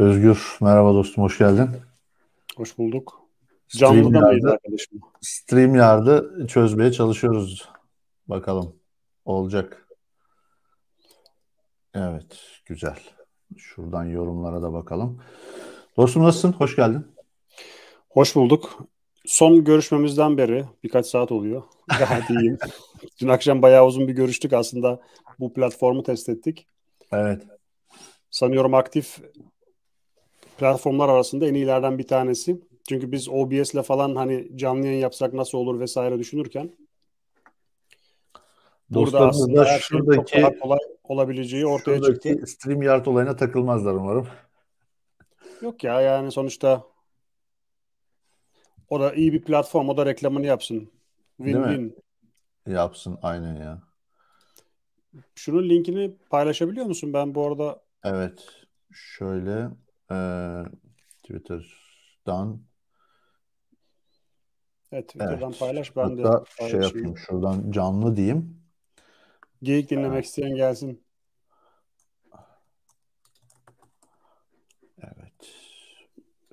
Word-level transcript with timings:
Özgür. 0.00 0.56
Merhaba 0.60 0.94
dostum, 0.94 1.24
hoş 1.24 1.38
geldin. 1.38 1.68
Hoş 2.56 2.78
bulduk. 2.78 3.20
Canlı 3.68 4.14
da 4.14 4.20
mıydı 4.20 4.50
arkadaşım? 4.50 5.00
StreamYard'ı 5.20 6.46
çözmeye 6.48 6.92
çalışıyoruz. 6.92 7.68
Bakalım. 8.26 8.76
Olacak. 9.24 9.88
Evet, 11.94 12.40
güzel. 12.66 12.98
Şuradan 13.56 14.04
yorumlara 14.04 14.62
da 14.62 14.72
bakalım. 14.72 15.22
Dostum 15.96 16.22
nasılsın? 16.22 16.52
Hoş 16.52 16.76
geldin. 16.76 17.06
Hoş 18.10 18.36
bulduk. 18.36 18.78
Son 19.26 19.64
görüşmemizden 19.64 20.38
beri 20.38 20.64
birkaç 20.84 21.06
saat 21.06 21.32
oluyor. 21.32 21.62
Gayet 21.98 22.30
iyiyim. 22.30 22.58
Dün 23.20 23.28
akşam 23.28 23.62
bayağı 23.62 23.86
uzun 23.86 24.08
bir 24.08 24.12
görüştük 24.12 24.52
aslında. 24.52 25.00
Bu 25.38 25.52
platformu 25.52 26.02
test 26.02 26.28
ettik. 26.28 26.66
Evet. 27.12 27.42
Sanıyorum 28.30 28.74
aktif 28.74 29.18
platformlar 30.60 31.08
arasında 31.08 31.46
en 31.46 31.54
iyilerden 31.54 31.98
bir 31.98 32.06
tanesi. 32.06 32.60
Çünkü 32.88 33.12
biz 33.12 33.28
OBS 33.28 33.74
ile 33.74 33.82
falan 33.82 34.14
hani 34.14 34.58
canlı 34.58 34.86
yayın 34.86 35.00
yapsak 35.00 35.34
nasıl 35.34 35.58
olur 35.58 35.80
vesaire 35.80 36.18
düşünürken 36.18 36.76
burada 38.90 39.28
aslında 39.28 39.64
her 39.64 39.78
şeyin 39.78 40.04
çok 40.04 40.32
daha 40.32 40.58
kolay 40.58 40.78
olabileceği 41.04 41.66
ortaya 41.66 42.02
çıktı. 42.02 42.46
StreamYard 42.46 43.06
olayına 43.06 43.36
takılmazlar 43.36 43.94
umarım. 43.94 44.26
Yok 45.62 45.84
ya 45.84 46.00
yani 46.00 46.32
sonuçta 46.32 46.84
o 48.88 49.00
da 49.00 49.14
iyi 49.14 49.32
bir 49.32 49.42
platform. 49.42 49.88
O 49.88 49.96
da 49.96 50.06
reklamını 50.06 50.46
yapsın. 50.46 50.90
Win-win. 51.40 51.92
Yapsın 52.66 53.18
aynen 53.22 53.54
ya. 53.54 53.82
Şunun 55.34 55.68
linkini 55.68 56.14
paylaşabiliyor 56.30 56.86
musun? 56.86 57.12
Ben 57.12 57.34
bu 57.34 57.46
arada 57.46 57.82
Evet. 58.04 58.46
Şöyle 58.92 59.68
e, 60.10 60.16
Twitter'dan 61.22 62.60
Evet 64.92 65.08
Twitter'dan 65.08 65.50
evet. 65.50 65.58
paylaş 65.60 65.96
ben 65.96 66.02
Hatta 66.02 66.44
de 66.64 66.70
şey 66.70 66.80
yapayım 66.80 67.18
şuradan 67.18 67.70
canlı 67.70 68.16
diyeyim. 68.16 68.60
Geyik 69.62 69.90
dinlemek 69.90 70.14
evet. 70.14 70.24
isteyen 70.24 70.54
gelsin. 70.54 71.04
Evet. 74.98 75.54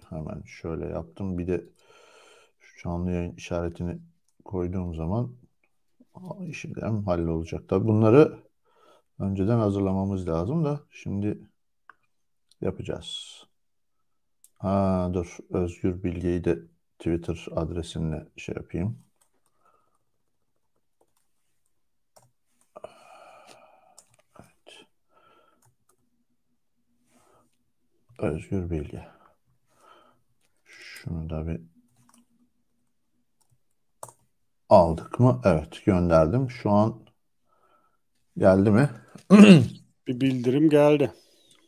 Hemen 0.09 0.41
şöyle 0.45 0.85
yaptım. 0.85 1.37
Bir 1.37 1.47
de 1.47 1.65
şu 2.59 2.83
canlı 2.83 3.11
yayın 3.11 3.35
işaretini 3.35 3.97
koyduğum 4.45 4.95
zaman 4.95 5.35
işlem 6.41 7.03
hallolacak. 7.03 7.69
Tabii 7.69 7.87
bunları 7.87 8.39
önceden 9.19 9.57
hazırlamamız 9.57 10.27
lazım 10.27 10.65
da 10.65 10.79
şimdi 10.89 11.39
yapacağız. 12.61 13.43
Ha 14.57 15.09
dur 15.13 15.37
Özgür 15.49 16.03
Bilge'yi 16.03 16.43
de 16.43 16.59
Twitter 16.99 17.45
adresinle 17.51 18.27
şey 18.37 18.55
yapayım. 18.55 18.99
Evet. 24.39 24.85
Özgür 28.19 28.69
Bilge. 28.69 29.07
Şunu 30.65 31.29
da 31.29 31.47
bir 31.47 31.61
aldık 34.69 35.19
mı? 35.19 35.41
Evet 35.45 35.85
gönderdim. 35.85 36.49
Şu 36.49 36.71
an 36.71 37.07
geldi 38.37 38.71
mi? 38.71 38.89
bir 40.07 40.21
bildirim 40.21 40.69
geldi. 40.69 41.13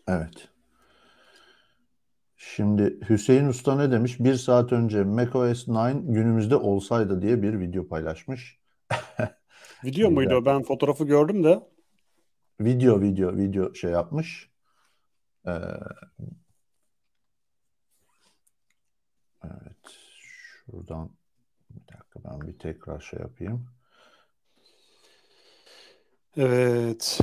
Evet. 0.07 0.48
Şimdi 2.59 2.99
Hüseyin 3.09 3.47
Usta 3.47 3.75
ne 3.75 3.91
demiş? 3.91 4.19
Bir 4.19 4.35
saat 4.35 4.71
önce 4.71 5.03
macOS 5.03 5.67
9 5.67 6.13
günümüzde 6.13 6.55
olsaydı 6.55 7.21
diye 7.21 7.41
bir 7.41 7.59
video 7.59 7.87
paylaşmış. 7.87 8.59
video 9.83 10.11
muydu 10.11 10.35
o? 10.35 10.45
Ben 10.45 10.63
fotoğrafı 10.63 11.05
gördüm 11.05 11.43
de. 11.43 11.59
Video, 12.61 13.01
video, 13.01 13.37
video 13.37 13.73
şey 13.73 13.91
yapmış. 13.91 14.51
Ee, 15.47 15.51
evet. 19.43 19.97
Şuradan 20.65 21.09
bir 21.69 21.93
dakika 21.93 22.23
ben 22.23 22.41
bir 22.47 22.59
tekrar 22.59 22.99
şey 22.99 23.19
yapayım. 23.19 23.67
Evet. 26.37 27.19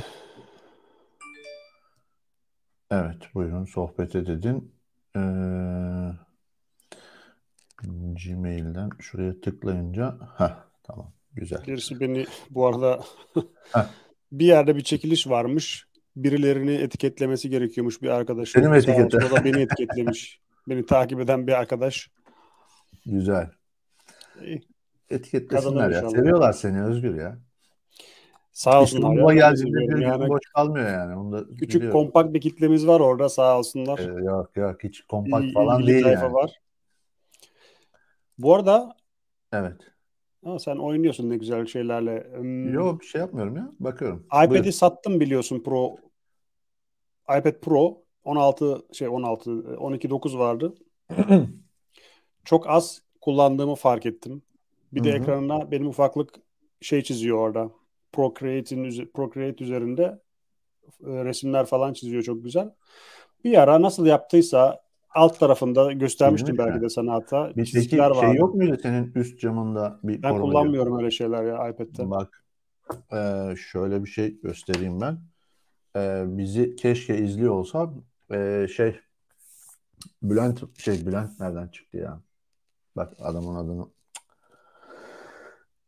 Evet 2.91 3.33
buyurun 3.33 3.65
sohbet 3.65 4.15
edin. 4.15 4.76
Ee, 5.17 6.11
Gmail'den 8.23 8.89
şuraya 8.99 9.41
tıklayınca 9.41 10.17
ha 10.19 10.67
tamam 10.83 11.13
güzel. 11.33 11.67
Birisi 11.67 11.99
beni 11.99 12.25
bu 12.49 12.67
arada 12.67 12.99
bir 14.31 14.45
yerde 14.45 14.75
bir 14.75 14.81
çekiliş 14.81 15.27
varmış. 15.27 15.87
Birilerini 16.15 16.73
etiketlemesi 16.73 17.49
gerekiyormuş 17.49 18.01
bir 18.01 18.09
arkadaşım. 18.09 18.61
Benim 18.61 18.73
etiketle. 18.73 19.31
Da 19.31 19.45
beni 19.45 19.61
etiketlemiş. 19.61 20.39
beni 20.69 20.85
takip 20.85 21.19
eden 21.19 21.47
bir 21.47 21.53
arkadaş. 21.53 22.11
Güzel. 23.05 23.49
Etiketlesinler 25.09 25.89
ya. 25.89 26.09
Seviyorlar 26.09 26.53
seni 26.53 26.83
Özgür 26.83 27.15
ya. 27.15 27.39
Sağ 28.57 28.81
olsunlar. 28.81 29.09
İstanbul'a 29.09 29.33
geldiğinde 29.33 29.95
bir 29.95 30.01
yani, 30.01 30.29
boş 30.29 30.41
kalmıyor 30.55 30.89
yani. 30.89 31.15
Onu 31.15 31.31
da 31.31 31.47
küçük 31.47 31.81
biliyorum. 31.81 31.91
kompakt 31.91 32.33
bir 32.33 32.41
kitlemiz 32.41 32.87
var 32.87 32.99
orada 32.99 33.29
sağ 33.29 33.59
olsunlar. 33.59 33.99
Ee, 33.99 34.23
yok 34.23 34.51
yok 34.55 34.83
hiç 34.83 35.01
kompakt 35.01 35.43
İyi, 35.43 35.53
falan 35.53 35.87
değil 35.87 36.05
yani. 36.05 36.33
var. 36.33 36.61
Bu 38.37 38.55
arada 38.55 38.95
Evet. 39.51 39.81
Ama 40.45 40.59
sen 40.59 40.75
oynuyorsun 40.75 41.29
ne 41.29 41.37
güzel 41.37 41.65
şeylerle. 41.65 42.27
Hmm. 42.35 42.73
Yok 42.73 43.01
bir 43.01 43.05
şey 43.05 43.21
yapmıyorum 43.21 43.55
ya. 43.55 43.71
Bakıyorum. 43.79 44.25
iPad'i 44.25 44.71
sattım 44.71 45.19
biliyorsun 45.19 45.63
Pro. 45.63 45.95
iPad 47.23 47.59
Pro 47.61 47.97
16 48.23 48.85
şey 48.91 49.07
16 49.07 49.51
12.9 49.51 50.37
vardı. 50.37 50.75
Çok 52.45 52.69
az 52.69 53.01
kullandığımı 53.21 53.75
fark 53.75 54.05
ettim. 54.05 54.41
Bir 54.93 55.03
de 55.03 55.09
Hı-hı. 55.09 55.17
ekranına 55.17 55.71
benim 55.71 55.87
ufaklık 55.87 56.35
şey 56.81 57.03
çiziyor 57.03 57.37
orada. 57.37 57.76
Procreate'in 58.11 59.11
Procreate 59.13 59.63
üzerinde 59.63 60.19
e, 61.03 61.25
resimler 61.25 61.65
falan 61.65 61.93
çiziyor 61.93 62.23
çok 62.23 62.43
güzel. 62.43 62.71
Bir 63.43 63.61
ara 63.61 63.81
nasıl 63.81 64.05
yaptıysa 64.05 64.81
alt 65.15 65.39
tarafında 65.39 65.93
göstermiştim 65.93 66.57
belki 66.57 66.81
de 66.81 66.89
sana 66.89 67.13
hatta. 67.13 67.51
Bir 67.57 67.65
çizgiler 67.65 68.13
şey 68.13 68.33
yok 68.33 68.55
muydu 68.55 68.77
senin 68.81 69.11
üst 69.15 69.39
camında 69.39 69.99
bir 70.03 70.23
Ben 70.23 70.39
kullanmıyorum 70.41 70.93
yok. 70.93 71.01
öyle 71.01 71.11
şeyler 71.11 71.43
ya 71.43 71.69
iPad'te. 71.69 72.09
Bak 72.09 72.43
e, 73.13 73.53
şöyle 73.57 74.03
bir 74.03 74.09
şey 74.09 74.41
göstereyim 74.41 75.01
ben. 75.01 75.17
E, 75.95 76.23
bizi 76.37 76.75
keşke 76.75 77.17
izliyor 77.17 77.53
olsa 77.53 77.93
e, 78.31 78.67
şey 78.75 78.99
Bülent 80.23 80.79
şey 80.79 81.05
Bülent 81.05 81.39
nereden 81.39 81.67
çıktı 81.67 81.97
ya? 81.97 82.21
Bak 82.95 83.13
adamın 83.19 83.55
adını 83.55 83.85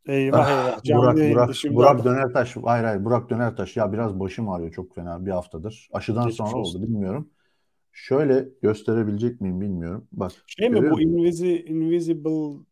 Eyvah 0.05 0.47
ah, 0.47 0.79
eyvah. 0.85 1.01
Burak, 1.01 1.17
Burak, 1.17 1.75
Burak 1.75 2.05
Dönertaş. 2.05 2.55
Hayır 2.63 2.83
hayır 2.83 3.05
Burak 3.05 3.29
Dönertaş. 3.29 3.77
Ya 3.77 3.93
biraz 3.93 4.19
başım 4.19 4.49
ağrıyor 4.49 4.71
çok 4.71 4.95
fena 4.95 5.25
bir 5.25 5.31
haftadır. 5.31 5.89
Aşıdan 5.93 6.23
Geçmiş 6.23 6.35
sonra 6.35 6.61
olsun. 6.61 6.79
oldu 6.79 6.87
bilmiyorum. 6.87 7.29
Şöyle 7.91 8.49
gösterebilecek 8.61 9.41
miyim 9.41 9.61
bilmiyorum. 9.61 10.07
Bak. 10.11 10.31
Şey 10.47 10.69
mi 10.69 10.91
bu 10.91 11.01
Invisi, 11.01 11.65
Invisible 11.65 12.63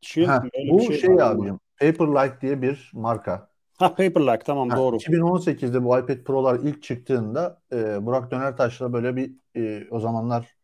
Shield 0.00 0.28
ha, 0.28 0.40
mi? 0.40 0.50
Bu 0.70 0.80
şey, 0.80 0.98
şey 0.98 1.22
abicim. 1.22 1.58
Paperlike 1.80 2.40
diye 2.40 2.62
bir 2.62 2.90
marka. 2.94 3.50
Ha 3.78 3.88
Paperlike 3.88 4.44
tamam 4.44 4.68
ha, 4.68 4.76
doğru. 4.76 4.96
2018'de 4.96 5.84
bu 5.84 5.98
iPad 5.98 6.24
Pro'lar 6.24 6.60
ilk 6.60 6.82
çıktığında 6.82 7.62
e, 7.72 8.06
Burak 8.06 8.30
Dönertaş'la 8.30 8.92
böyle 8.92 9.16
bir 9.16 9.32
e, 9.56 9.88
o 9.90 10.00
zamanlar 10.00 10.56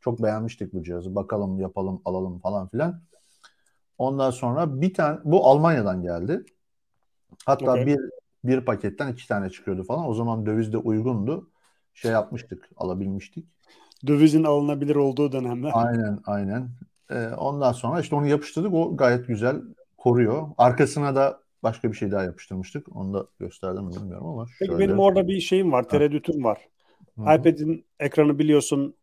çok 0.00 0.22
beğenmiştik 0.22 0.72
bu 0.72 0.82
cihazı. 0.82 1.14
Bakalım 1.14 1.60
yapalım 1.60 2.02
alalım 2.04 2.38
falan 2.38 2.68
filan. 2.68 3.02
Ondan 4.00 4.30
sonra 4.30 4.80
bir 4.80 4.94
tane 4.94 5.18
bu 5.24 5.46
Almanya'dan 5.46 6.02
geldi. 6.02 6.44
Hatta 7.46 7.70
okay. 7.70 7.86
bir 7.86 7.98
bir 8.44 8.60
paketten 8.60 9.12
iki 9.12 9.28
tane 9.28 9.50
çıkıyordu 9.50 9.84
falan. 9.84 10.08
O 10.08 10.14
zaman 10.14 10.46
döviz 10.46 10.72
de 10.72 10.76
uygundu. 10.76 11.50
Şey 11.94 12.10
yapmıştık, 12.10 12.70
alabilmiştik. 12.76 13.46
Dövizin 14.06 14.44
alınabilir 14.44 14.96
olduğu 14.96 15.32
dönemler. 15.32 15.70
Aynen, 15.74 16.20
aynen. 16.26 16.70
Ee, 17.10 17.28
ondan 17.28 17.72
sonra 17.72 18.00
işte 18.00 18.16
onu 18.16 18.26
yapıştırdık. 18.26 18.74
O 18.74 18.96
gayet 18.96 19.26
güzel 19.26 19.56
koruyor. 19.96 20.48
Arkasına 20.58 21.14
da 21.14 21.40
başka 21.62 21.92
bir 21.92 21.96
şey 21.96 22.10
daha 22.10 22.22
yapıştırmıştık. 22.22 22.96
Onu 22.96 23.14
da 23.14 23.26
gösterdim 23.38 23.90
bilmiyorum 23.90 24.26
ama 24.26 24.46
Peki 24.58 24.72
şöyle... 24.72 24.84
benim 24.84 24.98
orada 24.98 25.28
bir 25.28 25.40
şeyim 25.40 25.72
var, 25.72 25.88
tereddütüm 25.88 26.44
var. 26.44 26.68
Hı-hı. 27.16 27.36
iPad'in 27.36 27.84
ekranı 27.98 28.38
biliyorsun 28.38 28.94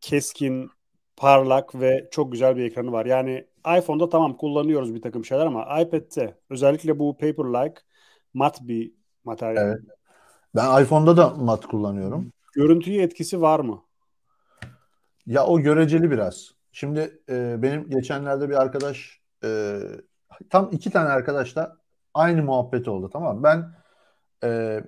keskin, 0.00 0.70
parlak 1.18 1.80
ve 1.80 2.08
çok 2.10 2.32
güzel 2.32 2.56
bir 2.56 2.64
ekranı 2.64 2.92
var. 2.92 3.06
Yani 3.06 3.46
iPhone'da 3.78 4.08
tamam 4.08 4.36
kullanıyoruz 4.36 4.94
bir 4.94 5.02
takım 5.02 5.24
şeyler 5.24 5.46
ama 5.46 5.80
iPad'te 5.80 6.38
özellikle 6.50 6.98
bu 6.98 7.16
Paperlike 7.16 7.80
mat 8.34 8.58
bir 8.60 8.92
materyal. 9.24 9.66
Evet. 9.68 9.78
Ben 10.54 10.82
iPhone'da 10.82 11.16
da 11.16 11.30
mat 11.30 11.66
kullanıyorum. 11.66 12.32
Görüntüye 12.54 13.02
etkisi 13.02 13.40
var 13.40 13.60
mı? 13.60 13.82
Ya 15.26 15.46
o 15.46 15.60
göreceli 15.60 16.10
biraz. 16.10 16.52
Şimdi 16.72 17.20
e, 17.28 17.62
benim 17.62 17.90
geçenlerde 17.90 18.48
bir 18.48 18.54
arkadaş 18.54 19.20
e, 19.44 19.78
tam 20.50 20.68
iki 20.72 20.90
tane 20.90 21.08
arkadaşla 21.08 21.76
aynı 22.14 22.42
muhabbet 22.42 22.88
oldu 22.88 23.10
tamam 23.12 23.36
mı? 23.36 23.42
Ben 23.42 23.74
e, 24.44 24.80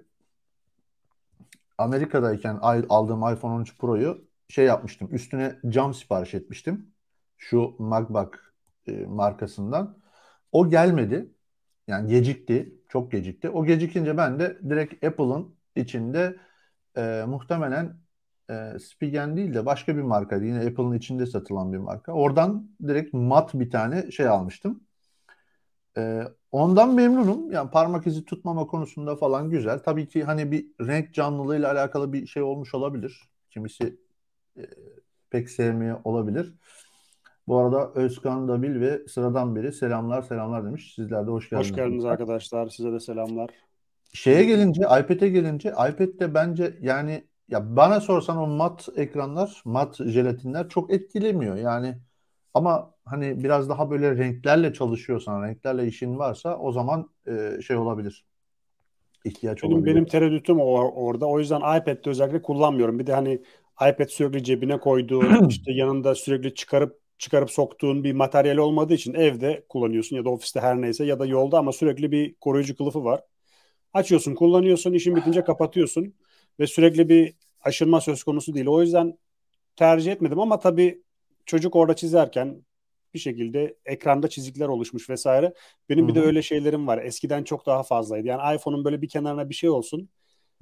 Amerika'dayken 1.79 2.59
aldığım 2.89 3.33
iPhone 3.33 3.55
13 3.55 3.79
Pro'yu 3.79 4.30
şey 4.51 4.65
yapmıştım. 4.67 5.09
Üstüne 5.13 5.57
cam 5.69 5.95
sipariş 5.95 6.35
etmiştim. 6.35 6.95
Şu 7.39 7.75
MacBook 7.79 8.55
e, 8.87 8.93
markasından. 8.93 9.99
O 10.53 10.71
gelmedi. 10.71 11.31
Yani 11.89 12.11
gecikti. 12.11 12.75
Çok 12.89 13.13
gecikti. 13.13 13.51
O 13.51 13.65
gecikince 13.65 14.17
ben 14.17 14.41
de 14.41 14.59
direkt 14.69 15.05
Apple'ın 15.05 15.55
içinde 15.77 16.37
e, 16.97 17.25
muhtemelen 17.29 17.97
e, 18.51 18.79
Spigen 18.79 19.37
değil 19.37 19.55
de 19.55 19.67
başka 19.67 19.97
bir 19.97 20.03
markaydı. 20.03 20.45
Yine 20.45 20.59
Apple'ın 20.59 20.93
içinde 20.93 21.27
satılan 21.27 21.73
bir 21.73 21.79
marka. 21.79 22.13
Oradan 22.13 22.71
direkt 22.89 23.15
mat 23.15 23.55
bir 23.55 23.71
tane 23.71 24.11
şey 24.11 24.29
almıştım. 24.29 24.81
E, 25.97 26.23
ondan 26.53 26.95
memnunum. 26.95 27.53
Yani 27.53 27.71
parmak 27.71 28.07
izi 28.07 28.25
tutmama 28.25 28.67
konusunda 28.67 29.17
falan 29.17 29.51
güzel. 29.51 29.79
Tabii 29.79 30.09
ki 30.09 30.25
hani 30.25 30.53
bir 30.53 30.67
renk 30.81 31.15
canlılığıyla 31.15 31.73
alakalı 31.73 32.13
bir 32.13 32.27
şey 32.27 32.43
olmuş 32.43 32.75
olabilir. 32.75 33.29
Kimisi 33.51 33.97
e, 34.57 34.63
pek 35.31 35.51
sevmiyor 35.51 36.01
olabilir. 36.05 36.55
Bu 37.49 37.59
arada 37.59 37.93
Özkan 37.95 38.49
Dabil 38.49 38.81
ve 38.81 39.09
sıradan 39.09 39.57
biri 39.57 39.73
selamlar 39.73 40.23
selamlar 40.23 40.65
demiş. 40.65 40.95
Sizler 40.95 41.27
de 41.27 41.31
hoş 41.31 41.51
geldiniz. 41.51 41.71
Hoş 41.71 41.77
geldiniz 41.77 42.05
arkadaşlar. 42.05 42.69
Size 42.69 42.93
de 42.93 43.01
selamlar. 43.01 43.51
Şeye 44.13 44.45
gelince 44.45 44.83
iPad'e 44.83 45.29
gelince 45.29 45.69
iPad'de 45.69 46.35
bence 46.35 46.79
yani 46.81 47.25
ya 47.49 47.77
bana 47.77 48.01
sorsan 48.01 48.37
o 48.37 48.47
mat 48.47 48.89
ekranlar, 48.97 49.63
mat 49.65 49.97
jelatinler 49.97 50.69
çok 50.69 50.93
etkilemiyor. 50.93 51.57
Yani 51.57 51.99
ama 52.55 52.95
hani 53.05 53.45
biraz 53.45 53.69
daha 53.69 53.91
böyle 53.91 54.17
renklerle 54.17 54.73
çalışıyorsan, 54.73 55.43
renklerle 55.43 55.87
işin 55.87 56.19
varsa 56.19 56.59
o 56.59 56.73
zaman 56.73 57.11
e, 57.27 57.63
şey 57.67 57.77
olabilir. 57.77 58.25
İhtiyaç 59.25 59.63
benim, 59.63 59.75
olabilir. 59.75 59.95
Benim 59.95 60.05
tereddütüm 60.05 60.57
or- 60.57 60.93
orada. 60.95 61.27
O 61.27 61.39
yüzden 61.39 61.61
iPad'de 61.61 62.11
özellikle 62.11 62.43
kullanmıyorum. 62.43 62.99
Bir 62.99 63.07
de 63.07 63.13
hani 63.13 63.43
iPad 63.89 64.09
sürekli 64.09 64.45
cebine 64.45 64.81
koyduğun, 64.81 65.45
işte 65.49 65.73
yanında 65.73 66.15
sürekli 66.15 66.55
çıkarıp 66.55 67.01
çıkarıp 67.19 67.51
soktuğun 67.51 68.05
bir 68.05 68.13
materyal 68.13 68.57
olmadığı 68.57 68.95
için 68.95 69.15
evde 69.15 69.65
kullanıyorsun 69.69 70.17
ya 70.17 70.25
da 70.25 70.31
ofiste 70.31 70.61
her 70.61 70.81
neyse 70.81 71.05
ya 71.05 71.19
da 71.19 71.27
yolda 71.27 71.59
ama 71.59 71.73
sürekli 71.73 72.13
bir 72.13 72.35
koruyucu 72.35 72.77
kılıfı 72.77 73.05
var. 73.05 73.21
Açıyorsun, 73.93 74.35
kullanıyorsun, 74.35 74.93
işin 74.93 75.17
bitince 75.17 75.45
kapatıyorsun 75.45 76.15
ve 76.61 76.67
sürekli 76.67 77.09
bir 77.09 77.35
aşınma 77.61 78.01
söz 78.01 78.23
konusu 78.23 78.55
değil. 78.55 78.67
O 78.67 78.81
yüzden 78.83 79.19
tercih 79.77 80.13
etmedim 80.13 80.41
ama 80.41 80.59
tabii 80.59 81.03
çocuk 81.47 81.77
orada 81.77 81.97
çizerken 81.97 82.65
bir 83.15 83.19
şekilde 83.19 83.77
ekranda 83.85 84.29
çizikler 84.29 84.69
oluşmuş 84.69 85.11
vesaire. 85.11 85.55
Benim 85.89 86.05
Hı-hı. 86.05 86.15
bir 86.15 86.21
de 86.21 86.25
öyle 86.27 86.43
şeylerim 86.43 86.87
var. 86.87 86.99
Eskiden 86.99 87.45
çok 87.45 87.67
daha 87.67 87.83
fazlaydı. 87.83 88.27
Yani 88.27 88.57
iPhone'un 88.57 88.85
böyle 88.85 89.03
bir 89.03 89.09
kenarına 89.09 89.49
bir 89.49 89.55
şey 89.55 89.71
olsun. 89.71 90.09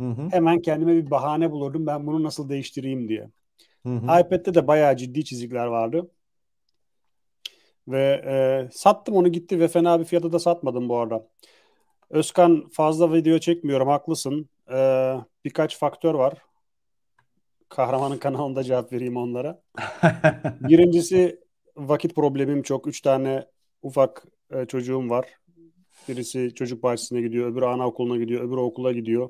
Hı-hı. 0.00 0.28
Hemen 0.30 0.62
kendime 0.62 0.94
bir 0.94 1.10
bahane 1.10 1.50
bulurdum. 1.50 1.86
Ben 1.86 2.06
bunu 2.06 2.22
nasıl 2.22 2.48
değiştireyim 2.48 3.08
diye. 3.08 3.30
Hı-hı. 3.86 4.20
iPad'de 4.20 4.54
de 4.54 4.66
bayağı 4.66 4.96
ciddi 4.96 5.24
çizikler 5.24 5.66
vardı. 5.66 6.10
Ve 7.88 8.22
e, 8.26 8.68
sattım 8.72 9.14
onu 9.14 9.28
gitti 9.28 9.60
ve 9.60 9.68
fena 9.68 10.00
bir 10.00 10.04
fiyata 10.04 10.32
da 10.32 10.38
satmadım 10.38 10.88
bu 10.88 10.98
arada. 10.98 11.28
Özkan 12.10 12.68
fazla 12.68 13.12
video 13.12 13.38
çekmiyorum 13.38 13.88
haklısın. 13.88 14.48
Ee, 14.72 15.14
birkaç 15.44 15.78
faktör 15.78 16.14
var. 16.14 16.34
Kahramanın 17.68 18.16
kanalında 18.18 18.62
cevap 18.64 18.92
vereyim 18.92 19.16
onlara. 19.16 19.62
Birincisi 20.60 21.40
vakit 21.76 22.14
problemim 22.14 22.62
çok. 22.62 22.86
Üç 22.86 23.00
tane 23.00 23.46
ufak 23.82 24.24
e, 24.50 24.66
çocuğum 24.66 25.10
var. 25.10 25.26
Birisi 26.08 26.54
çocuk 26.54 26.82
bahçesine 26.82 27.20
gidiyor, 27.20 27.52
öbürü 27.52 27.64
anaokuluna 27.64 28.16
gidiyor, 28.16 28.44
öbürü 28.44 28.60
okula 28.60 28.92
gidiyor. 28.92 29.28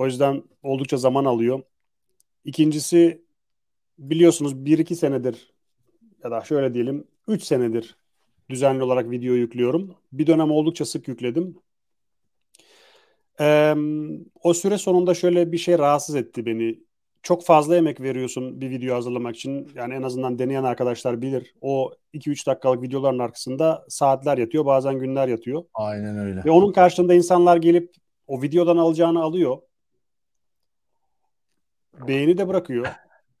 O 0.00 0.06
yüzden 0.06 0.42
oldukça 0.62 0.96
zaman 0.96 1.24
alıyor. 1.24 1.62
İkincisi 2.44 3.24
biliyorsunuz 3.98 4.64
bir 4.64 4.78
iki 4.78 4.96
senedir 4.96 5.52
ya 6.24 6.30
da 6.30 6.40
şöyle 6.40 6.74
diyelim 6.74 7.04
üç 7.28 7.42
senedir 7.42 7.96
düzenli 8.50 8.82
olarak 8.82 9.10
video 9.10 9.34
yüklüyorum. 9.34 9.94
Bir 10.12 10.26
dönem 10.26 10.50
oldukça 10.50 10.84
sık 10.84 11.08
yükledim. 11.08 11.56
Ee, 13.40 13.74
o 14.42 14.54
süre 14.54 14.78
sonunda 14.78 15.14
şöyle 15.14 15.52
bir 15.52 15.58
şey 15.58 15.78
rahatsız 15.78 16.14
etti 16.14 16.46
beni. 16.46 16.78
Çok 17.22 17.44
fazla 17.44 17.76
emek 17.76 18.00
veriyorsun 18.00 18.60
bir 18.60 18.70
video 18.70 18.96
hazırlamak 18.96 19.36
için. 19.36 19.70
Yani 19.74 19.94
en 19.94 20.02
azından 20.02 20.38
deneyen 20.38 20.64
arkadaşlar 20.64 21.22
bilir. 21.22 21.54
O 21.60 21.92
2-3 22.14 22.46
dakikalık 22.46 22.82
videoların 22.82 23.18
arkasında 23.18 23.84
saatler 23.88 24.38
yatıyor, 24.38 24.66
bazen 24.66 24.98
günler 24.98 25.28
yatıyor. 25.28 25.64
Aynen 25.74 26.18
öyle. 26.18 26.44
Ve 26.44 26.50
onun 26.50 26.72
karşılığında 26.72 27.14
insanlar 27.14 27.56
gelip 27.56 27.94
o 28.26 28.42
videodan 28.42 28.76
alacağını 28.76 29.22
alıyor. 29.22 29.58
Beğeni 31.94 32.38
de 32.38 32.48
bırakıyor. 32.48 32.86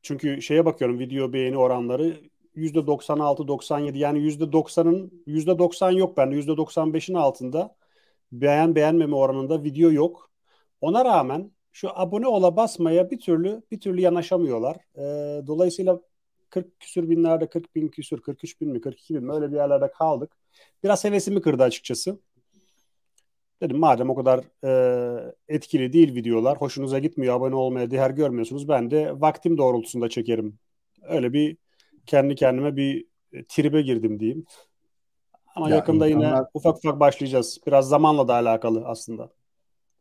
Çünkü 0.02 0.42
şeye 0.42 0.64
bakıyorum 0.64 0.98
video 0.98 1.32
beğeni 1.32 1.58
oranları 1.58 2.20
%96-97 2.56 3.98
yani 3.98 4.18
%90'ın 4.18 5.22
%90 5.26 5.92
yok 5.98 6.16
bende 6.16 6.36
%95'in 6.36 7.14
altında 7.14 7.76
beğen 8.32 8.74
beğenmeme 8.74 9.16
oranında 9.16 9.64
video 9.64 9.92
yok. 9.92 10.30
Ona 10.80 11.04
rağmen 11.04 11.52
şu 11.72 11.98
abone 11.98 12.26
ola 12.26 12.56
basmaya 12.56 13.10
bir 13.10 13.20
türlü 13.20 13.62
bir 13.70 13.80
türlü 13.80 14.00
yanaşamıyorlar. 14.00 14.76
E, 14.96 15.02
dolayısıyla 15.46 16.00
40 16.50 16.80
küsür 16.80 17.10
binlerde 17.10 17.48
40 17.48 17.74
bin 17.74 17.88
küsür 17.88 18.20
43 18.20 18.60
bin 18.60 18.70
mi 18.70 18.80
42 18.80 19.14
bin 19.14 19.24
mi 19.24 19.32
öyle 19.32 19.52
bir 19.52 19.56
yerlerde 19.56 19.90
kaldık. 19.90 20.32
Biraz 20.84 21.04
hevesimi 21.04 21.42
kırdı 21.42 21.62
açıkçası. 21.62 22.18
Dedim 23.62 23.78
madem 23.78 24.10
o 24.10 24.14
kadar 24.14 24.40
e, 24.64 25.34
etkili 25.48 25.92
değil 25.92 26.14
videolar, 26.14 26.60
hoşunuza 26.60 26.98
gitmiyor, 26.98 27.36
abone 27.36 27.54
olmaya 27.54 27.90
değer 27.90 28.10
görmüyorsunuz. 28.10 28.68
Ben 28.68 28.90
de 28.90 29.20
vaktim 29.20 29.58
doğrultusunda 29.58 30.08
çekerim. 30.08 30.58
Öyle 31.02 31.32
bir 31.32 31.56
kendi 32.06 32.34
kendime 32.34 32.76
bir 32.76 33.06
tribe 33.48 33.82
girdim 33.82 34.20
diyeyim. 34.20 34.44
Ama 35.54 35.70
ya 35.70 35.76
yakında 35.76 36.08
insanlar... 36.08 36.36
yine 36.36 36.46
ufak 36.54 36.76
ufak 36.76 37.00
başlayacağız. 37.00 37.58
Biraz 37.66 37.88
zamanla 37.88 38.28
da 38.28 38.34
alakalı 38.34 38.82
aslında. 38.86 39.30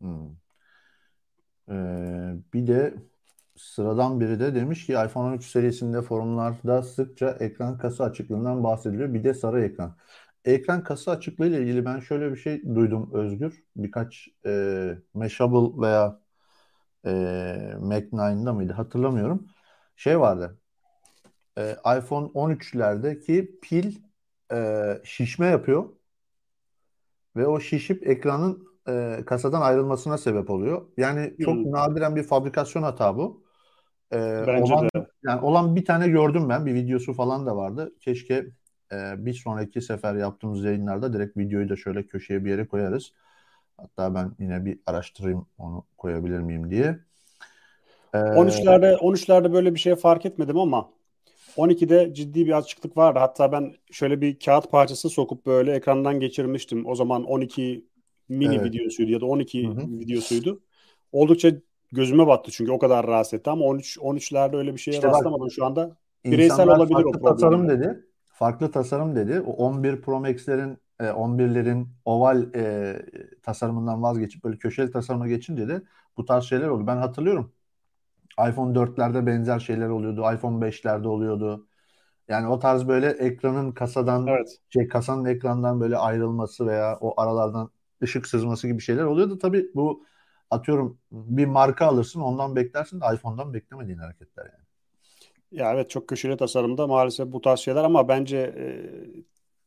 Hmm. 0.01 0.29
Ee, 1.69 2.35
bir 2.53 2.67
de 2.67 2.93
sıradan 3.55 4.19
biri 4.19 4.39
de 4.39 4.55
demiş 4.55 4.85
ki 4.85 4.93
iPhone 4.93 5.27
13 5.27 5.45
serisinde 5.45 6.01
forumlarda 6.01 6.83
sıkça 6.83 7.37
ekran 7.39 7.77
kasa 7.77 8.03
açıklığından 8.03 8.63
bahsediliyor. 8.63 9.13
Bir 9.13 9.23
de 9.23 9.33
sarı 9.33 9.63
ekran. 9.63 9.95
Ekran 10.51 10.83
kasa 10.83 11.11
açıklığı 11.11 11.47
ile 11.47 11.61
ilgili 11.61 11.85
ben 11.85 11.99
şöyle 11.99 12.31
bir 12.31 12.37
şey 12.37 12.63
duydum 12.75 13.09
Özgür. 13.13 13.63
Birkaç 13.75 14.27
e, 14.45 14.97
Mashable 15.13 15.81
veya 15.81 16.19
e, 17.05 17.11
Mac 17.79 18.07
9'da 18.07 18.53
mıydı 18.53 18.73
hatırlamıyorum. 18.73 19.47
Şey 19.95 20.19
vardı. 20.19 20.57
E, 21.57 21.71
iPhone 21.71 22.27
13'lerdeki 22.27 23.59
pil 23.59 23.95
e, 24.53 24.85
şişme 25.03 25.45
yapıyor 25.45 25.89
ve 27.35 27.47
o 27.47 27.59
şişip 27.59 28.07
ekranın 28.07 28.67
e, 28.87 29.23
kasadan 29.25 29.61
ayrılmasına 29.61 30.17
sebep 30.17 30.49
oluyor. 30.49 30.87
Yani 30.97 31.35
çok 31.41 31.55
hmm. 31.55 31.71
nadiren 31.71 32.15
bir 32.15 32.23
fabrikasyon 32.23 32.83
hata 32.83 33.17
bu. 33.17 33.43
E, 34.13 34.43
Bence 34.47 34.73
olan, 34.73 34.85
de. 34.85 35.07
Yani 35.23 35.41
olan 35.41 35.75
bir 35.75 35.85
tane 35.85 36.07
gördüm 36.07 36.49
ben. 36.49 36.65
Bir 36.65 36.73
videosu 36.73 37.13
falan 37.13 37.45
da 37.45 37.57
vardı. 37.57 37.93
Keşke 37.99 38.45
e, 38.91 39.25
bir 39.25 39.33
sonraki 39.33 39.81
sefer 39.81 40.15
yaptığımız 40.15 40.63
yayınlarda 40.63 41.13
direkt 41.13 41.37
videoyu 41.37 41.69
da 41.69 41.75
şöyle 41.75 42.03
köşeye 42.03 42.45
bir 42.45 42.49
yere 42.49 42.67
koyarız. 42.67 43.13
Hatta 43.77 44.15
ben 44.15 44.31
yine 44.39 44.65
bir 44.65 44.79
araştırayım 44.85 45.45
onu 45.57 45.83
koyabilir 45.97 46.39
miyim 46.39 46.71
diye. 46.71 46.99
Ee, 48.13 48.17
13'lerde 48.17 48.95
13'lerde 48.95 49.53
böyle 49.53 49.75
bir 49.75 49.79
şey 49.79 49.95
fark 49.95 50.25
etmedim 50.25 50.57
ama 50.57 50.89
12'de 51.57 52.13
ciddi 52.13 52.45
bir 52.45 52.57
açıklık 52.57 52.97
vardı. 52.97 53.19
Hatta 53.19 53.51
ben 53.51 53.73
şöyle 53.91 54.21
bir 54.21 54.39
kağıt 54.39 54.71
parçası 54.71 55.09
sokup 55.09 55.45
böyle 55.45 55.73
ekrandan 55.75 56.19
geçirmiştim. 56.19 56.85
O 56.85 56.95
zaman 56.95 57.23
12 57.23 57.85
mini 58.29 58.55
evet. 58.55 58.65
videosuydu 58.65 59.11
ya 59.11 59.21
da 59.21 59.25
12 59.25 59.67
Hı-hı. 59.67 59.77
videosuydu. 59.77 60.61
Oldukça 61.11 61.51
gözüme 61.91 62.27
battı 62.27 62.51
çünkü 62.51 62.71
o 62.71 62.79
kadar 62.79 63.07
rahatsız 63.07 63.33
etti 63.33 63.49
ama 63.49 63.65
13 63.65 63.97
13'lerde 63.97 64.57
öyle 64.57 64.73
bir 64.73 64.79
şeye 64.79 64.91
işte 64.91 65.07
rastlamadım 65.07 65.45
bak, 65.45 65.51
şu 65.51 65.65
anda. 65.65 65.97
Bireysel 66.25 66.67
olabilir 66.67 67.03
o 67.03 67.11
problem. 67.11 67.35
tasarım 67.35 67.69
dedi. 67.69 68.05
Farklı 68.39 68.71
tasarım 68.71 69.15
dedi. 69.15 69.39
O 69.39 69.51
11 69.51 70.01
Pro 70.01 70.19
Max'lerin 70.19 70.77
11'lerin 70.99 71.83
e, 71.83 71.87
oval 72.05 72.53
e, 72.55 72.95
tasarımından 73.43 74.03
vazgeçip 74.03 74.43
böyle 74.43 74.57
köşeli 74.57 74.91
tasarıma 74.91 75.27
geçince 75.27 75.67
de 75.67 75.81
bu 76.17 76.25
tarz 76.25 76.43
şeyler 76.43 76.67
oldu. 76.67 76.87
Ben 76.87 76.97
hatırlıyorum 76.97 77.53
iPhone 78.49 78.75
4'lerde 78.75 79.25
benzer 79.25 79.59
şeyler 79.59 79.89
oluyordu. 79.89 80.33
iPhone 80.35 80.65
5'lerde 80.65 81.07
oluyordu. 81.07 81.67
Yani 82.27 82.47
o 82.47 82.59
tarz 82.59 82.87
böyle 82.87 83.07
ekranın 83.09 83.71
kasadan 83.71 84.27
evet. 84.27 84.59
şey 84.69 84.87
kasanın 84.87 85.25
ekrandan 85.25 85.81
böyle 85.81 85.97
ayrılması 85.97 86.67
veya 86.67 86.97
o 87.01 87.21
aralardan 87.21 87.69
ışık 88.03 88.27
sızması 88.27 88.67
gibi 88.67 88.81
şeyler 88.81 89.03
oluyordu. 89.03 89.39
Tabii 89.39 89.71
bu 89.75 90.05
atıyorum 90.51 90.99
bir 91.11 91.45
marka 91.45 91.85
alırsın 91.85 92.21
ondan 92.21 92.55
beklersin 92.55 93.01
de 93.01 93.05
iPhone'dan 93.15 93.53
beklemediğin 93.53 93.97
hareketler 93.97 94.45
yani. 94.45 94.68
Ya 95.51 95.73
evet 95.73 95.89
çok 95.89 96.07
köşeli 96.07 96.37
tasarımda 96.37 96.87
maalesef 96.87 97.31
bu 97.31 97.41
tarz 97.41 97.59
şeyler 97.59 97.83
ama 97.83 98.07
bence 98.07 98.37
e, 98.37 98.65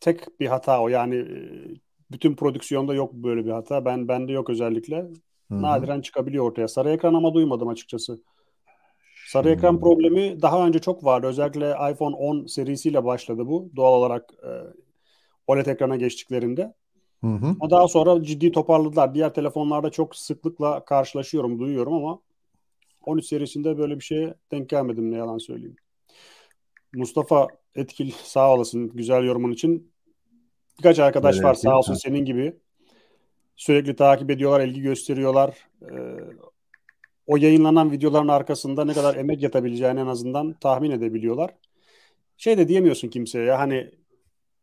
tek 0.01 0.41
bir 0.41 0.47
hata 0.47 0.83
o 0.83 0.89
yani 0.89 1.15
e, 1.17 1.37
bütün 2.13 2.35
prodüksiyonda 2.37 2.95
yok 2.95 3.13
böyle 3.13 3.45
bir 3.45 3.51
hata. 3.51 3.85
Ben 3.85 4.09
bende 4.09 4.33
yok 4.33 4.51
özellikle. 4.51 4.97
Hı-hı. 4.97 5.63
Nadiren 5.63 6.01
çıkabiliyor 6.01 6.45
ortaya. 6.45 6.69
Sarı 6.69 6.91
ekran 6.91 7.15
ama 7.15 7.35
duymadım 7.35 7.69
açıkçası. 7.69 8.21
Sarı 9.27 9.45
hmm. 9.45 9.53
ekran 9.53 9.81
problemi 9.81 10.43
daha 10.43 10.67
önce 10.67 10.79
çok 10.79 11.05
vardı. 11.05 11.27
Özellikle 11.27 11.71
iPhone 11.93 12.17
10 12.17 12.47
serisiyle 12.47 13.05
başladı 13.05 13.47
bu. 13.47 13.71
Doğal 13.77 13.93
olarak 13.93 14.35
e, 14.43 14.51
OLED 15.47 15.67
ekrana 15.67 15.97
geçtiklerinde. 15.97 16.75
Hı 17.21 17.27
hı. 17.27 17.47
Ama 17.61 17.71
daha 17.71 17.89
sonra 17.89 18.23
ciddi 18.23 18.53
toparladılar. 18.53 19.15
Diğer 19.15 19.35
telefonlarda 19.35 19.91
çok 19.91 20.17
sıklıkla 20.17 20.85
karşılaşıyorum, 20.85 21.59
duyuyorum 21.59 21.95
ama 21.95 22.19
13 23.09 23.27
serisinde 23.27 23.79
böyle 23.79 23.97
bir 23.99 24.05
şeye 24.05 24.35
denk 24.51 24.69
gelmedim 24.69 25.11
ne 25.11 25.17
yalan 25.17 25.39
söyleyeyim. 25.39 25.77
Mustafa 26.95 27.49
Etkil 27.75 28.13
sağ 28.23 28.55
olasın 28.55 28.89
güzel 28.89 29.25
yorumun 29.25 29.53
için. 29.53 29.93
Birkaç 30.79 30.99
arkadaş 30.99 31.35
evet, 31.35 31.45
var 31.45 31.55
sağ 31.55 31.79
olsun 31.79 31.95
senin 31.95 32.25
gibi. 32.25 32.57
Sürekli 33.57 33.97
takip 33.97 34.31
ediyorlar, 34.31 34.67
ilgi 34.67 34.81
gösteriyorlar. 34.81 35.57
Ee, 35.83 36.17
o 37.27 37.37
yayınlanan 37.37 37.93
videoların 37.93 38.29
arkasında 38.29 38.85
ne 38.85 38.93
kadar 38.93 39.17
emek 39.17 39.43
yatabileceğini 39.43 40.01
en 40.01 40.07
azından 40.07 40.53
tahmin 40.53 40.91
edebiliyorlar. 40.91 41.51
Şey 42.37 42.59
de 42.59 42.69
diyemiyorsun 42.69 43.09
kimseye 43.09 43.45
ya 43.45 43.59
hani 43.59 43.91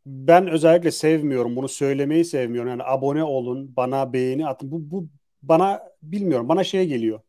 ben 0.06 0.48
özellikle 0.48 0.92
sevmiyorum 0.92 1.56
bunu 1.56 1.68
söylemeyi 1.68 2.26
sevmiyorum. 2.26 2.70
Yani 2.70 2.84
abone 2.84 3.24
olun, 3.24 3.76
bana 3.76 4.14
beğeni 4.14 4.48
atın. 4.48 4.72
Bu, 4.72 4.92
bu 4.92 5.08
bana 5.44 5.84
bilmiyorum 6.04 6.50
bana 6.50 6.64
şey 6.64 6.88
geliyor. 6.88 7.20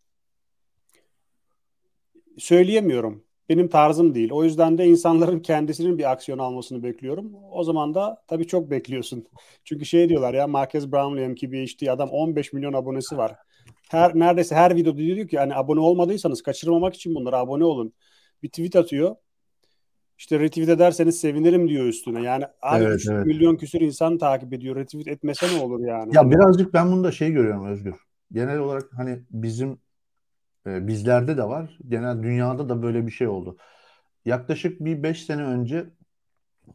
Söyleyemiyorum. 2.38 3.24
Benim 3.48 3.68
tarzım 3.68 4.14
değil. 4.14 4.30
O 4.32 4.44
yüzden 4.44 4.78
de 4.78 4.86
insanların 4.86 5.40
kendisinin 5.42 5.98
bir 5.98 6.10
aksiyon 6.12 6.38
almasını 6.38 6.82
bekliyorum. 6.82 7.32
O 7.52 7.64
zaman 7.64 7.94
da 7.94 8.22
tabii 8.28 8.46
çok 8.46 8.70
bekliyorsun. 8.70 9.26
Çünkü 9.64 9.86
şey 9.86 10.08
diyorlar 10.08 10.34
ya 10.34 10.46
Marquez 10.46 10.92
Brownlee 10.92 11.28
MKBHD 11.28 11.86
adam 11.86 12.08
15 12.08 12.52
milyon 12.52 12.72
abonesi 12.72 13.16
var 13.16 13.36
her 13.90 14.18
neredeyse 14.18 14.54
her 14.54 14.76
videoda 14.76 14.98
diyor 14.98 15.28
ki 15.28 15.38
hani 15.38 15.54
abone 15.54 15.80
olmadıysanız 15.80 16.42
kaçırmamak 16.42 16.94
için 16.94 17.14
bunlara 17.14 17.36
abone 17.36 17.64
olun. 17.64 17.92
Bir 18.42 18.48
tweet 18.48 18.76
atıyor. 18.76 19.16
İşte 20.18 20.40
retweet 20.40 20.68
ederseniz 20.68 21.20
sevinirim 21.20 21.68
diyor 21.68 21.84
üstüne. 21.84 22.22
Yani 22.22 22.44
abi 22.62 22.84
evet, 22.84 23.00
3 23.00 23.08
evet. 23.08 23.26
milyon 23.26 23.56
küsür 23.56 23.80
insan 23.80 24.18
takip 24.18 24.52
ediyor. 24.52 24.76
Retweet 24.76 25.08
etmese 25.08 25.46
ne 25.56 25.62
olur 25.62 25.86
yani? 25.86 26.16
Ya 26.16 26.30
birazcık 26.30 26.74
ben 26.74 26.92
bunu 26.92 27.04
da 27.04 27.12
şey 27.12 27.32
görüyorum 27.32 27.66
Özgür. 27.66 27.94
Genel 28.32 28.58
olarak 28.58 28.90
hani 28.96 29.18
bizim 29.30 29.78
e, 30.66 30.86
bizlerde 30.86 31.36
de 31.36 31.44
var. 31.44 31.78
Genel 31.88 32.22
dünyada 32.22 32.68
da 32.68 32.82
böyle 32.82 33.06
bir 33.06 33.12
şey 33.12 33.28
oldu. 33.28 33.56
Yaklaşık 34.24 34.80
bir 34.80 35.02
5 35.02 35.24
sene 35.26 35.42
önce 35.42 35.90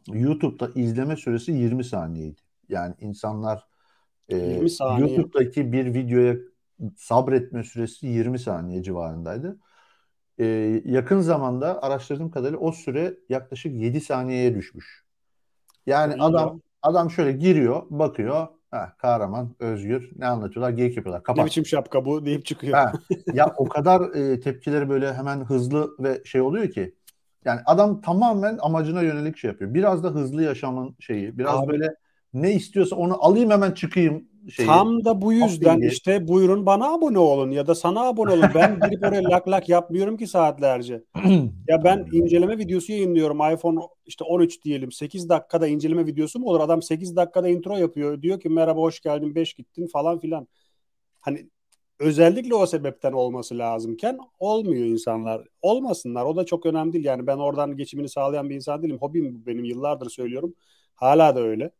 YouTube'da 0.08 0.70
izleme 0.74 1.16
süresi 1.16 1.52
20 1.52 1.84
saniyeydi. 1.84 2.40
Yani 2.68 2.94
insanlar 3.00 3.66
e, 4.28 4.36
YouTube'daki 4.98 5.72
bir 5.72 5.94
videoya 5.94 6.36
sabretme 6.96 7.64
süresi 7.64 8.06
20 8.06 8.38
saniye 8.38 8.82
civarındaydı. 8.82 9.58
Ee, 10.38 10.82
yakın 10.84 11.20
zamanda 11.20 11.82
araştırdığım 11.82 12.30
kadarıyla 12.30 12.58
o 12.58 12.72
süre 12.72 13.18
yaklaşık 13.28 13.74
7 13.74 14.00
saniyeye 14.00 14.54
düşmüş. 14.54 15.04
Yani 15.86 16.22
adam 16.22 16.60
adam 16.82 17.10
şöyle 17.10 17.32
giriyor, 17.32 17.82
bakıyor. 17.90 18.48
Ha, 18.76 18.92
kahraman, 18.98 19.54
özgür. 19.58 20.10
Ne 20.16 20.26
anlatıyorlar? 20.26 20.70
Geyik 20.70 20.96
yapıyorlar. 20.96 21.22
Kapat. 21.22 21.38
Ne 21.38 21.46
biçim 21.46 21.66
şapka 21.66 22.04
bu 22.04 22.26
deyip 22.26 22.44
çıkıyor. 22.44 22.74
Ha, 22.74 22.92
ya 23.32 23.54
o 23.56 23.68
kadar 23.68 24.14
e, 24.14 24.40
tepkileri 24.40 24.88
böyle 24.88 25.14
hemen 25.14 25.44
hızlı 25.44 25.90
ve 25.98 26.22
şey 26.24 26.40
oluyor 26.40 26.70
ki. 26.70 26.94
Yani 27.44 27.60
adam 27.66 28.00
tamamen 28.00 28.58
amacına 28.60 29.02
yönelik 29.02 29.36
şey 29.36 29.50
yapıyor. 29.50 29.74
Biraz 29.74 30.04
da 30.04 30.08
hızlı 30.08 30.42
yaşamın 30.42 30.96
şeyi. 31.00 31.38
Biraz 31.38 31.54
Abi, 31.54 31.68
böyle 31.68 31.94
ne 32.34 32.52
istiyorsa 32.52 32.96
onu 32.96 33.24
alayım 33.24 33.50
hemen 33.50 33.70
çıkayım 33.70 34.24
şeyi. 34.50 34.66
Tam 34.66 35.04
da 35.04 35.22
bu 35.22 35.32
yüzden 35.32 35.80
işte 35.80 36.28
buyurun 36.28 36.66
bana 36.66 36.92
abone 36.92 37.18
olun 37.18 37.50
ya 37.50 37.66
da 37.66 37.74
sana 37.74 38.00
abone 38.00 38.32
olun. 38.32 38.50
Ben 38.54 38.78
girip 38.90 39.04
oraya 39.04 39.24
lak 39.24 39.48
lak 39.48 39.68
yapmıyorum 39.68 40.16
ki 40.16 40.26
saatlerce. 40.26 41.02
ya 41.68 41.84
ben 41.84 42.06
inceleme 42.12 42.58
videosu 42.58 42.92
yayınlıyorum. 42.92 43.52
iPhone 43.52 43.80
işte 44.06 44.24
13 44.24 44.64
diyelim 44.64 44.92
8 44.92 45.28
dakikada 45.28 45.66
inceleme 45.66 46.06
videosu 46.06 46.38
mu 46.38 46.46
olur? 46.46 46.60
Adam 46.60 46.82
8 46.82 47.16
dakikada 47.16 47.48
intro 47.48 47.76
yapıyor. 47.76 48.22
Diyor 48.22 48.40
ki 48.40 48.48
merhaba 48.48 48.80
hoş 48.80 49.00
geldin 49.00 49.34
5 49.34 49.54
gittin 49.54 49.86
falan 49.86 50.18
filan. 50.18 50.48
Hani 51.20 51.46
özellikle 51.98 52.54
o 52.54 52.66
sebepten 52.66 53.12
olması 53.12 53.58
lazımken 53.58 54.18
olmuyor 54.38 54.84
insanlar. 54.84 55.48
Olmasınlar. 55.62 56.24
O 56.24 56.36
da 56.36 56.46
çok 56.46 56.66
önemli 56.66 56.92
değil. 56.92 57.04
Yani 57.04 57.26
ben 57.26 57.36
oradan 57.36 57.76
geçimini 57.76 58.08
sağlayan 58.08 58.50
bir 58.50 58.54
insan 58.54 58.82
değilim. 58.82 58.98
Hobim 59.00 59.34
bu 59.34 59.46
benim 59.46 59.64
yıllardır 59.64 60.10
söylüyorum. 60.10 60.54
Hala 60.94 61.36
da 61.36 61.40
öyle. 61.40 61.70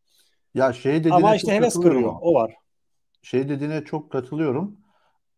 Ya 0.57 0.73
şey 0.73 0.95
dediğine 0.95 1.15
Ama 1.15 1.37
işte 1.37 1.53
heves 1.53 1.75
kırıyor. 1.75 2.15
O 2.21 2.35
var. 2.35 2.55
Şey 3.23 3.49
dediğine 3.49 3.85
çok 3.85 4.13
katılıyorum. 4.13 4.77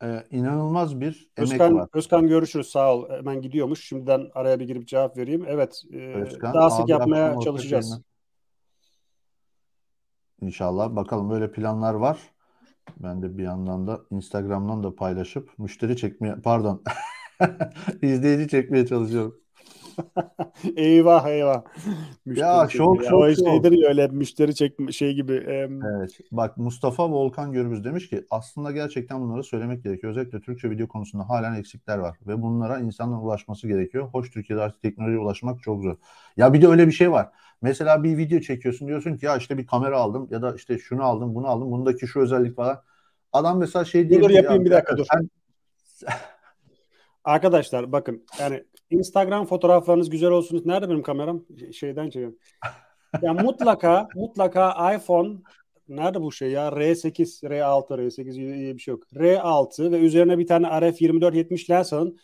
Ee, 0.03 0.25
inanılmaz 0.31 1.01
bir 1.01 1.31
Özkan, 1.37 1.61
emek 1.61 1.81
var. 1.81 1.89
Özkan 1.93 2.29
görüşürüz 2.29 2.69
sağ 2.69 2.95
ol. 2.95 3.11
Hemen 3.11 3.41
gidiyormuş. 3.41 3.85
Şimdiden 3.85 4.27
araya 4.35 4.61
bir 4.61 4.67
girip 4.67 4.89
cevap 4.89 5.17
vereyim. 5.17 5.45
Evet. 5.49 5.83
E, 5.93 5.97
Özkan, 5.97 6.55
daha 6.55 6.71
sık 6.71 6.89
yapmaya 6.89 7.41
çalışacağız. 7.41 8.01
İnşallah. 10.41 10.97
Bakalım 10.97 11.31
böyle 11.31 11.53
planlar 11.53 11.95
var. 11.95 12.19
Ben 12.97 13.23
de 13.23 13.39
bir 13.39 13.43
yandan 13.43 13.87
da 13.87 14.01
Instagram'dan 14.11 14.83
da 14.83 14.95
paylaşıp 14.95 15.59
müşteri 15.59 15.97
çekmeye 15.97 16.35
pardon 16.35 16.83
izleyici 18.03 18.49
çekmeye 18.49 18.87
çalışıyorum. 18.87 19.41
eyvah 20.77 21.29
eyvah. 21.29 21.63
Müşteri 22.27 22.47
ya 22.47 22.69
çok 22.69 23.05
çok 23.05 23.13
o 23.13 23.35
şeydir 23.35 23.73
ya 23.73 23.89
öyle 23.89 24.09
müşteri 24.09 24.55
çekme 24.55 24.93
şey 24.93 25.15
gibi. 25.15 25.37
Em... 25.37 25.83
Evet. 25.83 26.19
Bak 26.33 26.57
Mustafa 26.57 27.11
Volkan 27.11 27.53
Gürbüz 27.53 27.85
demiş 27.85 28.09
ki 28.09 28.25
aslında 28.31 28.73
gerçekten 28.73 29.21
bunları 29.21 29.45
söylemek 29.45 29.85
gerekiyor. 29.85 30.11
Özellikle 30.11 30.41
Türkçe 30.41 30.71
video 30.71 30.89
konusunda 30.89 31.29
halen 31.29 31.55
eksikler 31.55 31.99
var 31.99 32.17
ve 32.27 32.43
bunlara 32.43 32.79
insanların 32.79 33.21
ulaşması 33.21 33.69
gerekiyor. 33.69 34.09
Hoş 34.09 34.31
Türkiye'de 34.31 34.63
artık 34.63 34.83
teknolojiye 34.83 35.21
ulaşmak 35.21 35.63
çok 35.63 35.83
zor. 35.83 35.97
Ya 36.37 36.53
bir 36.53 36.63
de 36.63 36.69
öyle 36.69 36.87
bir 36.87 36.93
şey 36.93 37.13
var. 37.13 37.29
Mesela 37.63 38.03
bir 38.03 38.17
video 38.17 38.41
çekiyorsun 38.41 38.89
diyorsun 38.89 39.17
ki 39.17 39.27
ya 39.27 39.37
işte 39.37 39.59
bir 39.59 39.67
kamera 39.67 39.99
aldım 39.99 40.29
ya 40.31 40.43
da 40.43 40.55
işte 40.55 40.79
şunu 40.79 41.03
aldım 41.03 41.35
bunu 41.35 41.47
aldım 41.47 41.71
bundaki 41.71 42.07
şu 42.07 42.21
özellik 42.21 42.57
falan. 42.57 42.83
Adam 43.33 43.59
mesela 43.59 43.85
şey 43.85 44.09
diyor. 44.09 44.23
Dur 44.23 44.31
yapayım 44.31 44.65
bir 44.65 44.71
dakika 44.71 44.97
dur. 44.97 45.07
Sen... 45.11 45.29
Arkadaşlar 47.25 47.93
bakın 47.93 48.27
yani 48.41 48.65
Instagram 48.91 49.47
fotoğraflarınız 49.47 50.11
güzel 50.11 50.31
olsun. 50.31 50.63
Nerede 50.65 50.89
benim 50.89 51.03
kameram? 51.03 51.45
Şeyden 51.73 52.05
çekiyorum. 52.05 52.39
ya 53.23 53.35
mutlaka 53.35 54.09
mutlaka 54.15 54.95
iPhone 54.95 55.39
nerede 55.89 56.21
bu 56.21 56.33
şey 56.33 56.51
ya? 56.51 56.69
R8, 56.69 57.43
R6, 57.45 57.99
R8 57.99 58.35
diye 58.35 58.75
bir 58.75 58.81
şey 58.81 58.93
yok. 58.93 59.03
R6 59.15 59.93
ve 59.93 59.99
üzerine 59.99 60.39
bir 60.39 60.47
tane 60.47 60.81
RF 60.81 60.95
2470 61.03 61.71
lens 61.71 61.93
alın. 61.93 62.19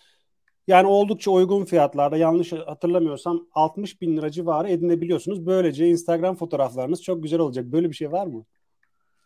Yani 0.66 0.86
oldukça 0.86 1.30
uygun 1.30 1.64
fiyatlarda 1.64 2.16
yanlış 2.16 2.52
hatırlamıyorsam 2.52 3.46
60 3.52 4.00
bin 4.00 4.16
lira 4.16 4.30
civarı 4.30 4.68
edinebiliyorsunuz. 4.68 5.46
Böylece 5.46 5.88
Instagram 5.88 6.36
fotoğraflarınız 6.36 7.02
çok 7.02 7.22
güzel 7.22 7.40
olacak. 7.40 7.64
Böyle 7.64 7.90
bir 7.90 7.94
şey 7.94 8.12
var 8.12 8.26
mı? 8.26 8.44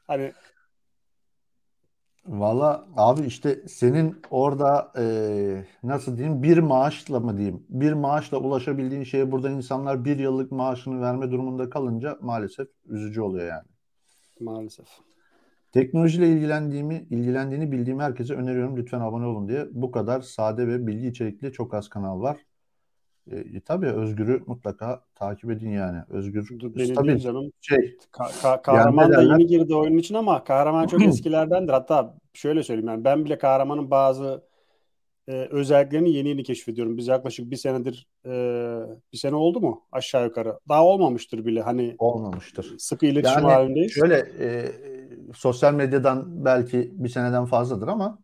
Hani 0.06 0.32
Valla 2.28 2.86
abi 2.96 3.26
işte 3.26 3.62
senin 3.68 4.16
orada 4.30 4.92
e, 4.98 5.64
nasıl 5.82 6.16
diyeyim 6.16 6.42
bir 6.42 6.58
maaşla 6.58 7.20
mı 7.20 7.36
diyeyim 7.36 7.66
bir 7.68 7.92
maaşla 7.92 8.38
ulaşabildiğin 8.38 9.04
şeye 9.04 9.32
burada 9.32 9.50
insanlar 9.50 10.04
bir 10.04 10.18
yıllık 10.18 10.52
maaşını 10.52 11.00
verme 11.00 11.30
durumunda 11.30 11.70
kalınca 11.70 12.18
maalesef 12.20 12.68
üzücü 12.86 13.20
oluyor 13.20 13.48
yani. 13.48 13.68
Maalesef. 14.40 14.86
Teknolojiyle 15.72 16.28
ilgilendiğimi, 16.28 17.06
ilgilendiğini 17.10 17.72
bildiğim 17.72 18.00
herkese 18.00 18.34
öneriyorum 18.34 18.76
lütfen 18.76 19.00
abone 19.00 19.26
olun 19.26 19.48
diye. 19.48 19.66
Bu 19.72 19.90
kadar 19.90 20.20
sade 20.20 20.68
ve 20.68 20.86
bilgi 20.86 21.08
içerikli 21.08 21.52
çok 21.52 21.74
az 21.74 21.88
kanal 21.88 22.20
var. 22.20 22.36
E, 23.30 23.60
tabii 23.60 23.86
Özgür'ü 23.86 24.42
mutlaka 24.46 25.04
takip 25.14 25.50
edin 25.50 25.70
yani. 25.70 25.98
Özgür 26.08 26.48
Benim 26.62 26.94
tabii 26.94 27.20
canım. 27.20 27.52
Şey, 27.60 27.78
ka- 28.12 28.32
ka- 28.42 28.62
kahraman 28.62 29.12
da 29.12 29.22
yeni 29.22 29.46
girdi 29.46 29.74
oyunun 29.74 29.98
için 29.98 30.14
ama 30.14 30.44
kahraman 30.44 30.86
çok 30.86 31.00
eskilerdendir. 31.06 31.72
Hatta 31.72 32.14
şöyle 32.32 32.62
söyleyeyim 32.62 32.88
yani 32.88 33.04
ben 33.04 33.24
bile 33.24 33.38
kahramanın 33.38 33.90
bazı 33.90 34.44
e, 35.28 35.32
özelliklerini 35.32 36.10
yeni 36.10 36.28
yeni 36.28 36.42
keşfediyorum. 36.42 36.96
Biz 36.96 37.06
yaklaşık 37.06 37.50
bir 37.50 37.56
senedir 37.56 38.08
e, 38.26 38.30
bir 39.12 39.18
sene 39.18 39.34
oldu 39.34 39.60
mu 39.60 39.86
aşağı 39.92 40.24
yukarı? 40.24 40.58
Daha 40.68 40.84
olmamıştır 40.84 41.46
bile 41.46 41.62
hani. 41.62 41.96
Olmamıştır. 41.98 42.74
Sıkı 42.78 43.06
iletişim 43.06 43.42
yani 43.42 43.52
halindeyiz. 43.52 43.92
Şöyle 43.92 44.14
e, 44.40 44.72
sosyal 45.34 45.74
medyadan 45.74 46.44
belki 46.44 46.92
bir 46.92 47.08
seneden 47.08 47.44
fazladır 47.44 47.88
ama 47.88 48.18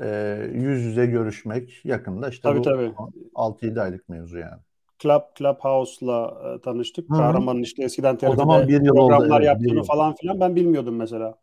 e, 0.00 0.38
yüz 0.52 0.82
yüze 0.82 1.06
görüşmek 1.06 1.84
yakında 1.84 2.28
işte 2.28 2.42
tabii, 2.42 2.58
bu 2.58 2.62
tabii. 2.62 2.92
6-7 3.34 3.80
aylık 3.80 4.08
mevzu 4.08 4.38
yani. 4.38 4.60
Club 4.98 5.22
Clubhouse'la 5.38 6.40
e, 6.44 6.60
tanıştık. 6.60 7.10
Hı-hı. 7.10 7.18
Kahramanın 7.18 7.62
işte 7.62 7.84
eskiden 7.84 8.16
TRT'de 8.16 8.36
programlar 8.36 9.26
oldu, 9.26 9.34
evet, 9.36 9.46
yaptığını 9.46 9.82
falan 9.82 10.14
filan 10.14 10.40
ben 10.40 10.56
bilmiyordum 10.56 10.96
mesela. 10.96 11.38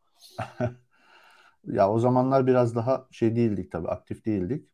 Ya 1.67 1.91
o 1.91 1.99
zamanlar 1.99 2.47
biraz 2.47 2.75
daha 2.75 3.07
şey 3.11 3.35
değildik 3.35 3.71
tabii 3.71 3.87
aktif 3.87 4.25
değildik. 4.25 4.69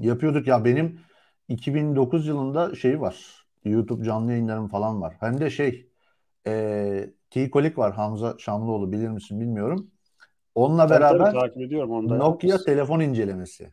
Yapıyorduk 0.00 0.46
ya 0.46 0.64
benim 0.64 1.00
2009 1.48 2.26
yılında 2.26 2.74
şey 2.74 3.00
var. 3.00 3.46
YouTube 3.64 4.04
canlı 4.04 4.30
yayınlarım 4.30 4.68
falan 4.68 5.00
var. 5.00 5.16
Hem 5.20 5.40
de 5.40 5.50
şey 5.50 5.88
e, 6.46 7.10
T-Kolik 7.30 7.78
var 7.78 7.94
Hamza 7.94 8.34
Şamlıoğlu 8.38 8.92
bilir 8.92 9.08
misin 9.08 9.40
bilmiyorum. 9.40 9.90
Onunla 10.54 10.86
Tabii 10.86 11.00
beraber 11.00 11.18
tabii, 11.18 11.38
takip 11.40 11.62
ediyorum 11.62 11.90
onu 11.90 12.08
da. 12.10 12.16
Nokia 12.16 12.58
telefon 12.58 13.00
incelemesi. 13.00 13.72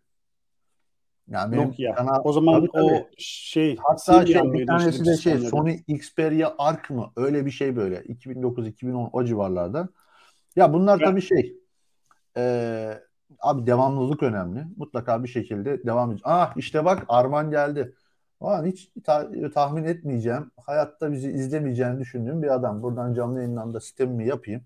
Yani 1.27 1.51
benim 1.51 1.67
Nokia. 1.67 1.95
kanal- 1.95 2.21
O 2.23 2.33
zaman 2.33 2.55
Tabii, 2.55 2.69
o 2.69 2.87
tabii. 2.89 3.05
şey 3.17 3.77
Hatta 3.83 4.25
şey, 4.25 4.53
bir 4.53 4.67
tanesi 4.67 4.99
de 4.99 5.03
şey 5.05 5.15
sistemleri? 5.15 5.47
Sony 5.49 5.79
Xperia 5.87 6.53
Arc 6.57 6.93
mı? 6.93 7.11
Öyle 7.15 7.45
bir 7.45 7.51
şey 7.51 7.75
böyle. 7.75 8.01
2009-2010 8.03 9.09
o 9.13 9.23
civarlarda. 9.23 9.87
Ya 10.55 10.73
bunlar 10.73 10.99
Ben- 10.99 11.05
tabii 11.05 11.21
şey 11.21 11.55
e, 12.37 12.93
abi 13.39 13.67
devamlılık 13.67 14.23
önemli. 14.23 14.65
Mutlaka 14.77 15.23
bir 15.23 15.29
şekilde 15.29 15.83
devam 15.85 16.09
edeceğiz. 16.11 16.21
Ah 16.25 16.53
işte 16.57 16.85
bak 16.85 17.05
Arman 17.07 17.51
geldi. 17.51 17.93
Ulan 18.39 18.65
hiç 18.65 18.91
ta- 19.03 19.31
tahmin 19.53 19.83
etmeyeceğim. 19.83 20.51
Hayatta 20.65 21.11
bizi 21.11 21.31
izlemeyeceğini 21.31 21.99
düşündüğüm 21.99 22.41
bir 22.43 22.53
adam. 22.55 22.83
Buradan 22.83 23.13
canlı 23.13 23.37
yayından 23.39 23.73
da 23.73 23.79
sistemimi 23.79 24.27
yapayım. 24.27 24.61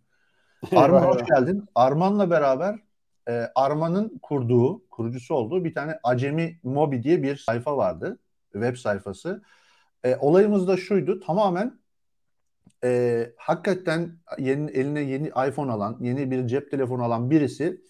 Arman 0.76 1.02
hoş 1.02 1.26
geldin. 1.26 1.66
Arman'la 1.76 2.30
beraber 2.30 2.80
e, 3.30 3.52
Arman'ın 3.56 4.20
kurduğu, 4.22 4.90
kurucusu 4.90 5.36
olduğu 5.36 5.64
bir 5.64 5.74
tane 5.74 6.00
Acemi 6.04 6.60
Mobi 6.64 7.04
diye 7.04 7.24
bir 7.24 7.38
sayfa 7.38 7.78
vardı. 7.78 8.20
Web 8.54 8.76
sayfası. 8.76 9.44
E, 10.04 10.16
olayımız 10.16 10.68
da 10.68 10.78
şuydu. 10.78 11.20
Tamamen 11.20 11.80
e, 12.84 13.32
hakikaten 13.38 14.18
yeni, 14.40 14.72
eline 14.72 15.02
yeni 15.02 15.28
iPhone 15.28 15.72
alan, 15.72 15.98
yeni 16.00 16.32
bir 16.32 16.48
cep 16.48 16.72
telefonu 16.72 17.04
alan 17.04 17.30
birisi 17.32 17.82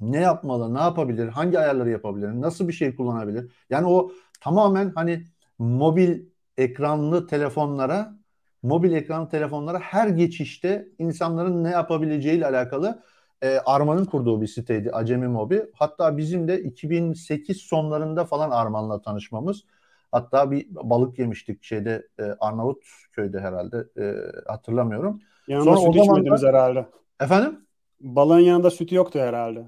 ne 0.00 0.20
yapmalı, 0.20 0.74
ne 0.74 0.78
yapabilir, 0.78 1.28
hangi 1.28 1.58
ayarları 1.58 1.90
yapabilir, 1.90 2.28
nasıl 2.28 2.68
bir 2.68 2.72
şey 2.72 2.96
kullanabilir? 2.96 3.52
Yani 3.70 3.86
o 3.86 4.10
tamamen 4.40 4.92
hani 4.94 5.26
mobil 5.58 6.26
ekranlı 6.56 7.26
telefonlara, 7.26 8.16
mobil 8.62 8.92
ekranlı 8.92 9.28
telefonlara 9.28 9.78
her 9.78 10.08
geçişte 10.08 10.88
insanların 10.98 11.64
ne 11.64 11.70
yapabileceğiyle 11.70 12.46
alakalı 12.46 13.02
e, 13.42 13.58
Arman'ın 13.58 14.04
kurduğu 14.04 14.40
bir 14.42 14.46
siteydi 14.46 14.90
Acemi 14.92 15.28
Mobi. 15.28 15.62
Hatta 15.74 16.16
bizim 16.16 16.48
de 16.48 16.62
2008 16.62 17.56
sonlarında 17.56 18.24
falan 18.24 18.50
Arman'la 18.50 19.02
tanışmamız. 19.02 19.64
Hatta 20.12 20.50
bir 20.50 20.66
balık 20.70 21.18
yemiştik 21.18 21.62
şeyde 21.64 22.08
e, 22.18 22.22
Arnavutköy'de 22.22 23.40
herhalde 23.40 23.76
e, 23.98 24.14
hatırlamıyorum. 24.50 25.20
Yanında 25.46 25.64
Sonra 25.64 25.80
o 25.80 25.92
süt 25.92 25.94
da- 25.96 26.02
içmediniz 26.02 26.42
herhalde. 26.42 26.86
Efendim? 27.20 27.66
Balığın 28.00 28.38
yanında 28.38 28.70
sütü 28.70 28.94
yoktu 28.94 29.18
herhalde. 29.18 29.66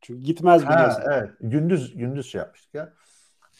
Çünkü 0.00 0.22
gitmez 0.22 0.62
Ha, 0.62 0.74
biliyorsun. 0.74 1.02
evet. 1.12 1.30
Gündüz 1.40 1.96
gündüz 1.96 2.26
şey 2.30 2.38
yapmıştık 2.38 2.74
ya. 2.74 2.92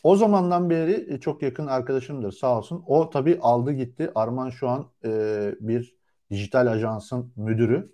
O 0.03 0.17
zamandan 0.17 0.71
beri 0.71 1.15
e, 1.15 1.21
çok 1.21 1.43
yakın 1.43 1.67
arkadaşımdır 1.67 2.33
sağ 2.33 2.59
olsun. 2.59 2.85
O 2.87 3.11
tabii 3.11 3.39
aldı 3.43 3.73
gitti. 3.73 4.11
Arman 4.15 4.51
şu 4.51 4.69
an 4.69 4.87
e, 5.05 5.55
bir 5.61 5.97
dijital 6.31 6.67
ajansın 6.67 7.33
müdürü. 7.37 7.93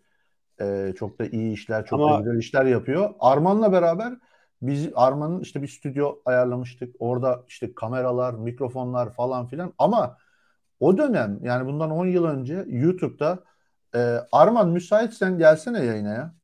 E, 0.61 0.93
çok 0.97 1.19
da 1.19 1.27
iyi 1.27 1.53
işler, 1.53 1.87
çok 1.87 2.01
da 2.01 2.05
Ama- 2.05 2.21
güzel 2.21 2.39
işler 2.39 2.65
yapıyor. 2.65 3.15
Arman'la 3.21 3.73
beraber 3.73 4.15
biz 4.63 4.91
Arman'ın 4.95 5.41
işte 5.41 5.63
bir 5.63 5.69
stüdyo 5.69 6.17
ayarlamıştık. 6.25 6.97
Orada 6.99 7.45
işte 7.49 7.75
kameralar, 7.75 8.35
mikrofonlar 8.35 9.13
falan 9.13 9.47
filan. 9.47 9.75
Ama 9.79 10.19
o 10.81 10.99
dönem 10.99 11.39
yani 11.43 11.67
bundan 11.67 11.91
10 11.91 12.07
yıl 12.07 12.25
önce 12.25 12.65
YouTube'da 12.69 13.45
e, 13.95 13.99
Arman 14.33 14.69
müsaitsen 14.69 15.39
gelsene 15.39 15.85
yayına 15.85 16.09
ya. 16.13 16.35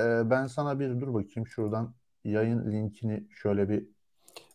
E, 0.00 0.30
ben 0.30 0.46
sana 0.46 0.80
bir 0.80 1.00
dur 1.00 1.14
bakayım 1.14 1.46
şuradan 1.46 1.94
yayın 2.24 2.72
linkini 2.72 3.26
şöyle 3.30 3.68
bir 3.68 3.86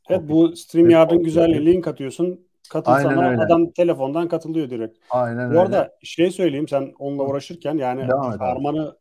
Evet 0.09 0.29
bu 0.29 0.55
StreamYard'ın 0.55 1.23
güzelliği 1.23 1.65
link 1.65 1.87
atıyorsun. 1.87 2.47
Katıl 2.69 2.91
Aynen 2.91 3.09
sana 3.09 3.29
öyle. 3.29 3.41
adam 3.41 3.71
telefondan 3.71 4.27
katılıyor 4.27 4.69
direkt. 4.69 4.97
Aynen 5.09 5.45
Bu 5.49 5.51
öyle. 5.51 5.59
arada 5.59 5.97
şey 6.03 6.31
söyleyeyim 6.31 6.67
sen 6.67 6.93
onunla 6.99 7.23
uğraşırken 7.23 7.77
yani 7.77 8.07
Devam. 8.07 8.41
Arman'ı 8.41 8.97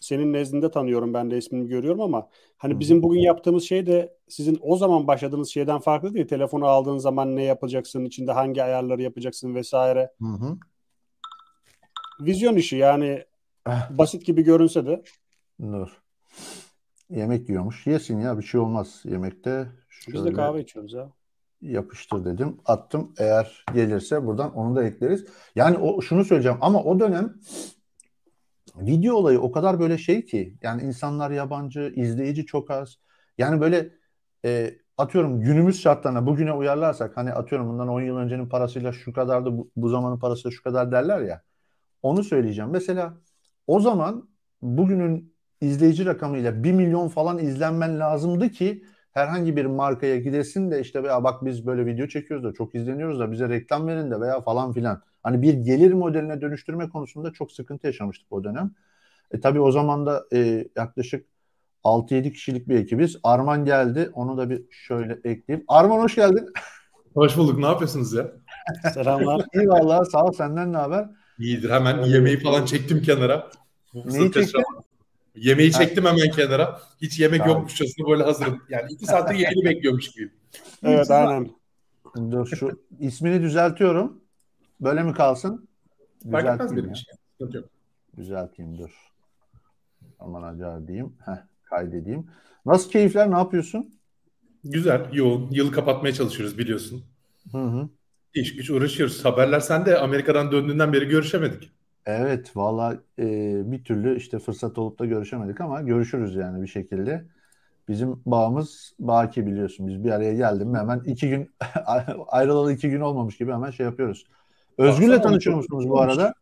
senin 0.00 0.32
nezdinde 0.32 0.70
tanıyorum 0.70 1.14
ben 1.14 1.30
de 1.30 1.38
ismini 1.38 1.68
görüyorum 1.68 2.00
ama 2.00 2.28
hani 2.58 2.72
Hı 2.72 2.76
hı. 2.76 2.80
bizim 2.80 3.02
bugün 3.02 3.20
yaptığımız 3.20 3.64
şey 3.64 3.86
de 3.86 4.16
sizin 4.28 4.58
o 4.62 4.76
zaman 4.76 5.06
başladığınız 5.06 5.48
şeyden 5.48 5.78
farklı 5.78 6.14
değil. 6.14 6.28
Telefonu 6.28 6.66
aldığın 6.66 6.98
zaman 6.98 7.36
ne 7.36 7.42
yapacaksın, 7.42 8.04
içinde 8.04 8.32
hangi 8.32 8.62
ayarları 8.62 9.02
yapacaksın 9.02 9.54
vesaire. 9.54 10.10
Hı 10.18 10.24
hı. 10.28 10.56
Vizyon 12.20 12.56
işi 12.56 12.76
yani 12.76 13.24
Eh. 13.68 13.90
basit 13.98 14.26
gibi 14.26 14.42
görünse 14.42 14.86
de 14.86 15.02
Dur. 15.62 16.02
Yemek 17.10 17.48
yiyormuş. 17.48 17.86
Yesin 17.86 18.20
ya 18.20 18.38
bir 18.38 18.42
şey 18.42 18.60
olmaz 18.60 19.00
yemekte. 19.04 19.66
Biz 20.08 20.14
de 20.14 20.18
Şöyle 20.18 20.32
kahve 20.32 20.60
içiyoruz 20.60 20.92
ya. 20.92 21.10
yapıştır 21.62 22.24
dedim. 22.24 22.56
Attım. 22.64 23.14
Eğer 23.18 23.64
gelirse 23.74 24.26
buradan 24.26 24.54
onu 24.54 24.76
da 24.76 24.84
ekleriz. 24.84 25.24
Yani 25.56 25.78
o 25.78 26.00
şunu 26.00 26.24
söyleyeceğim 26.24 26.58
ama 26.60 26.82
o 26.82 27.00
dönem 27.00 27.34
video 28.76 29.14
olayı 29.14 29.40
o 29.40 29.52
kadar 29.52 29.80
böyle 29.80 29.98
şey 29.98 30.24
ki 30.24 30.56
yani 30.62 30.82
insanlar 30.82 31.30
yabancı, 31.30 31.92
izleyici 31.96 32.46
çok 32.46 32.70
az. 32.70 32.98
Yani 33.38 33.60
böyle 33.60 33.90
e, 34.44 34.74
atıyorum 34.98 35.40
günümüz 35.40 35.80
şartlarına 35.82 36.26
bugüne 36.26 36.52
uyarlarsak 36.52 37.16
hani 37.16 37.32
atıyorum 37.32 37.68
bundan 37.68 37.88
10 37.88 38.00
yıl 38.00 38.16
öncenin 38.16 38.48
parasıyla 38.48 38.92
şu 38.92 39.12
kadardı 39.12 39.58
bu, 39.58 39.70
bu 39.76 39.88
zamanın 39.88 40.18
parasıyla 40.18 40.50
şu 40.50 40.62
kadar 40.62 40.92
derler 40.92 41.20
ya. 41.20 41.42
Onu 42.02 42.24
söyleyeceğim. 42.24 42.70
Mesela 42.70 43.14
o 43.66 43.80
zaman 43.80 44.28
bugünün 44.62 45.34
izleyici 45.60 46.06
rakamıyla 46.06 46.64
1 46.64 46.72
milyon 46.72 47.08
falan 47.08 47.38
izlenmen 47.38 48.00
lazımdı 48.00 48.48
ki 48.48 48.84
herhangi 49.12 49.56
bir 49.56 49.64
markaya 49.64 50.16
gidesin 50.16 50.70
de 50.70 50.80
işte 50.80 51.02
veya 51.02 51.24
bak 51.24 51.44
biz 51.44 51.66
böyle 51.66 51.86
video 51.86 52.06
çekiyoruz 52.06 52.44
da 52.44 52.52
çok 52.52 52.74
izleniyoruz 52.74 53.20
da 53.20 53.32
bize 53.32 53.48
reklam 53.48 53.86
verin 53.86 54.10
de 54.10 54.20
veya 54.20 54.40
falan 54.40 54.72
filan. 54.72 55.02
Hani 55.22 55.42
bir 55.42 55.54
gelir 55.54 55.92
modeline 55.92 56.40
dönüştürme 56.40 56.88
konusunda 56.88 57.32
çok 57.32 57.52
sıkıntı 57.52 57.86
yaşamıştık 57.86 58.32
o 58.32 58.44
dönem. 58.44 58.70
E 59.30 59.40
tabii 59.40 59.60
o 59.60 59.70
zaman 59.70 60.06
da 60.06 60.24
e, 60.32 60.68
yaklaşık 60.76 61.26
6-7 61.84 62.32
kişilik 62.32 62.68
bir 62.68 62.76
ekibiz. 62.76 63.16
Arman 63.22 63.64
geldi. 63.64 64.10
Onu 64.12 64.36
da 64.36 64.50
bir 64.50 64.62
şöyle 64.70 65.12
ekleyeyim. 65.12 65.64
Arman 65.68 65.98
hoş 65.98 66.14
geldin. 66.14 66.48
Hoş 67.14 67.36
bulduk. 67.36 67.58
Ne 67.58 67.66
yapıyorsunuz 67.66 68.12
ya? 68.12 68.32
Selamlar. 68.94 69.44
İyi 69.54 69.68
vallahi 69.68 70.10
sağ 70.10 70.24
ol. 70.24 70.32
Senden 70.32 70.72
ne 70.72 70.76
haber? 70.76 71.10
İyidir. 71.38 71.70
Hemen 71.70 72.02
yemeği 72.02 72.40
falan 72.40 72.64
çektim 72.64 73.02
kenara. 73.02 73.50
Neyi 73.94 74.32
çektin? 74.32 74.62
Yemeği 75.34 75.72
çektim 75.72 76.04
hemen 76.04 76.30
kenara. 76.30 76.80
Hiç 77.02 77.20
yemek 77.20 77.40
Tamam. 77.40 77.54
yokmuşçasına 77.56 78.08
böyle 78.08 78.22
hazırım. 78.22 78.62
Yani 78.68 78.92
iki 78.92 79.06
saattir 79.06 79.34
yayını 79.38 79.64
bekliyormuş 79.64 80.08
gibiyim. 80.10 80.32
evet 80.82 81.10
aynen. 81.10 81.50
Dur 82.16 82.46
şu 82.46 82.82
ismini 83.00 83.42
düzeltiyorum. 83.42 84.20
Böyle 84.80 85.02
mi 85.02 85.14
kalsın? 85.14 85.68
Fark 86.30 86.44
etmez 86.44 86.70
Düzelteyim 86.70 86.84
benim 86.84 86.92
için. 86.92 87.68
Düzelteyim 88.16 88.78
dur. 88.78 88.90
Aman 90.20 90.42
acar 90.42 90.86
diyeyim. 90.88 91.12
Heh, 91.24 91.46
kaydedeyim. 91.64 92.26
Nasıl 92.66 92.90
keyifler? 92.90 93.30
Ne 93.30 93.38
yapıyorsun? 93.38 93.94
Güzel, 94.64 95.00
yoğun. 95.12 95.50
Yılı 95.50 95.72
kapatmaya 95.72 96.14
çalışıyoruz 96.14 96.58
biliyorsun. 96.58 97.04
Hı 97.52 97.58
hı. 97.58 97.88
İş 98.34 98.56
güç 98.56 98.70
uğraşıyoruz. 98.70 99.24
Haberler 99.24 99.60
sen 99.60 99.86
de 99.86 99.98
Amerika'dan 99.98 100.52
döndüğünden 100.52 100.92
beri 100.92 101.08
görüşemedik. 101.08 101.70
Evet 102.06 102.56
valla 102.56 102.96
e, 103.18 103.72
bir 103.72 103.84
türlü 103.84 104.16
işte 104.16 104.38
fırsat 104.38 104.78
olup 104.78 104.98
da 104.98 105.06
görüşemedik 105.06 105.60
ama 105.60 105.82
görüşürüz 105.82 106.34
yani 106.34 106.62
bir 106.62 106.66
şekilde. 106.66 107.24
Bizim 107.88 108.22
bağımız 108.26 108.94
baki 108.98 109.46
biliyorsun. 109.46 109.86
Biz 109.86 110.04
bir 110.04 110.10
araya 110.10 110.34
geldim 110.34 110.68
mi 110.68 110.78
hemen 110.78 111.00
iki 111.00 111.28
gün 111.28 111.50
ayrılalı 112.28 112.72
iki 112.72 112.90
gün 112.90 113.00
olmamış 113.00 113.36
gibi 113.36 113.52
hemen 113.52 113.70
şey 113.70 113.86
yapıyoruz. 113.86 114.26
Özgür'le 114.78 115.22
tanışıyor 115.22 115.56
musunuz 115.56 115.88
bu 115.88 116.00
arada? 116.00 116.34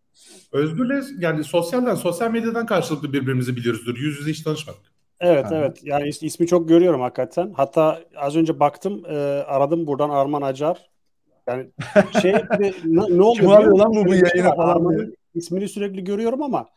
Özgür'le 0.53 1.03
yani 1.19 1.45
sosyalden, 1.45 1.95
sosyal 1.95 2.31
medyadan 2.31 2.67
karşılıklı 2.67 3.13
birbirimizi 3.13 3.57
biliyoruzdur. 3.57 3.97
Yüz 3.97 4.19
yüze 4.19 4.31
hiç 4.31 4.43
tanışmadık. 4.43 4.81
Evet 5.21 5.45
Aha. 5.45 5.55
evet. 5.55 5.81
Yani 5.85 6.09
is- 6.09 6.25
ismi 6.27 6.47
çok 6.47 6.69
görüyorum 6.69 7.01
hakikaten. 7.01 7.53
Hatta 7.57 8.01
az 8.17 8.37
önce 8.37 8.61
baktım, 8.61 9.03
e, 9.07 9.17
aradım 9.47 9.87
buradan 9.87 10.11
Arman 10.11 10.43
Acar. 10.43 10.91
Yani 11.49 11.67
şey 12.23 12.33
ne, 12.33 12.73
ne 12.95 13.03
oluyor 13.03 13.35
Kim 13.35 13.45
biliyor 13.45 13.59
arıyor 13.59 13.71
musun? 13.73 13.85
lan 13.85 13.91
bu- 13.95 14.07
bu 14.07 14.13
bir 14.13 14.27
şey 14.27 14.43
falan 14.43 15.05
ismini 15.35 15.69
sürekli 15.69 16.05
görüyorum 16.05 16.43
ama 16.43 16.69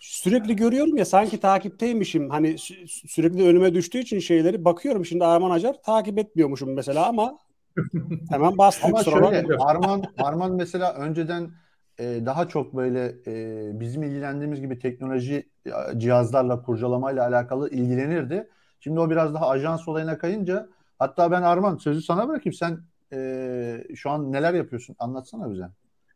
sürekli 0.00 0.56
görüyorum 0.56 0.96
ya 0.96 1.04
sanki 1.04 1.40
takipteymişim. 1.40 2.30
Hani 2.30 2.48
sü- 2.48 3.08
sürekli 3.08 3.44
önüme 3.44 3.74
düştüğü 3.74 3.98
için 3.98 4.18
şeyleri 4.18 4.64
bakıyorum. 4.64 5.04
Şimdi 5.04 5.24
Arman 5.24 5.50
Acar 5.50 5.82
takip 5.82 6.18
etmiyormuşum 6.18 6.74
mesela 6.74 7.06
ama 7.06 7.38
hemen 8.30 8.58
bastım. 8.58 8.94
Ama 8.94 9.04
şöyle 9.04 9.46
Arman 9.58 10.02
Arman 10.18 10.52
mesela 10.52 10.94
önceden 10.94 11.50
e, 11.98 12.26
daha 12.26 12.48
çok 12.48 12.76
böyle 12.76 13.14
e, 13.26 13.80
bizim 13.80 14.02
ilgilendiğimiz 14.02 14.60
gibi 14.60 14.78
teknoloji 14.78 15.48
e, 15.66 15.70
cihazlarla 15.98 16.62
kurcalamayla 16.62 17.26
alakalı 17.28 17.70
ilgilenirdi. 17.70 18.48
Şimdi 18.80 19.00
o 19.00 19.10
biraz 19.10 19.34
daha 19.34 19.48
ajans 19.48 19.88
olayına 19.88 20.18
kayınca 20.18 20.68
hatta 20.98 21.30
ben 21.30 21.42
Arman 21.42 21.76
sözü 21.76 22.02
sana 22.02 22.28
bırakayım 22.28 22.54
sen 22.54 22.78
e, 23.12 23.84
şu 23.94 24.10
an 24.10 24.32
neler 24.32 24.54
yapıyorsun 24.54 24.96
anlatsana 24.98 25.50
bize. 25.52 25.68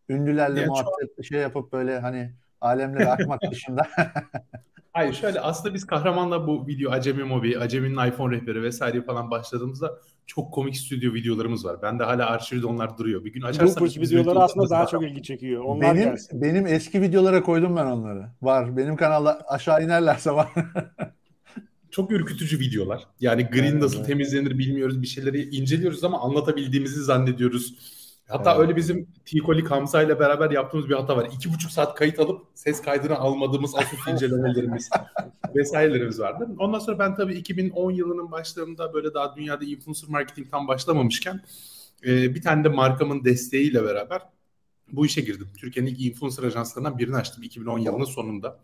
Ünlülerle 0.09 0.61
Ya 0.61 0.67
muhabbet 0.67 1.25
şey 1.25 1.41
yapıp 1.41 1.73
böyle 1.73 1.99
hani 1.99 2.33
alemlere 2.61 3.09
akmak 3.11 3.41
dışında. 3.51 3.87
Hayır 4.93 5.13
şöyle 5.15 5.41
aslında 5.41 5.75
biz 5.75 5.87
kahramanla 5.87 6.47
bu 6.47 6.67
video 6.67 6.91
Acemi 6.91 7.23
Mobi, 7.25 7.59
Acemi'nin 7.59 8.07
iPhone 8.09 8.37
rehberi 8.37 8.63
vesaire 8.63 9.03
falan 9.03 9.31
başladığımızda 9.31 9.99
çok 10.27 10.53
komik 10.55 10.77
stüdyo 10.77 11.15
videolarımız 11.15 11.65
var. 11.65 11.83
Ben 11.83 11.99
de 11.99 12.05
hala 12.05 12.27
arşivde 12.27 12.67
onlar 12.67 12.99
duruyor. 12.99 13.25
Bir 13.25 13.33
gün 13.33 13.43
Bloopers 13.43 13.81
biz 14.01 14.13
videoları 14.13 14.39
aslında 14.39 14.71
daha 14.71 14.83
da- 14.83 14.87
çok 14.87 15.03
ilgi 15.05 15.23
çekiyor. 15.23 15.65
Onlar 15.65 15.95
Benim 15.95 16.11
gelsin. 16.11 16.43
benim 16.43 16.67
eski 16.67 17.03
videolara 17.03 17.43
koydum 17.43 17.77
ben 17.77 17.87
onları. 17.87 18.27
Var. 18.43 18.77
Benim 18.77 18.97
kanalda 18.97 19.41
aşağı 19.49 19.85
inerlerse 19.85 20.31
var. 20.31 20.49
çok 21.91 22.13
ürkütücü 22.13 22.59
videolar. 22.61 23.03
Yani 23.21 23.43
green 23.53 23.63
Evet, 23.73 23.83
nasıl 23.83 23.97
evet. 23.97 24.07
temizlenir 24.07 24.59
bilmiyoruz. 24.59 25.03
Bir 25.03 25.07
şeyleri 25.07 25.43
inceliyoruz 25.57 26.05
ama 26.05 26.21
anlatabildiğimizi 26.21 27.03
zannediyoruz. 27.05 27.75
Hatta 28.29 28.51
Evet. 28.51 28.61
öyle 28.61 28.77
bizim 28.77 29.07
T-Kolik 29.25 29.71
Hamza 29.71 30.03
ile 30.03 30.21
beraber 30.21 30.51
yaptığımız 30.51 30.89
bir 30.89 30.95
hata 30.95 31.17
var. 31.17 31.29
İki 31.37 31.53
buçuk 31.55 31.71
saat 31.71 31.95
kayıt 31.95 32.19
alıp 32.19 32.47
ses 32.55 32.83
kaydını 32.83 33.17
almadığımız 33.19 33.75
Asus 33.75 34.09
incelemelerimiz 34.13 34.91
vesairelerimiz 35.57 36.21
vardı. 36.21 36.49
Ondan 36.59 36.79
sonra 36.79 36.99
ben 36.99 37.15
tabii 37.15 37.35
2010 37.35 37.91
yılının 37.91 38.31
başlarında 38.31 38.95
böyle 38.95 39.15
daha 39.15 39.37
dünyada 39.37 39.65
influencer 39.65 40.11
marketing 40.11 40.51
tam 40.51 40.69
başlamamışken 40.69 41.41
e, 42.07 42.35
bir 42.35 42.43
tane 42.43 42.65
de 42.65 42.69
markamın 42.69 43.25
desteğiyle 43.25 43.85
beraber 43.85 44.23
bu 44.93 45.07
işe 45.07 45.21
girdim. 45.21 45.49
Türkiye'nin 45.59 45.91
ilk 45.91 46.01
influencer 46.01 46.43
ajanslarından 46.43 46.99
birini 46.99 47.17
açtım 47.17 47.43
2010 47.43 47.79
yılının 47.79 48.05
sonunda. 48.05 48.61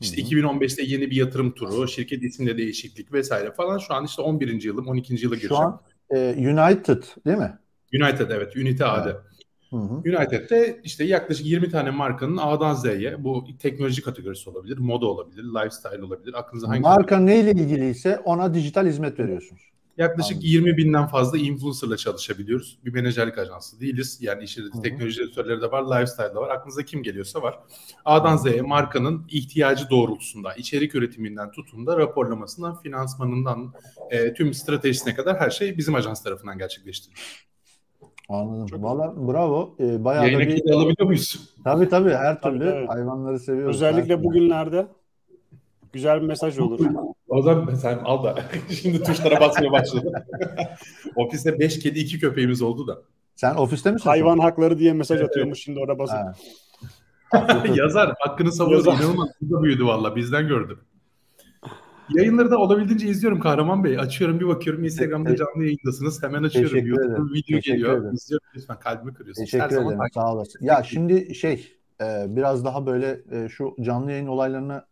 İşte 0.00 0.22
Hı 0.22 0.26
hı. 0.26 0.30
2015'te 0.30 0.82
yeni 0.82 1.10
bir 1.10 1.16
yatırım 1.16 1.52
turu, 1.54 1.88
şirket 1.88 2.22
isimde 2.22 2.58
değişiklik 2.58 3.12
vesaire 3.12 3.52
falan. 3.52 3.78
Şu 3.78 3.94
an 3.94 4.04
işte 4.04 4.22
11. 4.22 4.62
yılım, 4.62 4.86
12. 4.88 5.14
yıla 5.14 5.34
Şu 5.34 5.40
gireceğim. 5.40 5.64
an 5.64 5.80
e, 6.10 6.16
United 6.38 7.02
değil 7.26 7.38
mi? 7.38 7.58
United 7.94 8.30
evet, 8.30 8.56
Unity 8.56 8.84
AD. 8.84 9.06
Hı 9.70 9.76
hı. 9.76 9.94
United'de 9.94 10.80
işte 10.84 11.04
yaklaşık 11.04 11.46
20 11.46 11.70
tane 11.70 11.90
markanın 11.90 12.36
A'dan 12.36 12.74
Z'ye 12.74 13.24
bu 13.24 13.44
teknoloji 13.58 14.02
kategorisi 14.02 14.50
olabilir, 14.50 14.78
moda 14.78 15.06
olabilir, 15.06 15.42
lifestyle 15.42 16.04
olabilir. 16.04 16.34
Aklınıza 16.34 16.68
hangi 16.68 16.80
Marka 16.80 17.18
neyle 17.18 17.50
ilgiliyse 17.50 18.18
ona 18.18 18.54
dijital 18.54 18.86
hizmet 18.86 19.18
veriyorsunuz. 19.18 19.62
Yaklaşık 19.98 20.32
Anladım. 20.32 20.50
20 20.50 20.76
binden 20.76 21.06
fazla 21.06 21.38
influencerla 21.38 21.96
çalışabiliyoruz. 21.96 22.78
Bir 22.84 22.92
menajerlik 22.92 23.38
ajansı 23.38 23.80
değiliz. 23.80 24.18
Yani 24.20 24.44
işin 24.44 24.62
hı. 24.62 24.82
teknoloji 24.82 25.22
editörleri 25.22 25.62
de 25.62 25.70
var, 25.70 25.82
lifestyle 25.82 26.30
de 26.30 26.34
var. 26.34 26.48
Aklınıza 26.48 26.82
kim 26.82 27.02
geliyorsa 27.02 27.42
var. 27.42 27.58
A'dan 28.04 28.36
Z'ye 28.36 28.62
markanın 28.62 29.26
ihtiyacı 29.28 29.90
doğrultusunda, 29.90 30.54
içerik 30.54 30.94
üretiminden 30.94 31.50
tutun 31.50 31.86
da 31.86 31.98
raporlamasından, 31.98 32.82
finansmanından, 32.82 33.72
e, 34.10 34.34
tüm 34.34 34.54
stratejisine 34.54 35.14
kadar 35.14 35.40
her 35.40 35.50
şey 35.50 35.78
bizim 35.78 35.94
ajans 35.94 36.22
tarafından 36.22 36.58
gerçekleştiriliyor. 36.58 37.46
Anladım. 38.28 38.66
Çok 38.66 38.82
Valla 38.82 39.14
bravo. 39.16 39.74
E, 39.80 40.04
bayağı 40.04 40.22
da 40.22 40.26
Yayına 40.26 40.40
bir... 40.40 40.56
kedi 40.56 40.72
alabiliyor 40.72 41.06
muyuz? 41.06 41.54
Tabii 41.64 41.88
tabii 41.88 42.10
her 42.10 42.40
Tabii, 42.40 42.58
türlü 42.58 42.70
tabii. 42.70 42.86
hayvanları 42.86 43.38
seviyoruz. 43.38 43.76
Özellikle 43.76 44.12
Her 44.12 44.16
türlü. 44.18 44.24
bugünlerde 44.24 44.86
güzel 45.92 46.22
bir 46.22 46.26
mesaj 46.26 46.58
olur. 46.58 46.80
O 47.28 47.42
zaman 47.42 47.74
sen 47.74 47.98
al 47.98 48.24
da. 48.24 48.34
Şimdi 48.82 49.02
tuşlara 49.02 49.40
basmaya 49.40 49.72
başladı. 49.72 50.26
Ofiste 51.16 51.58
5 51.58 51.78
kedi 51.78 51.98
2 51.98 52.18
köpeğimiz 52.18 52.62
oldu 52.62 52.86
da. 52.86 52.98
Sen 53.36 53.54
ofiste 53.54 53.92
misin? 53.92 54.08
Hayvan 54.08 54.38
hakları 54.38 54.78
diye 54.78 54.92
mesaj 54.92 55.22
atıyormuş 55.22 55.58
şimdi 55.58 55.80
orada 55.80 55.98
basıp. 55.98 56.18
Yazar 57.76 58.14
hakkını 58.18 58.52
savunuyor. 58.52 58.84
İnanılmaz 58.84 59.28
hızlı 59.40 59.62
büyüdü 59.62 59.84
valla. 59.86 60.16
Bizden 60.16 60.48
gördüm. 60.48 60.80
Yayınları 62.14 62.50
da 62.50 62.58
olabildiğince 62.58 63.08
izliyorum 63.08 63.40
Kahraman 63.40 63.84
Bey. 63.84 63.98
Açıyorum 63.98 64.40
bir 64.40 64.46
bakıyorum 64.48 64.84
Instagram'da 64.84 65.36
canlı 65.36 65.64
yayındasınız. 65.64 66.22
Hemen 66.22 66.42
açıyorum. 66.42 66.70
Teşekkür 66.72 66.88
YouTube'da 66.90 67.12
ederim. 67.12 67.28
video 67.34 67.56
Teşekkür 67.56 67.72
geliyor. 67.72 67.98
ederim. 68.00 68.14
İzliyorum 68.14 68.46
lütfen 68.56 68.78
kalbimi 68.78 69.14
kırıyorsunuz. 69.14 69.50
Teşekkür 69.50 69.64
Her 69.64 69.70
zaman 69.70 69.86
ederim. 69.86 69.98
takip- 69.98 70.14
Sağ 70.14 70.32
olasın. 70.34 70.58
Ya 70.64 70.82
şimdi 70.82 71.34
şey 71.34 71.72
e, 72.00 72.24
biraz 72.28 72.64
daha 72.64 72.86
böyle 72.86 73.20
e, 73.32 73.48
şu 73.48 73.76
canlı 73.80 74.10
yayın 74.12 74.26
olaylarını 74.26 74.84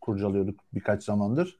kurcalıyorduk 0.00 0.60
birkaç 0.74 1.04
zamandır. 1.04 1.58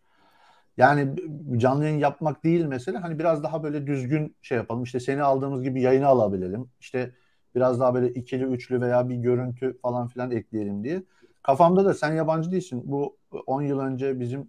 Yani 0.76 1.14
canlı 1.56 1.84
yayın 1.84 1.98
yapmak 1.98 2.44
değil 2.44 2.64
mesele. 2.64 2.98
Hani 2.98 3.18
biraz 3.18 3.42
daha 3.42 3.62
böyle 3.62 3.86
düzgün 3.86 4.36
şey 4.42 4.58
yapalım. 4.58 4.82
İşte 4.82 5.00
seni 5.00 5.22
aldığımız 5.22 5.62
gibi 5.62 5.80
yayını 5.82 6.06
alabilelim. 6.06 6.70
İşte 6.80 7.10
biraz 7.54 7.80
daha 7.80 7.94
böyle 7.94 8.08
ikili, 8.10 8.44
üçlü 8.44 8.80
veya 8.80 9.08
bir 9.08 9.14
görüntü 9.16 9.78
falan 9.82 10.08
filan 10.08 10.30
ekleyelim 10.30 10.84
diye. 10.84 11.02
Kafamda 11.42 11.84
da 11.84 11.94
sen 11.94 12.12
yabancı 12.14 12.50
değilsin. 12.52 12.82
Bu 12.84 13.16
10 13.46 13.62
yıl 13.62 13.78
önce 13.80 14.20
bizim 14.20 14.48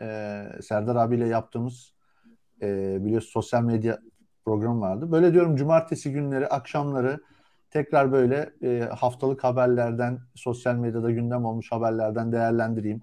e, 0.00 0.44
Serdar 0.62 0.96
abiyle 0.96 1.28
yaptığımız 1.28 1.92
e, 2.62 2.98
biliyorsun 3.04 3.30
sosyal 3.30 3.62
medya 3.62 3.98
programı 4.44 4.80
vardı. 4.80 5.12
Böyle 5.12 5.32
diyorum 5.32 5.56
cumartesi 5.56 6.12
günleri, 6.12 6.48
akşamları 6.48 7.20
tekrar 7.70 8.12
böyle 8.12 8.52
e, 8.62 8.80
haftalık 8.80 9.44
haberlerden, 9.44 10.18
sosyal 10.34 10.74
medyada 10.74 11.10
gündem 11.10 11.44
olmuş 11.44 11.72
haberlerden 11.72 12.32
değerlendireyim. 12.32 13.02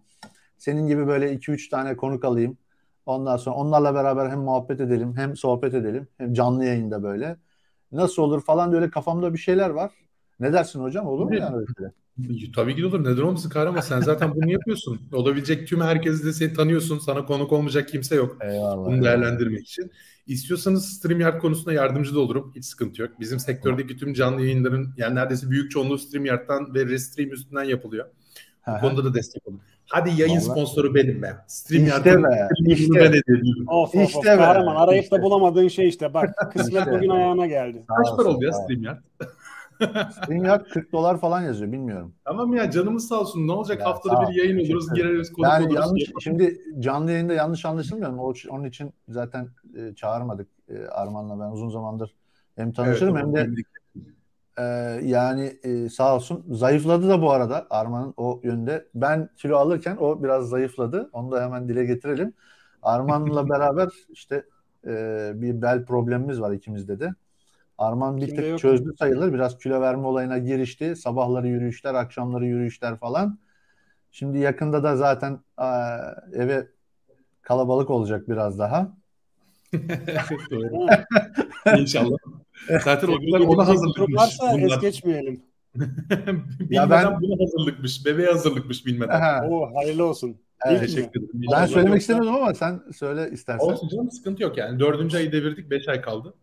Senin 0.57 0.87
gibi 0.87 1.07
böyle 1.07 1.33
2-3 1.33 1.69
tane 1.69 1.97
konuk 1.97 2.25
alayım. 2.25 2.57
Ondan 3.05 3.37
sonra 3.37 3.55
onlarla 3.55 3.95
beraber 3.95 4.29
hem 4.29 4.39
muhabbet 4.39 4.81
edelim, 4.81 5.17
hem 5.17 5.35
sohbet 5.35 5.73
edelim, 5.73 6.07
hem 6.17 6.33
canlı 6.33 6.65
yayında 6.65 7.03
böyle. 7.03 7.37
Nasıl 7.91 8.21
olur 8.23 8.41
falan 8.41 8.73
öyle 8.73 8.89
kafamda 8.89 9.33
bir 9.33 9.37
şeyler 9.37 9.69
var. 9.69 9.91
Ne 10.39 10.53
dersin 10.53 10.79
hocam? 10.79 11.07
Olur 11.07 11.23
mu 11.23 11.29
Tabii. 11.29 11.39
yani 11.39 11.55
öyle 11.55 11.67
şey? 12.39 12.51
Tabii 12.55 12.75
ki 12.75 12.81
de 12.81 12.85
olur. 12.85 13.03
Neden 13.03 13.21
olmasın 13.21 13.49
Kahraman? 13.49 13.81
Sen 13.81 13.99
zaten 14.01 14.35
bunu 14.35 14.51
yapıyorsun. 14.51 15.01
Olabilecek 15.13 15.67
tüm 15.67 15.81
herkesi 15.81 16.25
de 16.25 16.33
seni 16.33 16.53
tanıyorsun. 16.53 16.99
Sana 16.99 17.25
konuk 17.25 17.51
olmayacak 17.51 17.89
kimse 17.89 18.15
yok. 18.15 18.37
Eyvallah. 18.41 18.85
Bunu 18.85 19.03
değerlendirmek 19.03 19.61
için. 19.67 19.91
İstiyorsanız 20.27 20.85
StreamYard 20.85 21.41
konusunda 21.41 21.73
yardımcı 21.73 22.15
da 22.15 22.19
olurum. 22.19 22.51
Hiç 22.55 22.65
sıkıntı 22.65 23.01
yok. 23.01 23.11
Bizim 23.19 23.39
sektördeki 23.39 23.97
tüm 23.97 24.13
canlı 24.13 24.41
yayınların 24.41 24.93
yani 24.97 25.15
neredeyse 25.15 25.49
büyük 25.49 25.71
çoğunluğu 25.71 25.97
StreamYard'dan 25.97 26.73
ve 26.73 26.85
Restream 26.85 27.31
üstünden 27.31 27.63
yapılıyor. 27.63 28.05
Bu 28.67 28.79
konuda 28.81 29.03
da 29.05 29.13
destek 29.13 29.47
olun. 29.47 29.61
Hadi 29.89 30.09
yayın 30.21 30.33
Vallahi- 30.33 30.43
sponsoru 30.43 30.95
benim 30.95 31.21
be. 31.21 31.25
İşte 31.27 31.43
StreamYard'ın 31.47 32.23
be, 32.23 32.47
işte. 32.65 32.93
ben. 32.95 33.11
Of 33.67 33.95
of 33.95 33.95
of 33.95 34.09
İşte 34.09 34.31
be, 34.31 34.35
kahraman 34.37 34.75
arayıp 34.75 35.03
işte. 35.03 35.15
da 35.17 35.21
bulamadığın 35.21 35.67
şey 35.67 35.87
işte 35.87 36.13
bak 36.13 36.29
kısmet 36.53 36.79
İşte. 36.79 36.91
bugün 36.91 37.09
ayağına 37.09 37.47
geldi. 37.47 37.85
Kaç 37.87 38.17
para 38.17 38.27
oldu 38.27 38.45
ya. 38.45 38.53
StreamYard? 38.53 38.97
StreamYard 40.11 40.65
40 40.65 40.91
dolar 40.91 41.19
falan 41.19 41.41
yazıyor 41.41 41.71
bilmiyorum. 41.71 42.13
Tamam 42.25 42.53
ya 42.55 42.71
canımız 42.71 43.07
sağ 43.07 43.19
olsun. 43.19 43.47
Ne 43.47 43.51
olacak? 43.51 43.79
Ya, 43.79 43.85
Haftada 43.85 44.29
bir 44.29 44.35
yayın 44.35 44.65
oluruz, 44.65 44.93
gireriz, 44.93 45.33
konuk 45.33 45.49
Yani 45.49 45.65
oluruz. 45.65 45.75
yanlış 45.75 46.03
şimdi 46.23 46.61
canlı 46.79 47.11
yayında 47.11 47.33
yanlış 47.33 47.65
anlaşılmıyor 47.65 48.11
mu? 48.11 48.33
Onun 48.49 48.63
için 48.63 48.93
zaten 49.09 49.47
e, 49.77 49.95
çağırmadık 49.95 50.47
e, 50.69 50.85
Arman'la 50.87 51.39
ben 51.39 51.51
uzun 51.51 51.69
zamandır 51.69 52.15
hem 52.55 52.71
tanışırım 52.73 53.17
hem 53.17 53.35
de 53.35 53.49
e, 54.57 54.63
yani 55.03 55.57
e, 55.63 55.89
sağ 55.89 56.15
olsun 56.15 56.45
zayıfladı 56.51 57.09
da 57.09 57.21
bu 57.21 57.31
arada 57.31 57.67
Arman'ın 57.69 58.13
o 58.17 58.39
yönde. 58.43 58.87
Ben 58.95 59.29
kilo 59.37 59.57
alırken 59.57 59.97
o 59.97 60.23
biraz 60.23 60.49
zayıfladı. 60.49 61.09
Onu 61.13 61.31
da 61.31 61.43
hemen 61.43 61.69
dile 61.69 61.85
getirelim. 61.85 62.33
Arman'la 62.81 63.49
beraber 63.49 63.89
işte 64.09 64.45
e, 64.87 65.31
bir 65.35 65.61
bel 65.61 65.85
problemimiz 65.85 66.41
var 66.41 66.51
ikimizde 66.51 66.99
de. 66.99 67.13
Arman 67.77 68.17
bir 68.17 68.27
Kimde 68.27 68.41
tık 68.41 68.49
yok. 68.49 68.59
çözdü 68.59 68.93
sayılır. 68.99 69.33
Biraz 69.33 69.57
kilo 69.57 69.81
verme 69.81 70.07
olayına 70.07 70.37
girişti. 70.37 70.95
Sabahları 70.95 71.47
yürüyüşler, 71.47 71.93
akşamları 71.93 72.45
yürüyüşler 72.45 72.97
falan. 72.97 73.39
Şimdi 74.11 74.39
yakında 74.39 74.83
da 74.83 74.95
zaten 74.95 75.39
eve 76.33 76.67
kalabalık 77.41 77.89
olacak 77.89 78.29
biraz 78.29 78.59
daha. 78.59 78.93
Doğru. 80.51 80.87
İnşallah. 81.79 82.17
Zaten 82.83 83.07
o 83.07 83.11
yüzden 83.21 83.39
ona 83.41 83.67
hazırlıkmış. 83.67 84.15
varsa 84.15 84.57
es 84.57 84.63
Bunlar. 84.63 84.81
geçmeyelim. 84.81 85.43
Ya 86.69 86.89
ben- 86.89 87.21
buna 87.21 87.43
hazırlıkmış. 87.43 88.05
Bebeğe 88.05 88.27
hazırlıkmış 88.27 88.85
bilmeden. 88.85 89.13
Aha, 89.21 89.47
Oo 89.49 89.75
hayırlı 89.75 90.05
olsun. 90.05 90.37
evet. 90.65 90.79
Teşekkür 90.79 91.19
ederim. 91.19 91.29
Ben 91.33 91.39
İnşallah. 91.41 91.67
söylemek 91.67 91.93
yoksa- 91.93 91.97
istemedim 92.13 92.33
ama 92.35 92.53
sen 92.53 92.81
söyle 92.93 93.29
istersen. 93.31 93.65
Olsun 93.67 93.87
canım 93.87 94.11
sıkıntı 94.11 94.43
yok 94.43 94.57
yani. 94.57 94.79
Dördüncü 94.79 95.17
ayı 95.17 95.31
devirdik. 95.31 95.69
Beş 95.71 95.87
ay 95.87 96.01
kaldı. 96.01 96.33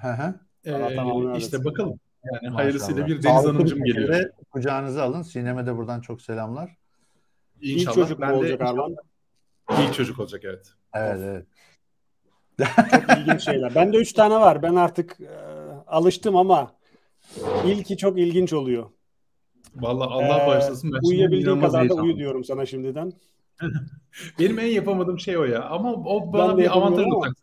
Hı 0.00 0.08
hı. 0.12 0.34
Allah 0.66 0.90
Ee, 0.92 0.96
tamamını 0.96 1.38
işte 1.38 1.56
öğretsin. 1.56 1.64
bakalım. 1.64 2.00
Yani 2.24 2.40
Maşallah. 2.42 2.58
hayırlısıyla 2.58 3.06
bir 3.06 3.12
Deniz 3.12 3.24
Sağlıklı 3.24 3.52
Hanımcığım 3.52 3.84
bir 3.84 3.92
şekilde 3.92 4.12
geliyor. 4.12 4.30
Kucağınıza 4.50 5.02
alın. 5.02 5.22
Sinem'e 5.22 5.66
de 5.66 5.76
buradan 5.76 6.00
çok 6.00 6.22
selamlar. 6.22 6.76
İlk 7.60 7.80
İnşallah. 7.80 7.94
çocuk 7.94 8.18
mu 8.18 8.24
Ben 8.28 8.32
olacak 8.32 8.60
Arman? 8.60 8.96
İlk 9.82 9.94
çocuk 9.94 10.18
olacak 10.18 10.40
evet. 10.44 10.72
Evet 10.94 11.18
evet. 11.22 11.46
Çok 12.90 13.18
ilginç 13.18 13.42
şeyler. 13.44 13.74
Bende 13.74 13.96
üç 13.96 14.12
tane 14.12 14.34
var. 14.34 14.62
Ben 14.62 14.74
artık 14.74 15.20
e, 15.20 15.28
alıştım 15.86 16.36
ama 16.36 16.72
ilki 17.66 17.96
çok 17.96 18.18
ilginç 18.18 18.52
oluyor. 18.52 18.90
Vallahi 19.76 20.08
Allah 20.08 20.44
Ee, 20.44 20.46
bağışlasın. 20.46 20.92
Ben 20.92 21.08
Uyuyabildiğin 21.08 21.60
kadar 21.60 21.88
da 21.88 21.94
uyu 21.94 22.16
diyorum 22.16 22.44
sana 22.44 22.66
şimdiden. 22.66 23.12
Benim 24.38 24.58
en 24.58 24.66
yapamadığım 24.66 25.18
şey 25.18 25.38
o 25.38 25.44
ya. 25.44 25.62
Ama 25.64 25.92
o 25.92 26.24
Ben 26.26 26.32
bana 26.32 26.52
de 26.52 26.62
bir 26.62 26.76
avantaj 26.76 27.06
olacak. 27.06 27.34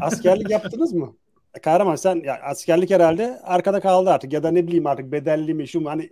Askerlik 0.00 0.50
yaptınız 0.50 0.92
mı? 0.92 1.16
Kahraman 1.62 1.96
sen 1.96 2.22
ya 2.24 2.40
askerlik 2.42 2.90
herhalde 2.90 3.40
arkada 3.42 3.80
kaldı 3.80 4.10
artık 4.10 4.32
ya 4.32 4.42
da 4.42 4.50
ne 4.50 4.66
bileyim 4.66 4.86
artık 4.86 5.12
bedelli 5.12 5.54
mi 5.54 5.68
şu 5.68 5.80
mu 5.80 5.90
hani 5.90 6.10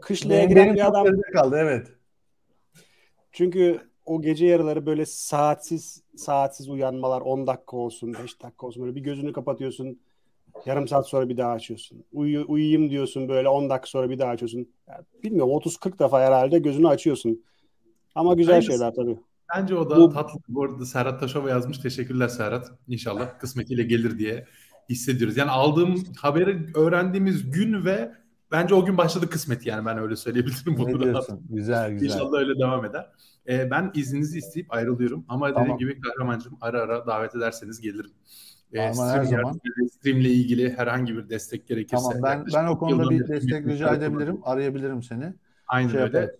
kışlaya 0.00 0.50
benim 0.56 0.74
bir 0.74 0.88
adam 0.88 1.06
kaldı 1.32 1.56
evet. 1.60 1.86
çünkü 3.32 3.80
o 4.06 4.22
gece 4.22 4.46
yarıları 4.46 4.86
böyle 4.86 5.06
saatsiz 5.06 6.02
saatsiz 6.16 6.68
uyanmalar 6.68 7.20
10 7.20 7.46
dakika 7.46 7.76
olsun 7.76 8.14
5 8.14 8.42
dakika 8.42 8.66
olsun 8.66 8.82
böyle 8.82 8.94
bir 8.94 9.00
gözünü 9.00 9.32
kapatıyorsun 9.32 10.00
yarım 10.66 10.88
saat 10.88 11.08
sonra 11.08 11.28
bir 11.28 11.36
daha 11.36 11.52
açıyorsun. 11.52 12.04
Uyu, 12.12 12.44
uyuyayım 12.48 12.90
diyorsun 12.90 13.28
böyle 13.28 13.48
10 13.48 13.70
dakika 13.70 13.86
sonra 13.86 14.10
bir 14.10 14.18
daha 14.18 14.30
açıyorsun. 14.30 14.68
Ya 14.88 15.04
bilmiyorum 15.22 15.52
30-40 15.52 15.98
defa 15.98 16.20
herhalde 16.20 16.58
gözünü 16.58 16.88
açıyorsun. 16.88 17.44
Ama 18.14 18.34
güzel 18.34 18.52
Hayırlısı. 18.52 18.78
şeyler 18.78 18.94
tabii. 18.94 19.18
Bence 19.56 19.74
o 19.74 19.90
da 19.90 19.96
Bu- 19.96 20.10
tatlı. 20.12 20.40
Bu 20.48 20.64
arada 20.64 20.84
Serhat 20.86 21.20
Taşova 21.20 21.50
yazmış. 21.50 21.78
Teşekkürler 21.78 22.28
Serhat. 22.28 22.72
İnşallah 22.88 23.38
kısmetiyle 23.40 23.82
gelir 23.82 24.18
diye 24.18 24.44
hissediyoruz. 24.90 25.36
Yani 25.36 25.50
aldığım 25.50 26.02
haberi 26.18 26.66
öğrendiğimiz 26.74 27.50
gün 27.50 27.84
ve 27.84 28.12
bence 28.52 28.74
o 28.74 28.84
gün 28.84 28.98
başladı 28.98 29.30
kısmet 29.30 29.66
yani 29.66 29.86
ben 29.86 29.98
öyle 29.98 30.16
söyleyebilirim. 30.16 30.74
Ne 30.86 31.00
diyorsun? 31.00 31.40
Güzel 31.50 31.92
güzel. 31.92 32.06
İnşallah 32.06 32.38
öyle 32.38 32.58
devam 32.58 32.84
eder. 32.84 33.06
Ee, 33.48 33.70
ben 33.70 33.90
izninizi 33.94 34.38
isteyip 34.38 34.72
ayrılıyorum. 34.72 35.24
Ama 35.28 35.52
Tamam. 35.54 35.62
dediğim 35.64 35.78
gibi 35.78 36.00
Kahramancığım 36.00 36.58
ara 36.60 36.80
ara 36.80 37.06
davet 37.06 37.34
ederseniz 37.34 37.80
gelirim. 37.80 38.10
Ee, 38.72 38.80
Ama 38.80 39.08
her 39.08 39.24
zaman. 39.24 39.60
streamle 39.92 40.28
ilgili 40.28 40.76
herhangi 40.76 41.16
bir 41.16 41.28
destek 41.28 41.68
gerekirse. 41.68 42.02
Tamam 42.02 42.22
ben 42.22 42.44
ben 42.54 42.66
o 42.66 42.78
konuda 42.78 43.10
bir 43.10 43.28
destek 43.28 43.66
rica 43.66 43.94
edebilirim. 43.94 44.38
Arayabilirim 44.42 45.02
seni. 45.02 45.34
Aynen 45.70 45.88
Şey 45.88 46.00
öyle. 46.00 46.18
yaparız. 46.18 46.38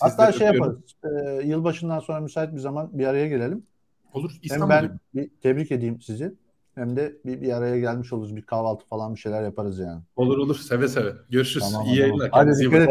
Hatta 0.00 0.32
şey 0.32 0.48
öpüyorum. 0.48 0.84
yaparız. 1.02 1.40
E, 1.42 1.46
yılbaşından 1.46 2.00
sonra 2.00 2.20
müsait 2.20 2.52
bir 2.54 2.58
zaman 2.58 2.98
bir 2.98 3.06
araya 3.06 3.28
gelelim. 3.28 3.66
Olur. 4.12 4.30
Hem 4.30 4.38
İstanbul'da. 4.42 4.68
ben 4.82 5.00
bir 5.14 5.30
tebrik 5.42 5.72
edeyim 5.72 6.00
sizi. 6.00 6.34
Hem 6.74 6.96
de 6.96 7.16
bir, 7.24 7.40
bir 7.40 7.52
araya 7.52 7.78
gelmiş 7.80 8.12
oluruz. 8.12 8.36
Bir 8.36 8.42
kahvaltı 8.42 8.86
falan 8.86 9.14
bir 9.14 9.20
şeyler 9.20 9.42
yaparız 9.42 9.78
yani. 9.78 10.02
Olur 10.16 10.38
olur. 10.38 10.56
Seve 10.56 10.88
seve. 10.88 11.12
Görüşürüz. 11.30 11.66
Tamam, 11.72 11.86
İyi 11.86 11.98
yayınlar. 11.98 12.28
Hadi 12.32 12.50
dikkat 12.58 12.80
et 12.82 12.88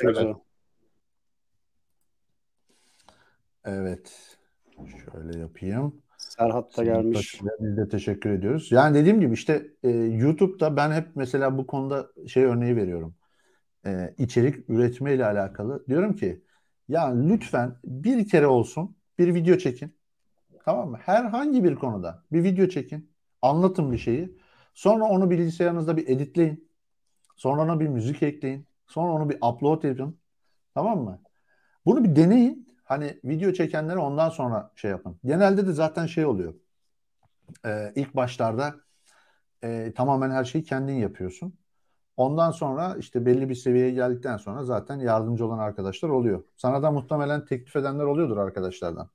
kendine. 0.00 0.34
Evet. 3.64 4.36
Şöyle 5.12 5.38
yapayım. 5.38 5.94
Serhat 6.18 6.76
da 6.76 6.84
gelmiş. 6.84 7.40
Biz 7.60 7.76
de 7.76 7.88
teşekkür 7.88 8.30
ediyoruz. 8.30 8.72
Yani 8.72 8.94
dediğim 8.94 9.20
gibi 9.20 9.34
işte 9.34 9.66
e, 9.82 9.90
YouTube'da 9.90 10.76
ben 10.76 10.90
hep 10.90 11.08
mesela 11.14 11.58
bu 11.58 11.66
konuda 11.66 12.06
şey 12.26 12.44
örneği 12.44 12.76
veriyorum. 12.76 13.14
E, 13.86 14.14
içerik 14.18 14.70
üretme 14.70 15.14
ile 15.14 15.26
alakalı. 15.26 15.86
Diyorum 15.86 16.16
ki 16.16 16.44
ya 16.88 17.14
lütfen 17.14 17.76
bir 17.84 18.28
kere 18.28 18.46
olsun 18.46 18.96
bir 19.18 19.34
video 19.34 19.58
çekin. 19.58 19.96
Tamam 20.64 20.90
mı? 20.90 20.98
Herhangi 21.02 21.64
bir 21.64 21.74
konuda 21.74 22.24
bir 22.32 22.44
video 22.44 22.68
çekin. 22.68 23.12
Anlatın 23.42 23.92
bir 23.92 23.98
şeyi. 23.98 24.38
Sonra 24.74 25.04
onu 25.04 25.30
bilgisayarınızda 25.30 25.96
bir 25.96 26.08
editleyin. 26.08 26.70
Sonra 27.36 27.62
ona 27.62 27.80
bir 27.80 27.88
müzik 27.88 28.22
ekleyin. 28.22 28.66
Sonra 28.86 29.12
onu 29.12 29.30
bir 29.30 29.36
upload 29.36 29.82
edin. 29.82 30.20
Tamam 30.74 31.04
mı? 31.04 31.22
Bunu 31.86 32.04
bir 32.04 32.16
deneyin. 32.16 32.68
Hani 32.84 33.20
video 33.24 33.52
çekenleri 33.52 33.98
ondan 33.98 34.28
sonra 34.28 34.72
şey 34.76 34.90
yapın. 34.90 35.18
Genelde 35.24 35.66
de 35.66 35.72
zaten 35.72 36.06
şey 36.06 36.26
oluyor. 36.26 36.54
Ee, 37.66 37.92
ilk 37.96 38.16
başlarda 38.16 38.74
e, 39.64 39.92
tamamen 39.96 40.30
her 40.30 40.44
şeyi 40.44 40.64
kendin 40.64 40.94
yapıyorsun. 40.94 41.54
Ondan 42.16 42.50
sonra 42.50 42.96
işte 42.98 43.26
belli 43.26 43.48
bir 43.48 43.54
seviyeye 43.54 43.90
geldikten 43.90 44.36
sonra 44.36 44.64
zaten 44.64 44.98
yardımcı 44.98 45.46
olan 45.46 45.58
arkadaşlar 45.58 46.08
oluyor. 46.08 46.44
Sana 46.56 46.82
da 46.82 46.90
muhtemelen 46.90 47.44
teklif 47.44 47.76
edenler 47.76 48.04
oluyordur 48.04 48.36
arkadaşlardan. 48.36 49.08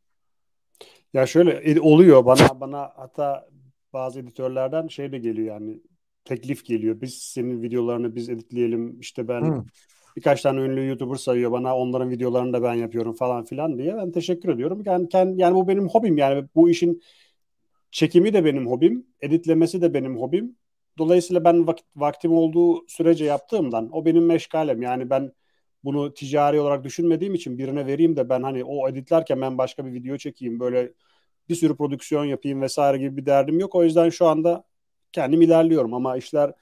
Ya 1.13 1.25
şöyle 1.25 1.51
e, 1.51 1.79
oluyor 1.79 2.25
bana 2.25 2.59
bana 2.59 2.91
hatta 2.95 3.47
bazı 3.93 4.19
editörlerden 4.19 4.87
şey 4.87 5.11
de 5.11 5.17
geliyor 5.17 5.47
yani 5.47 5.81
teklif 6.25 6.65
geliyor. 6.65 7.01
Biz 7.01 7.13
senin 7.13 7.61
videolarını 7.61 8.15
biz 8.15 8.29
editleyelim. 8.29 8.99
İşte 8.99 9.27
ben 9.27 9.41
Hı. 9.41 9.63
birkaç 10.15 10.41
tane 10.41 10.61
ünlü 10.61 10.87
YouTuber 10.87 11.15
sayıyor 11.15 11.51
bana 11.51 11.77
onların 11.77 12.09
videolarını 12.09 12.53
da 12.53 12.63
ben 12.63 12.73
yapıyorum 12.73 13.13
falan 13.13 13.45
filan 13.45 13.77
diye. 13.77 13.95
Ben 13.97 14.11
teşekkür 14.11 14.49
ediyorum. 14.49 14.81
Yani, 14.85 15.07
kend- 15.07 15.41
yani 15.41 15.55
bu 15.55 15.67
benim 15.67 15.87
hobim 15.87 16.17
yani 16.17 16.45
bu 16.55 16.69
işin 16.69 17.01
çekimi 17.91 18.33
de 18.33 18.45
benim 18.45 18.67
hobim, 18.67 19.05
editlemesi 19.21 19.81
de 19.81 19.93
benim 19.93 20.17
hobim. 20.17 20.55
Dolayısıyla 20.97 21.43
ben 21.43 21.67
vakit, 21.67 21.85
vaktim 21.95 22.33
olduğu 22.33 22.87
sürece 22.87 23.25
yaptığımdan 23.25 23.89
o 23.91 24.05
benim 24.05 24.25
meşgalem. 24.25 24.81
Yani 24.81 25.09
ben 25.09 25.31
bunu 25.83 26.13
ticari 26.13 26.59
olarak 26.59 26.83
düşünmediğim 26.83 27.33
için 27.33 27.57
birine 27.57 27.85
vereyim 27.85 28.15
de 28.15 28.29
ben 28.29 28.43
hani 28.43 28.63
o 28.63 28.89
editlerken 28.89 29.41
ben 29.41 29.57
başka 29.57 29.85
bir 29.85 29.93
video 29.93 30.17
çekeyim 30.17 30.59
böyle 30.59 30.93
bir 31.49 31.55
sürü 31.55 31.77
prodüksiyon 31.77 32.25
yapayım 32.25 32.61
vesaire 32.61 32.97
gibi 32.97 33.17
bir 33.17 33.25
derdim 33.25 33.59
yok. 33.59 33.75
O 33.75 33.83
yüzden 33.83 34.09
şu 34.09 34.25
anda 34.25 34.63
kendim 35.11 35.41
ilerliyorum 35.41 35.93
ama 35.93 36.17
işler 36.17 36.53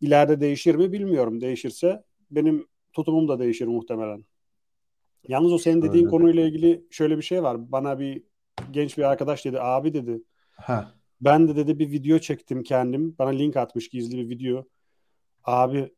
ileride 0.00 0.40
değişir 0.40 0.74
mi 0.74 0.92
bilmiyorum. 0.92 1.40
Değişirse 1.40 2.04
benim 2.30 2.66
tutumum 2.92 3.28
da 3.28 3.38
değişir 3.38 3.66
muhtemelen. 3.66 4.24
Yalnız 5.28 5.52
o 5.52 5.58
senin 5.58 5.82
dediğin 5.82 6.04
Öyle. 6.04 6.10
konuyla 6.10 6.42
ilgili 6.42 6.86
şöyle 6.90 7.16
bir 7.16 7.22
şey 7.22 7.42
var. 7.42 7.72
Bana 7.72 7.98
bir 7.98 8.22
genç 8.70 8.98
bir 8.98 9.02
arkadaş 9.02 9.44
dedi 9.44 9.60
abi 9.60 9.94
dedi 9.94 10.22
Ha. 10.56 10.94
Ben 11.20 11.48
de 11.48 11.56
dedi 11.56 11.78
bir 11.78 11.90
video 11.90 12.18
çektim 12.18 12.62
kendim. 12.62 13.16
Bana 13.18 13.30
link 13.30 13.56
atmış 13.56 13.88
gizli 13.88 14.18
bir 14.18 14.28
video. 14.28 14.64
Abi 15.44 15.92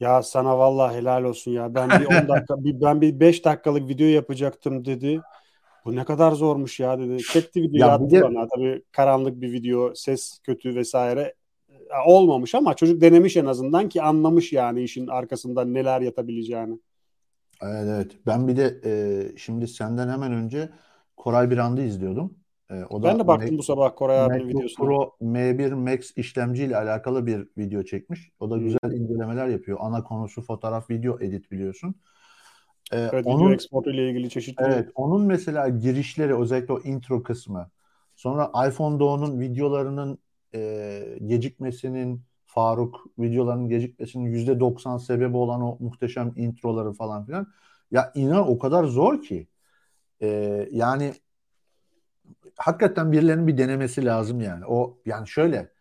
ya 0.00 0.22
sana 0.22 0.58
vallahi 0.58 0.96
helal 0.96 1.24
olsun 1.24 1.50
ya. 1.50 1.74
Ben 1.74 1.88
bir 1.90 2.06
10 2.06 2.10
dakika 2.28 2.64
bir, 2.64 2.80
ben 2.80 3.00
bir 3.00 3.20
5 3.20 3.44
dakikalık 3.44 3.88
video 3.88 4.06
yapacaktım 4.06 4.84
dedi. 4.84 5.20
Bu 5.84 5.96
ne 5.96 6.04
kadar 6.04 6.32
zormuş 6.32 6.80
ya 6.80 6.98
dedi. 6.98 7.22
Çekti 7.22 7.62
videoyu 7.62 7.80
Ya 7.80 7.88
attı 7.88 8.10
de- 8.10 8.22
bana. 8.22 8.46
Tabii 8.54 8.82
karanlık 8.92 9.40
bir 9.40 9.52
video, 9.52 9.94
ses 9.94 10.38
kötü 10.44 10.74
vesaire. 10.74 11.34
Olmamış 12.06 12.54
ama 12.54 12.74
çocuk 12.74 13.00
denemiş 13.00 13.36
en 13.36 13.46
azından 13.46 13.88
ki 13.88 14.02
anlamış 14.02 14.52
yani 14.52 14.82
işin 14.82 15.06
arkasında 15.06 15.64
neler 15.64 16.00
yatabileceğini. 16.00 16.78
Evet, 17.62 17.84
evet. 17.88 18.10
Ben 18.26 18.48
bir 18.48 18.56
de 18.56 18.80
e, 18.84 18.92
şimdi 19.36 19.68
senden 19.68 20.08
hemen 20.08 20.32
önce 20.32 20.68
Koray 21.16 21.50
Birand'ı 21.50 21.82
izliyordum. 21.82 22.34
E, 22.70 22.84
o 22.90 23.02
da 23.02 23.08
Ben 23.08 23.18
de 23.18 23.26
baktım 23.26 23.54
Mac- 23.54 23.58
bu 23.58 23.62
sabah 23.62 23.96
Koray 23.96 24.20
abinin 24.20 24.46
MacBook 24.46 24.62
videosuna. 24.62 24.86
Pro 24.86 25.16
M1 25.20 25.72
Max 25.72 26.12
işlemciyle 26.16 26.76
alakalı 26.76 27.26
bir 27.26 27.48
video 27.58 27.82
çekmiş. 27.82 28.30
O 28.40 28.50
da 28.50 28.56
Hmm. 28.56 28.64
güzel 28.64 28.92
incelemeler 28.92 29.48
yapıyor. 29.48 29.78
Ana 29.80 30.04
konusu 30.04 30.42
fotoğraf, 30.42 30.90
video 30.90 31.20
edit 31.20 31.50
biliyorsun. 31.50 31.94
E, 32.92 32.96
Evet, 33.12 33.26
video 33.26 33.32
onun 33.34 33.52
eksportu 33.52 33.90
ile 33.90 34.10
ilgili 34.10 34.30
çeşitli 34.30 34.64
evet, 34.64 34.88
onun 34.94 35.26
mesela 35.26 35.68
girişleri 35.68 36.36
özellikle 36.36 36.72
o 36.74 36.80
intro 36.80 37.22
kısmı. 37.22 37.70
Sonra 38.16 38.52
iPhone 38.68 39.00
Doğu'nun 39.00 39.40
videolarının 39.40 40.18
e, 40.54 41.18
gecikmesinin 41.26 42.22
Faruk 42.46 43.06
videolarının 43.18 43.68
gecikmesinin 43.68 44.24
%90 44.32 44.98
sebebi 44.98 45.36
olan 45.36 45.62
o 45.62 45.76
muhteşem 45.80 46.32
introları 46.36 46.92
falan 46.92 47.26
filan. 47.26 47.46
Ya 47.90 48.12
inan 48.14 48.48
o 48.50 48.58
kadar 48.58 48.84
zor 48.84 49.22
ki. 49.22 49.48
E, 50.22 50.28
yani 50.72 51.12
hakikaten 52.58 53.12
birilerinin 53.12 53.46
bir 53.46 53.58
denemesi 53.58 54.04
lazım 54.04 54.40
yani. 54.40 54.66
O 54.66 54.98
yani 55.06 55.28
şöyle 55.28 55.72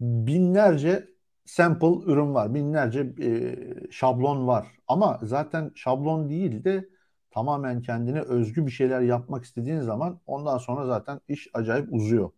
binlerce 0.00 1.08
sample 1.44 2.12
ürün 2.12 2.34
var. 2.34 2.54
Binlerce 2.54 3.14
e, 3.22 3.56
şablon 3.90 4.46
var. 4.46 4.66
Ama 4.88 5.20
zaten 5.22 5.72
şablon 5.74 6.28
değil 6.28 6.64
de 6.64 6.88
tamamen 7.30 7.82
kendine 7.82 8.20
özgü 8.20 8.66
bir 8.66 8.70
şeyler 8.70 9.00
yapmak 9.00 9.44
istediğin 9.44 9.80
zaman 9.80 10.20
ondan 10.26 10.58
sonra 10.58 10.86
zaten 10.86 11.20
iş 11.28 11.48
acayip 11.54 11.92
uzuyor. 11.92 12.30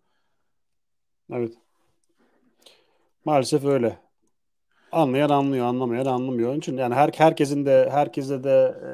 Evet. 1.32 1.54
Maalesef 3.24 3.64
öyle. 3.64 3.98
Anlayan 4.92 5.28
anlıyor, 5.28 5.66
anlamayan 5.66 6.06
anlamıyor. 6.06 6.50
Onun 6.50 6.58
için 6.58 6.76
yani 6.76 6.94
her 6.94 7.10
herkesin 7.16 7.66
de 7.66 7.88
herkese 7.90 8.44
de 8.44 8.74
e, 8.82 8.90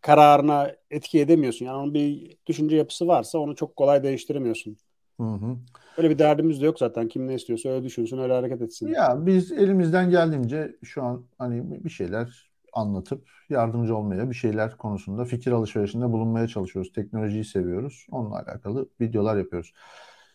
kararına 0.00 0.70
etki 0.90 1.20
edemiyorsun. 1.20 1.66
Yani 1.66 1.76
onun 1.76 1.94
bir 1.94 2.36
düşünce 2.46 2.76
yapısı 2.76 3.06
varsa 3.06 3.38
onu 3.38 3.56
çok 3.56 3.76
kolay 3.76 4.02
değiştiremiyorsun. 4.02 4.76
Hı 5.20 5.26
hı. 5.26 5.56
Öyle 5.96 6.10
bir 6.10 6.18
derdimiz 6.18 6.60
de 6.60 6.66
yok 6.66 6.78
zaten. 6.78 7.08
Kim 7.08 7.26
ne 7.26 7.34
istiyorsa 7.34 7.68
öyle 7.68 7.84
düşünsün, 7.84 8.18
öyle 8.18 8.32
hareket 8.32 8.62
etsin. 8.62 8.88
Ya 8.88 9.26
biz 9.26 9.52
elimizden 9.52 10.10
geldiğince 10.10 10.76
şu 10.84 11.02
an 11.02 11.24
hani 11.38 11.84
bir 11.84 11.90
şeyler 11.90 12.50
anlatıp 12.72 13.28
yardımcı 13.48 13.96
olmaya, 13.96 14.30
bir 14.30 14.34
şeyler 14.34 14.76
konusunda 14.76 15.24
fikir 15.24 15.52
alışverişinde 15.52 16.12
bulunmaya 16.12 16.48
çalışıyoruz. 16.48 16.92
Teknolojiyi 16.92 17.44
seviyoruz. 17.44 18.06
Onunla 18.10 18.36
alakalı 18.36 18.88
videolar 19.00 19.36
yapıyoruz. 19.36 19.72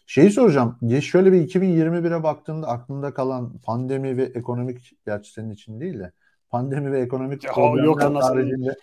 Şeyi 0.08 0.32
soracağım. 0.32 0.78
Şöyle 1.02 1.32
bir 1.32 1.47
2021'e 1.47 2.23
baktığında 2.23 2.67
aklında 2.67 3.13
kalan 3.13 3.58
pandemi 3.60 4.17
ve 4.17 4.23
ekonomik, 4.23 4.91
gerçi 5.06 5.32
senin 5.32 5.52
için 5.52 5.80
değil 5.80 5.99
de 5.99 6.12
pandemi 6.53 6.91
ve 6.91 7.01
ekonomik 7.01 7.43
Ya, 7.43 7.51
yok 7.83 8.01
haricinde 8.01 8.75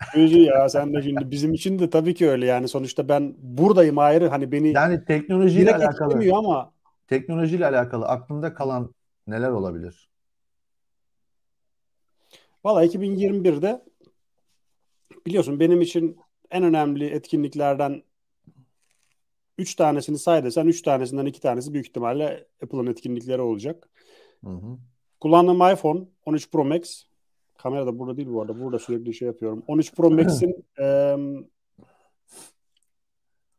ya 0.45 0.69
sen 0.69 0.95
de 0.95 1.03
şimdi 1.03 1.31
bizim 1.31 1.55
için 1.55 1.79
de 1.79 1.91
tabii 1.91 2.15
ki 2.15 2.31
öyle 2.31 2.47
yani 2.47 2.69
sonuçta 2.69 3.09
ben 3.09 3.35
buradayım 3.39 3.99
ayrı 3.99 4.29
hani 4.29 4.53
beni 4.53 4.73
yani 4.73 5.05
teknolojiyle 5.05 5.77
alakalı 5.77 6.37
ama 6.37 6.73
teknolojiyle 7.07 7.67
alakalı 7.67 8.07
aklında 8.07 8.55
kalan 8.55 8.95
neler 9.27 9.51
olabilir? 9.51 10.11
Valla 12.65 12.85
2021'de 12.85 13.85
biliyorsun 15.27 15.61
benim 15.61 15.81
için 15.81 16.17
en 16.51 16.65
önemli 16.65 17.07
etkinliklerden 17.07 18.03
3 19.59 19.75
tanesini 19.75 20.19
say 20.19 20.45
desen 20.45 20.67
3 20.67 20.83
tanesinden 20.83 21.27
2 21.27 21.41
tanesi 21.41 21.73
büyük 21.73 21.87
ihtimalle 21.87 22.47
Apple'ın 22.63 22.87
etkinlikleri 22.87 23.41
olacak. 23.41 23.89
Hı 24.45 24.51
hı. 24.51 24.79
Kullandığım 25.21 25.73
iPhone 25.73 26.01
13 26.25 26.51
Pro 26.51 26.65
Max 26.65 27.10
kamera 27.63 27.87
da 27.87 27.99
burada 27.99 28.17
değil 28.17 28.29
bu 28.29 28.41
arada. 28.43 28.61
Burada 28.61 28.79
sürekli 28.79 29.15
şey 29.15 29.27
yapıyorum. 29.27 29.63
13 29.67 29.95
Pro 29.95 30.11
Max'in 30.11 30.65
e, 30.81 31.17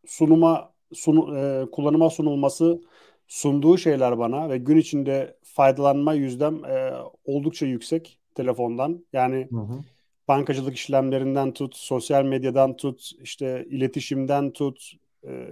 sunuma 0.06 0.74
sunu, 0.94 1.38
e, 1.38 1.72
kullanıma 1.72 2.10
sunulması 2.10 2.82
sunduğu 3.28 3.78
şeyler 3.78 4.18
bana 4.18 4.50
ve 4.50 4.58
gün 4.58 4.78
içinde 4.78 5.38
faydalanma 5.44 6.14
yüzdem 6.14 6.66
e, 6.66 6.94
oldukça 7.26 7.66
yüksek 7.66 8.20
telefondan. 8.36 9.06
Yani 9.14 9.48
Hı 9.52 9.58
hı. 9.58 9.80
bankacılık 10.28 10.76
işlemlerinden 10.76 11.54
tut, 11.54 11.76
sosyal 11.76 12.24
medyadan 12.24 12.76
tut, 12.78 13.12
işte 13.22 13.66
iletişimden 13.70 14.52
tut, 14.52 14.92
e, 15.28 15.48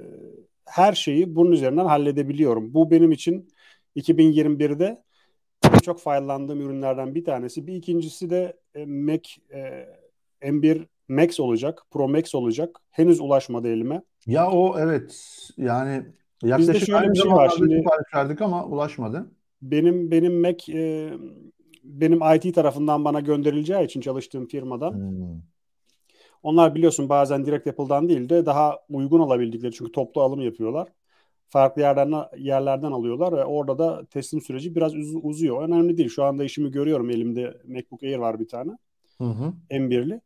her 0.65 0.93
şeyi 0.93 1.35
bunun 1.35 1.51
üzerinden 1.51 1.85
halledebiliyorum. 1.85 2.73
Bu 2.73 2.91
benim 2.91 3.11
için 3.11 3.49
2021'de 3.95 5.03
çok 5.83 5.99
faydalandığım 5.99 6.61
ürünlerden 6.61 7.15
bir 7.15 7.25
tanesi. 7.25 7.67
Bir 7.67 7.73
ikincisi 7.73 8.29
de 8.29 8.57
e, 8.75 8.85
Mac 8.85 9.29
e, 9.53 9.85
M1 10.41 10.85
Max 11.07 11.39
olacak, 11.39 11.83
Pro 11.91 12.07
Max 12.07 12.35
olacak. 12.35 12.79
Henüz 12.91 13.19
ulaşmadı 13.21 13.67
elime. 13.67 14.01
Ya 14.25 14.51
o 14.51 14.79
evet 14.79 15.19
yani 15.57 16.05
Bizde 16.43 16.49
yaklaşık 16.51 16.85
şöyle 16.85 16.99
aynı 16.99 17.13
bir 17.13 17.19
şey 17.19 17.31
var. 17.31 17.53
Şimdi 17.57 17.83
verdik 18.15 18.41
ama 18.41 18.65
ulaşmadı. 18.65 19.31
benim 19.61 20.11
benim 20.11 20.41
Mac 20.41 20.73
e, 20.73 21.13
benim 21.83 22.19
IT 22.35 22.55
tarafından 22.55 23.05
bana 23.05 23.19
gönderileceği 23.19 23.85
için 23.85 24.01
çalıştığım 24.01 24.47
firmadan 24.47 24.91
Hmm. 24.91 25.41
onlar 26.43 26.75
biliyorsun 26.75 27.09
bazen 27.09 27.45
direkt 27.45 27.67
Apple'dan 27.67 28.09
değil 28.09 28.29
de 28.29 28.45
daha 28.45 28.79
uygun 28.89 29.19
alabildikleri 29.19 29.71
çünkü 29.71 29.91
toplu 29.91 30.21
alım 30.21 30.41
yapıyorlar. 30.41 30.87
Farklı 31.49 31.81
yerlerden 31.81 32.23
yerlerden 32.37 32.91
alıyorlar 32.91 33.31
ve 33.33 33.45
orada 33.45 33.77
da 33.77 34.05
teslim 34.05 34.41
süreci 34.41 34.75
biraz 34.75 34.95
uz- 34.95 35.15
uzuyor. 35.23 35.61
Önemli 35.61 35.97
değil. 35.97 36.09
Şu 36.09 36.23
anda 36.23 36.43
işimi 36.43 36.71
görüyorum. 36.71 37.09
Elimde 37.09 37.57
MacBook 37.67 38.03
Air 38.03 38.17
var 38.17 38.39
bir 38.39 38.47
tane. 38.47 38.71
Hı 39.17 39.23
hı. 39.23 39.53
M1'li. 39.71 40.21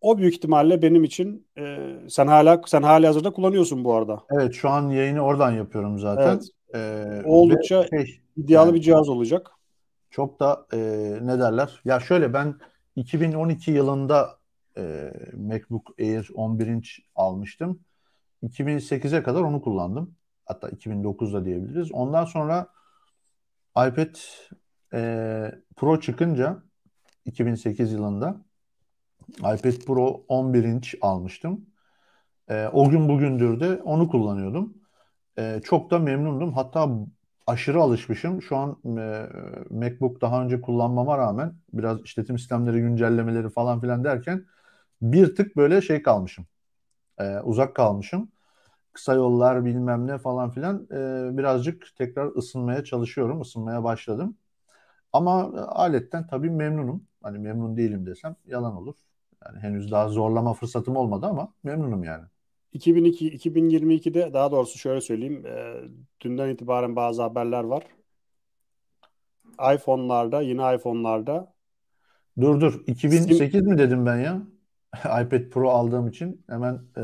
O 0.00 0.18
büyük 0.18 0.34
ihtimalle 0.34 0.82
benim 0.82 1.04
için 1.04 1.46
e, 1.58 1.76
sen 2.08 2.26
hala 2.26 2.60
sen 2.66 2.82
hali 2.82 3.06
hazırda 3.06 3.32
kullanıyorsun 3.32 3.84
bu 3.84 3.94
arada. 3.94 4.22
Evet 4.30 4.54
şu 4.54 4.68
an 4.70 4.88
yayını 4.90 5.20
oradan 5.20 5.50
yapıyorum 5.52 5.98
zaten. 5.98 6.28
Evet. 6.34 6.48
Ee, 6.74 7.22
Oldukça 7.24 7.86
şey, 7.90 8.20
İdealı 8.36 8.66
Yani- 8.66 8.74
bir 8.76 8.80
cihaz 8.80 9.08
olacak. 9.08 9.50
çok 10.10 10.40
da 10.40 10.66
e, 10.72 10.78
ne 11.22 11.38
derler? 11.40 11.80
Ya 11.84 12.00
şöyle 12.00 12.32
ben 12.32 12.54
2012 12.96 13.70
yılında 13.70 14.38
e, 14.78 15.12
MacBook 15.36 15.90
Air 16.00 16.30
11 16.34 16.66
inç 16.66 17.00
almıştım. 17.16 17.80
2008'e 18.42 19.22
kadar 19.22 19.40
onu 19.40 19.62
kullandım. 19.62 20.14
Hatta 20.46 20.68
2009'da 20.68 21.44
diyebiliriz. 21.44 21.92
Ondan 21.92 22.24
sonra 22.24 22.68
iPad 23.70 24.14
e, 24.94 25.52
Pro 25.76 26.00
çıkınca 26.00 26.62
2008 27.24 27.92
yılında 27.92 28.44
iPad 29.38 29.84
Pro 29.86 30.24
11 30.28 30.64
inç 30.64 30.94
almıştım. 31.00 31.66
E, 32.48 32.66
o 32.72 32.90
gün 32.90 33.08
bugündür 33.08 33.60
de 33.60 33.82
onu 33.82 34.08
kullanıyordum. 34.08 34.74
E, 35.38 35.60
çok 35.64 35.90
da 35.90 35.98
memnundum. 35.98 36.52
Hatta 36.52 36.90
aşırı 37.46 37.80
alışmışım. 37.80 38.42
Şu 38.42 38.56
an 38.56 38.78
e, 38.84 39.26
MacBook 39.70 40.20
daha 40.20 40.42
önce 40.42 40.60
kullanmama 40.60 41.18
rağmen 41.18 41.54
biraz 41.72 42.02
işletim 42.02 42.38
sistemleri 42.38 42.80
güncellemeleri 42.80 43.50
falan 43.50 43.80
filan 43.80 44.04
derken 44.04 44.46
bir 45.02 45.34
tık 45.34 45.56
böyle 45.56 45.82
şey 45.82 46.02
kalmışım. 46.02 46.46
E, 47.18 47.38
uzak 47.38 47.76
kalmışım. 47.76 48.32
Kısa 48.94 49.14
yollar 49.14 49.66
bilmem 49.66 50.08
ne 50.08 50.18
falan 50.18 50.50
filan 50.50 50.88
e, 50.92 51.38
birazcık 51.38 51.96
tekrar 51.96 52.26
ısınmaya 52.36 52.84
çalışıyorum. 52.84 53.42
Isınmaya 53.42 53.84
başladım. 53.84 54.38
Ama 55.12 55.52
e, 55.56 55.60
aletten 55.60 56.26
tabii 56.26 56.50
memnunum. 56.50 57.04
Hani 57.22 57.38
memnun 57.38 57.76
değilim 57.76 58.06
desem 58.06 58.36
yalan 58.46 58.76
olur. 58.76 58.96
Yani 59.46 59.58
henüz 59.60 59.90
daha 59.92 60.08
zorlama 60.08 60.54
fırsatım 60.54 60.96
olmadı 60.96 61.26
ama 61.26 61.54
memnunum 61.64 62.04
yani. 62.04 62.24
2002 62.72 63.28
2022'de 63.28 64.32
daha 64.32 64.50
doğrusu 64.52 64.78
şöyle 64.78 65.00
söyleyeyim. 65.00 65.46
E, 65.46 65.74
dünden 66.20 66.48
itibaren 66.48 66.96
bazı 66.96 67.22
haberler 67.22 67.64
var. 67.64 67.84
iPhone'larda, 69.74 70.42
yeni 70.42 70.74
iPhone'larda 70.76 71.54
Dur 72.40 72.60
dur. 72.60 72.82
2008 72.86 73.62
mi 73.62 73.78
dedim 73.78 74.06
ben 74.06 74.16
ya? 74.16 74.42
iPad 75.04 75.50
Pro 75.50 75.70
aldığım 75.70 76.08
için 76.08 76.44
hemen 76.48 76.80
e, 76.96 77.00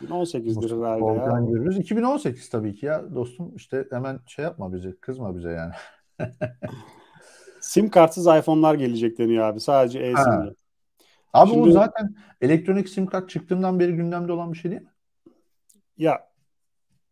18'dir 0.00 0.70
herhalde 0.70 0.86
ya. 0.86 1.00
Volkan 1.00 1.50
görürüz. 1.50 1.78
2018 1.78 2.48
tabii 2.50 2.74
ki 2.74 2.86
ya 2.86 3.14
dostum. 3.14 3.56
İşte 3.56 3.86
hemen 3.90 4.20
şey 4.26 4.42
yapma 4.44 4.72
bize, 4.72 4.96
kızma 5.00 5.36
bize 5.36 5.50
yani. 5.50 5.72
Sim 7.60 7.90
kartsız 7.90 8.26
iPhone'lar 8.26 8.74
gelecek 8.74 9.18
deniyor 9.18 9.44
abi. 9.44 9.60
Sadece 9.60 9.98
e-simli. 9.98 10.54
Abi 11.32 11.50
Şimdi- 11.50 11.72
zaten 11.72 12.14
elektronik 12.40 12.88
sim 12.88 13.06
kart 13.06 13.30
çıktığından 13.30 13.80
beri 13.80 13.92
gündemde 13.92 14.32
olan 14.32 14.52
bir 14.52 14.58
şey 14.58 14.70
değil 14.70 14.82
mi? 14.82 14.88
Ya 15.96 16.28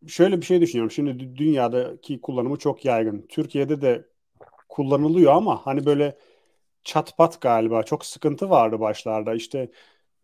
şöyle 0.06 0.40
bir 0.40 0.46
şey 0.46 0.60
düşünüyorum. 0.60 0.90
Şimdi 0.90 1.10
dü- 1.10 1.36
dünyadaki 1.36 2.20
kullanımı 2.20 2.56
çok 2.56 2.84
yaygın. 2.84 3.26
Türkiye'de 3.28 3.80
de 3.80 4.06
kullanılıyor 4.68 5.32
ama 5.32 5.66
hani 5.66 5.86
böyle 5.86 6.16
çat 6.84 7.16
pat 7.16 7.40
galiba 7.40 7.82
çok 7.82 8.04
sıkıntı 8.04 8.50
vardı 8.50 8.80
başlarda. 8.80 9.34
İşte 9.34 9.70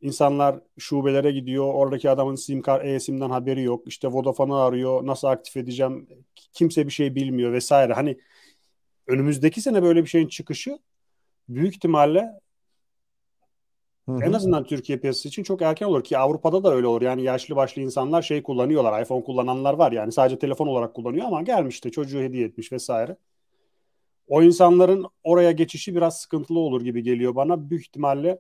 insanlar 0.01 0.61
şubelere 0.79 1.33
gidiyor. 1.33 1.75
Oradaki 1.75 2.11
adamın 2.11 2.35
sim 2.35 2.63
kart 2.63 2.85
e-simden 2.85 3.31
haberi 3.31 3.63
yok. 3.63 3.83
İşte 3.87 4.09
Vodafone'u 4.09 4.57
arıyor. 4.57 5.07
Nasıl 5.07 5.29
aktif 5.29 5.57
edeceğim? 5.57 6.09
Kimse 6.53 6.87
bir 6.87 6.93
şey 6.93 7.15
bilmiyor 7.15 7.53
vesaire. 7.53 7.93
Hani 7.93 8.19
önümüzdeki 9.07 9.61
sene 9.61 9.83
böyle 9.83 10.03
bir 10.03 10.09
şeyin 10.09 10.29
çıkışı 10.29 10.79
büyük 11.49 11.75
ihtimalle 11.75 12.41
Hı 14.07 14.13
hı. 14.13 14.25
en 14.25 14.33
azından 14.33 14.65
Türkiye 14.65 14.99
piyasası 14.99 15.29
için 15.29 15.43
çok 15.43 15.63
erken 15.63 15.87
olur 15.87 16.05
ki 16.05 16.19
Avrupa'da 16.19 16.65
da 16.65 16.75
öyle 16.75 16.87
olur. 16.87 17.03
Yani 17.03 17.23
yaşlı 17.23 17.57
başlı 17.57 17.83
insanlar 17.83 18.23
şey 18.23 18.43
kullanıyorlar. 18.43 19.03
iPhone 19.03 19.25
kullananlar 19.25 19.75
var 19.75 19.93
yani 19.93 20.13
sadece 20.13 20.39
telefon 20.39 20.67
olarak 20.67 20.95
kullanıyor 20.95 21.27
ama 21.27 21.43
gelmiş 21.43 21.85
de 21.85 21.91
çocuğu 21.91 22.21
hediye 22.21 22.47
etmiş 22.47 22.73
vesaire. 22.73 23.17
O 24.29 24.43
insanların 24.43 25.07
oraya 25.25 25.53
geçişi 25.53 25.95
biraz 25.97 26.21
sıkıntılı 26.21 26.59
olur 26.59 26.81
gibi 26.81 27.03
geliyor 27.03 27.35
bana. 27.35 27.71
Büyük 27.71 27.83
ihtimalle 27.83 28.39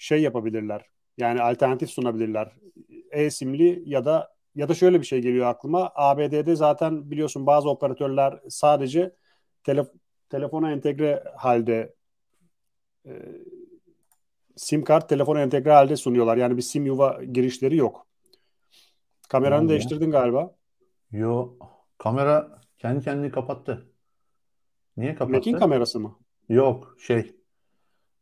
şey 0.00 0.22
yapabilirler. 0.22 0.86
Yani 1.18 1.42
alternatif 1.42 1.90
sunabilirler. 1.90 2.52
E-simli 3.10 3.82
ya 3.86 4.04
da 4.04 4.34
ya 4.54 4.68
da 4.68 4.74
şöyle 4.74 5.00
bir 5.00 5.06
şey 5.06 5.20
geliyor 5.20 5.46
aklıma. 5.46 5.92
ABD'de 5.94 6.56
zaten 6.56 7.10
biliyorsun 7.10 7.46
bazı 7.46 7.68
operatörler 7.70 8.40
sadece 8.48 9.14
tele- 9.64 9.92
telefona 10.28 10.72
entegre 10.72 11.24
halde 11.36 11.94
e, 13.06 13.12
sim 14.56 14.84
kart 14.84 15.08
telefona 15.08 15.40
entegre 15.40 15.72
halde 15.72 15.96
sunuyorlar. 15.96 16.36
Yani 16.36 16.56
bir 16.56 16.62
sim 16.62 16.86
yuva 16.86 17.24
girişleri 17.24 17.76
yok. 17.76 18.06
Kameranı 19.28 19.64
be. 19.64 19.68
değiştirdin 19.68 20.10
galiba. 20.10 20.54
Yo, 21.12 21.48
kamera 21.98 22.60
kendi 22.78 23.04
kendini 23.04 23.30
kapattı. 23.30 23.90
Niye 24.96 25.14
kapattı? 25.14 25.36
Mac'in 25.36 25.56
kamerası 25.56 26.00
mı? 26.00 26.18
Yok, 26.48 26.96
şey. 27.00 27.36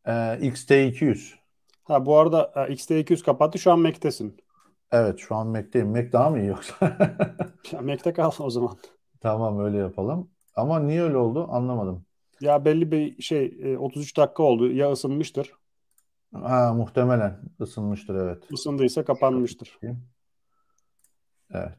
e, 0.07 0.12
XT200. 0.41 1.38
Ha 1.88 2.07
bu 2.07 2.18
arada 2.18 2.51
ha, 2.55 2.66
X-T200 2.66 3.22
kapattı. 3.22 3.59
Şu 3.59 3.72
an 3.72 3.81
Mac'tesin. 3.81 4.37
Evet, 4.92 5.18
şu 5.18 5.35
an 5.35 5.46
Mac'teyim. 5.46 5.88
Mac 5.90 6.12
daha 6.12 6.31
mı 6.31 6.40
iyi 6.40 6.46
yoksa? 6.46 6.98
Ya 7.72 7.81
Mac'te 7.81 8.12
kal 8.12 8.31
o 8.38 8.51
zaman. 8.51 8.77
Tamam, 9.20 9.64
öyle 9.64 9.77
yapalım. 9.77 10.31
Ama 10.55 10.81
niye 10.81 11.03
öyle 11.03 11.16
oldu 11.16 11.46
anlamadım. 11.51 12.05
Ya 12.40 12.64
belli 12.64 12.92
bir 12.92 13.22
şey 13.22 13.59
e, 13.62 13.79
33 13.79 14.16
dakika 14.16 14.42
oldu. 14.42 14.72
Ya 14.72 14.92
ısınmıştır. 14.92 15.53
Ha, 16.35 16.74
muhtemelen 16.74 17.40
ısınmıştır 17.61 18.14
evet. 18.14 18.42
Isındıysa 18.51 19.05
kapanmıştır. 19.05 19.79
Evet. 21.55 21.79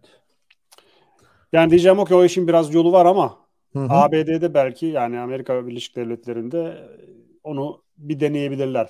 Yani 1.54 1.70
diyeceğim 1.70 2.00
o 2.00 2.06
ki 2.06 2.16
o 2.16 2.24
işin 2.26 2.48
biraz 2.48 2.74
yolu 2.74 2.92
var 2.92 3.06
ama 3.06 3.38
Hı 3.74 3.80
hı. 3.80 3.88
ABD'de 3.90 4.54
belki 4.54 4.86
yani 4.86 5.20
Amerika 5.20 5.68
Birleşik 5.68 5.96
Devletleri'nde 5.96 6.60
e, 6.60 6.96
onu 7.44 7.84
bir 7.98 8.20
deneyebilirler 8.20 8.90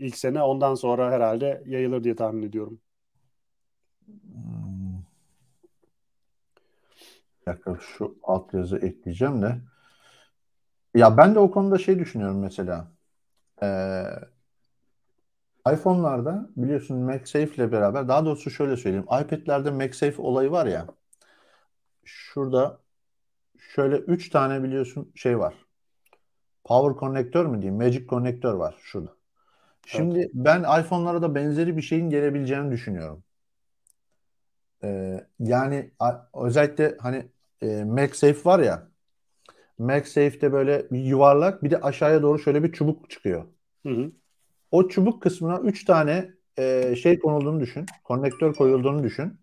ilk 0.00 0.16
sene. 0.18 0.42
Ondan 0.42 0.74
sonra 0.74 1.10
herhalde 1.10 1.62
yayılır 1.66 2.04
diye 2.04 2.16
tahmin 2.16 2.42
ediyorum. 2.42 2.80
Hmm. 4.06 5.02
Bir 7.46 7.80
şu 7.80 8.18
altyazı 8.22 8.76
ekleyeceğim 8.76 9.42
de. 9.42 9.60
Ya 10.94 11.16
ben 11.16 11.34
de 11.34 11.38
o 11.38 11.50
konuda 11.50 11.78
şey 11.78 11.98
düşünüyorum 11.98 12.40
mesela. 12.40 12.92
Ee, 13.62 14.04
iPhone'larda 15.72 16.50
biliyorsun 16.56 16.98
MagSafe 16.98 17.54
ile 17.54 17.72
beraber 17.72 18.08
daha 18.08 18.24
doğrusu 18.24 18.50
şöyle 18.50 18.76
söyleyeyim. 18.76 19.06
iPad'lerde 19.06 19.70
MagSafe 19.70 20.22
olayı 20.22 20.50
var 20.50 20.66
ya. 20.66 20.86
Şurada 22.04 22.80
şöyle 23.58 23.96
3 23.96 24.30
tane 24.30 24.62
biliyorsun 24.62 25.12
şey 25.14 25.38
var. 25.38 25.54
Power 26.64 26.96
konnektör 26.96 27.46
mü 27.46 27.62
diyeyim? 27.62 27.82
Magic 27.82 28.06
konnektör 28.06 28.54
var 28.54 28.76
şurada. 28.82 29.19
Şimdi 29.86 30.30
ben 30.34 30.60
iPhone'lara 30.80 31.22
da 31.22 31.34
benzeri 31.34 31.76
bir 31.76 31.82
şeyin 31.82 32.10
gelebileceğini 32.10 32.72
düşünüyorum. 32.72 33.24
Ee, 34.84 35.26
yani 35.38 35.90
özellikle 36.34 36.96
hani 37.00 37.26
e, 37.62 37.84
MagSafe 37.84 38.44
var 38.44 38.58
ya 38.58 38.90
MagSafe'de 39.78 40.52
böyle 40.52 40.90
bir 40.90 40.98
yuvarlak 40.98 41.64
bir 41.64 41.70
de 41.70 41.80
aşağıya 41.80 42.22
doğru 42.22 42.38
şöyle 42.38 42.62
bir 42.62 42.72
çubuk 42.72 43.10
çıkıyor. 43.10 43.44
Hı 43.86 43.88
hı. 43.88 44.12
O 44.70 44.88
çubuk 44.88 45.22
kısmına 45.22 45.60
3 45.60 45.84
tane 45.84 46.30
e, 46.58 46.96
şey 46.96 47.18
konulduğunu 47.18 47.60
düşün. 47.60 47.86
Konnektör 48.04 48.54
koyulduğunu 48.54 49.02
düşün. 49.02 49.40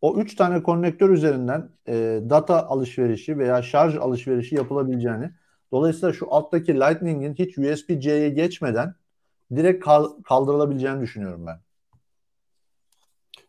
O 0.00 0.20
3 0.20 0.34
tane 0.34 0.62
konnektör 0.62 1.10
üzerinden 1.10 1.70
e, 1.88 2.20
data 2.30 2.66
alışverişi 2.66 3.38
veya 3.38 3.62
şarj 3.62 3.96
alışverişi 3.96 4.54
yapılabileceğini. 4.54 5.30
Dolayısıyla 5.72 6.12
şu 6.12 6.34
alttaki 6.34 6.74
Lightning'in 6.74 7.34
hiç 7.34 7.58
USB-C'ye 7.58 8.28
geçmeden 8.28 8.94
direkt 9.56 9.84
kal- 9.84 10.22
kaldırılabileceğini 10.22 11.00
düşünüyorum 11.00 11.46
ben. 11.46 11.60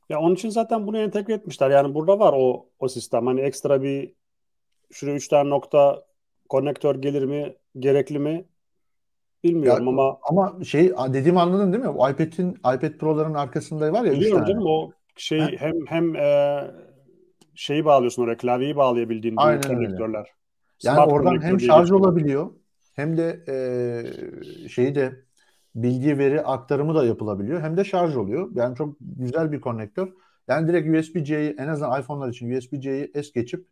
Ya 0.09 0.19
onun 0.19 0.35
için 0.35 0.49
zaten 0.49 0.87
bunu 0.87 0.97
entegre 0.97 1.33
etmişler. 1.33 1.69
Yani 1.69 1.93
burada 1.95 2.19
var 2.19 2.33
o 2.37 2.69
o 2.79 2.87
sistem. 2.87 3.27
Hani 3.27 3.41
ekstra 3.41 3.83
bir 3.83 4.13
şuraya 4.91 5.17
üç 5.17 5.27
tane 5.27 5.49
nokta 5.49 6.05
konnektör 6.49 6.95
gelir 6.95 7.23
mi, 7.23 7.55
gerekli 7.79 8.19
mi 8.19 8.45
bilmiyorum 9.43 9.87
Ya, 9.87 9.99
ama 9.99 10.19
ama 10.29 10.63
şey 10.63 10.89
dediğimi 11.13 11.39
anladın 11.39 11.73
değil 11.73 11.83
mi? 11.83 11.89
O 11.89 12.09
iPad'in 12.09 12.51
iPad 12.51 12.97
Pro'ların 12.99 13.33
arkasında 13.33 13.93
var 13.93 14.03
ya 14.05 14.11
üç 14.13 14.19
biliyorum 14.19 14.37
tane. 14.37 14.47
canım 14.47 14.65
o 14.67 14.91
şey 15.17 15.39
Heh. 15.39 15.57
hem 15.59 15.85
hem 15.87 16.15
e, 16.15 16.61
şeyi 17.55 17.85
bağlıyorsun 17.85 18.23
oraya 18.23 18.37
klavyeyi 18.37 18.75
bağlayabildiğin 18.75 19.35
Aynen 19.37 19.67
konnektörler. 19.67 20.27
Yani 20.83 20.95
Smart 20.95 21.11
oradan 21.11 21.41
hem 21.41 21.59
şarj 21.59 21.91
olabiliyor 21.91 22.51
hem 22.95 23.17
de 23.17 23.43
e, 24.65 24.69
şeyi 24.69 24.95
de 24.95 25.24
bilgi 25.75 26.17
veri 26.17 26.41
aktarımı 26.41 26.95
da 26.95 27.05
yapılabiliyor 27.05 27.61
hem 27.61 27.77
de 27.77 27.83
şarj 27.83 28.15
oluyor. 28.15 28.51
Yani 28.55 28.75
çok 28.75 28.95
güzel 28.99 29.51
bir 29.51 29.61
konnektör. 29.61 30.13
Yani 30.47 30.67
direkt 30.67 30.87
USB-C'yi 30.87 31.55
en 31.57 31.67
azından 31.67 32.01
iPhone'lar 32.01 32.29
için 32.29 32.57
USB-C'yi 32.57 33.11
es 33.13 33.33
geçip 33.33 33.67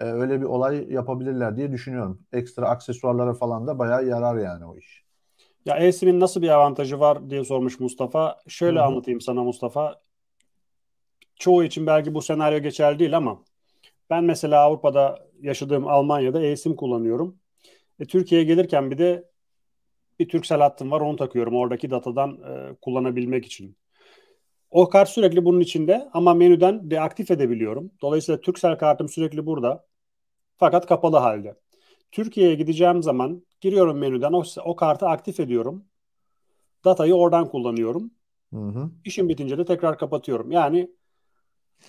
e, 0.00 0.04
öyle 0.04 0.40
bir 0.40 0.46
olay 0.46 0.92
yapabilirler 0.92 1.56
diye 1.56 1.72
düşünüyorum. 1.72 2.22
Ekstra 2.32 2.68
aksesuarlara 2.68 3.34
falan 3.34 3.66
da 3.66 3.78
bayağı 3.78 4.06
yarar 4.06 4.36
yani 4.36 4.64
o 4.64 4.78
iş. 4.78 5.04
Ya 5.66 5.76
eSIM'in 5.76 6.20
nasıl 6.20 6.42
bir 6.42 6.48
avantajı 6.48 7.00
var 7.00 7.30
diye 7.30 7.44
sormuş 7.44 7.80
Mustafa. 7.80 8.38
Şöyle 8.48 8.78
Hı 8.78 8.82
hı. 8.82 8.86
anlatayım 8.86 9.20
sana 9.20 9.44
Mustafa. 9.44 10.00
Çoğu 11.36 11.64
için 11.64 11.86
belki 11.86 12.14
bu 12.14 12.22
senaryo 12.22 12.58
geçerli 12.58 12.98
değil 12.98 13.16
ama 13.16 13.42
ben 14.10 14.24
mesela 14.24 14.60
Avrupa'da 14.60 15.18
yaşadığım 15.40 15.88
Almanya'da 15.88 16.42
eSIM 16.42 16.76
kullanıyorum. 16.76 17.38
E, 18.00 18.04
Türkiye'ye 18.04 18.46
gelirken 18.46 18.90
bir 18.90 18.98
de 18.98 19.30
bir 20.18 20.28
Turkcell 20.28 20.60
hattım 20.60 20.90
var 20.90 21.00
onu 21.00 21.16
takıyorum 21.16 21.54
oradaki 21.54 21.90
datadan 21.90 22.30
e, 22.30 22.74
kullanabilmek 22.82 23.46
için. 23.46 23.76
O 24.70 24.88
kart 24.88 25.08
sürekli 25.08 25.44
bunun 25.44 25.60
içinde 25.60 26.08
ama 26.12 26.34
menüden 26.34 26.90
deaktif 26.90 27.30
edebiliyorum. 27.30 27.90
Dolayısıyla 28.02 28.40
Turkcell 28.40 28.78
kartım 28.78 29.08
sürekli 29.08 29.46
burada 29.46 29.86
fakat 30.56 30.86
kapalı 30.86 31.16
halde. 31.16 31.54
Türkiye'ye 32.12 32.54
gideceğim 32.54 33.02
zaman 33.02 33.46
giriyorum 33.60 33.98
menüden 33.98 34.32
o, 34.32 34.42
o 34.64 34.76
kartı 34.76 35.06
aktif 35.06 35.40
ediyorum. 35.40 35.84
Datayı 36.84 37.14
oradan 37.14 37.48
kullanıyorum. 37.48 38.10
Hı 38.52 38.60
hı. 38.60 38.90
İşim 39.04 39.28
bitince 39.28 39.58
de 39.58 39.64
tekrar 39.64 39.98
kapatıyorum. 39.98 40.50
Yani 40.50 40.90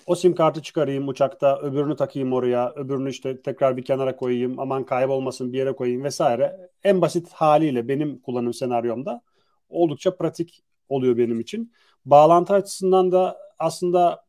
o 0.06 0.14
sim 0.14 0.34
kartı 0.34 0.62
çıkarayım 0.62 1.08
uçakta, 1.08 1.58
öbürünü 1.58 1.96
takayım 1.96 2.32
oraya, 2.32 2.72
öbürünü 2.72 3.10
işte 3.10 3.42
tekrar 3.42 3.76
bir 3.76 3.84
kenara 3.84 4.16
koyayım, 4.16 4.58
aman 4.58 4.84
kaybolmasın 4.84 5.52
bir 5.52 5.58
yere 5.58 5.72
koyayım 5.72 6.04
vesaire. 6.04 6.70
En 6.84 7.00
basit 7.00 7.32
haliyle 7.32 7.88
benim 7.88 8.18
kullanım 8.18 8.54
senaryomda 8.54 9.22
oldukça 9.68 10.16
pratik 10.16 10.64
oluyor 10.88 11.16
benim 11.16 11.40
için. 11.40 11.72
Bağlantı 12.04 12.54
açısından 12.54 13.12
da 13.12 13.38
aslında 13.58 14.24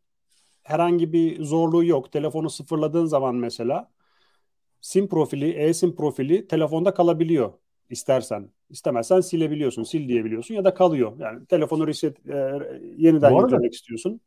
herhangi 0.63 1.13
bir 1.13 1.43
zorluğu 1.43 1.85
yok. 1.85 2.11
Telefonu 2.11 2.49
sıfırladığın 2.49 3.05
zaman 3.05 3.35
mesela 3.35 3.89
sim 4.81 5.07
profili, 5.07 5.51
e-sim 5.51 5.95
profili 5.95 6.47
telefonda 6.47 6.93
kalabiliyor 6.93 7.53
istersen. 7.89 8.49
İstemezsen 8.69 9.21
silebiliyorsun, 9.21 9.83
sil 9.89 10.03
diyebiliyorsun 10.07 10.55
ya 10.55 10.65
da 10.65 10.73
kalıyor. 10.73 11.19
Yani 11.19 11.45
telefonu 11.45 11.87
reset 11.87 12.27
e, 12.29 12.59
yeniden 12.97 13.31
yüklemek 13.31 13.73
istiyorsun. 13.73 14.21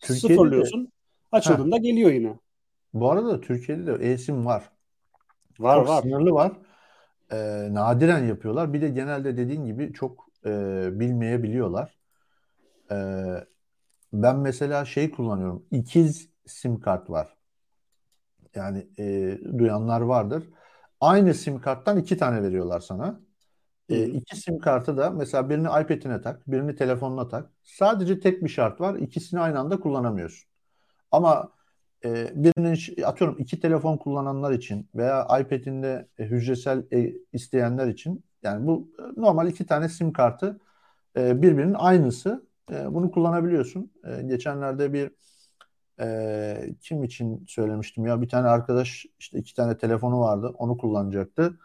Türkiye'de 0.00 0.56
de 0.56 0.62
Sıfırlıyorsun. 0.62 0.92
Açıldığında 1.32 1.76
geliyor 1.76 2.10
yine. 2.12 2.38
bu 2.92 3.10
arada 3.10 3.40
Türkiye'de 3.40 3.86
de 3.86 4.12
eSIM 4.12 4.46
var. 4.46 4.70
Var 5.58 5.76
Çok 5.76 5.88
var. 5.88 6.02
sınırlı 6.02 6.30
var. 6.32 6.52
Ee, 7.32 7.68
nadiren 7.74 8.24
yapıyorlar. 8.28 8.72
Bir 8.72 8.82
de 8.82 8.88
genelde 8.88 9.36
dediğin 9.36 9.64
gibi 9.64 9.92
çok 9.92 10.26
e, 10.46 10.50
bilmeyebiliyorlar. 11.00 11.98
Ee, 12.92 13.46
ben 14.12 14.36
mesela 14.38 14.84
şey 14.84 15.10
kullanıyorum. 15.10 15.66
İkiz 15.70 16.30
sim 16.46 16.80
kart 16.80 17.10
var. 17.10 17.36
Yani 18.54 18.88
e, 18.98 19.38
duyanlar 19.58 20.00
vardır. 20.00 20.44
Aynı 21.00 21.34
sim 21.34 21.60
karttan 21.60 21.96
iki 21.98 22.16
tane 22.18 22.42
veriyorlar 22.42 22.80
sana. 22.80 23.20
E, 23.88 24.04
iki 24.06 24.36
sim 24.36 24.58
kartı 24.58 24.96
da 24.96 25.10
mesela 25.10 25.50
birini 25.50 25.66
iPad'ine 25.66 26.20
tak, 26.22 26.50
birini 26.52 26.74
telefonuna 26.76 27.28
tak. 27.28 27.50
Sadece 27.62 28.20
tek 28.20 28.44
bir 28.44 28.48
şart 28.48 28.80
var. 28.80 28.94
İkisini 28.94 29.40
aynı 29.40 29.58
anda 29.58 29.80
kullanamıyorsun. 29.80 30.48
Ama 31.12 31.52
e, 32.04 32.30
birinin 32.44 33.02
atıyorum 33.04 33.36
iki 33.38 33.60
telefon 33.60 33.96
kullananlar 33.96 34.52
için 34.52 34.90
veya 34.94 35.24
iPad'inde 35.40 36.08
e, 36.18 36.24
hücresel 36.24 36.84
e, 36.92 37.14
isteyenler 37.32 37.86
için 37.88 38.24
yani 38.42 38.66
bu 38.66 38.88
e, 38.98 39.20
normal 39.20 39.48
iki 39.48 39.66
tane 39.66 39.88
sim 39.88 40.12
kartı 40.12 40.60
e, 41.16 41.42
birbirinin 41.42 41.74
aynısı. 41.74 42.46
E, 42.72 42.94
bunu 42.94 43.10
kullanabiliyorsun. 43.10 43.92
E, 44.04 44.22
geçenlerde 44.22 44.92
bir 44.92 45.10
e, 46.00 46.74
kim 46.80 47.04
için 47.04 47.44
söylemiştim 47.48 48.06
ya 48.06 48.22
bir 48.22 48.28
tane 48.28 48.48
arkadaş 48.48 49.06
işte 49.18 49.38
iki 49.38 49.54
tane 49.54 49.78
telefonu 49.78 50.20
vardı 50.20 50.52
onu 50.58 50.76
kullanacaktı. 50.78 51.58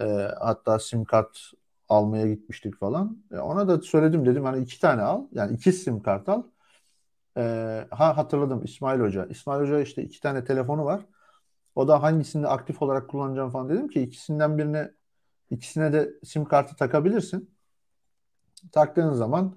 E, 0.00 0.04
hatta 0.40 0.78
sim 0.78 1.04
kart 1.04 1.38
almaya 1.88 2.28
gitmiştik 2.28 2.78
falan. 2.78 3.18
E, 3.32 3.38
ona 3.38 3.68
da 3.68 3.80
söyledim 3.82 4.26
dedim 4.26 4.44
hani 4.44 4.62
iki 4.62 4.80
tane 4.80 5.02
al 5.02 5.26
yani 5.32 5.54
iki 5.56 5.72
sim 5.72 6.02
kart 6.02 6.28
al. 6.28 6.42
E, 7.38 7.42
ha 7.90 8.16
hatırladım 8.16 8.64
İsmail 8.64 9.00
Hoca. 9.00 9.26
İsmail 9.26 9.60
Hoca 9.62 9.80
işte 9.80 10.02
iki 10.02 10.20
tane 10.20 10.44
telefonu 10.44 10.84
var. 10.84 11.00
O 11.74 11.88
da 11.88 12.02
hangisini 12.02 12.46
aktif 12.46 12.82
olarak 12.82 13.10
kullanacağım 13.10 13.50
falan 13.50 13.68
dedim 13.68 13.88
ki 13.88 14.02
ikisinden 14.02 14.58
birine 14.58 14.92
ikisine 15.50 15.92
de 15.92 16.12
sim 16.24 16.44
kartı 16.44 16.76
takabilirsin. 16.76 17.50
Taktığın 18.72 19.12
zaman 19.12 19.56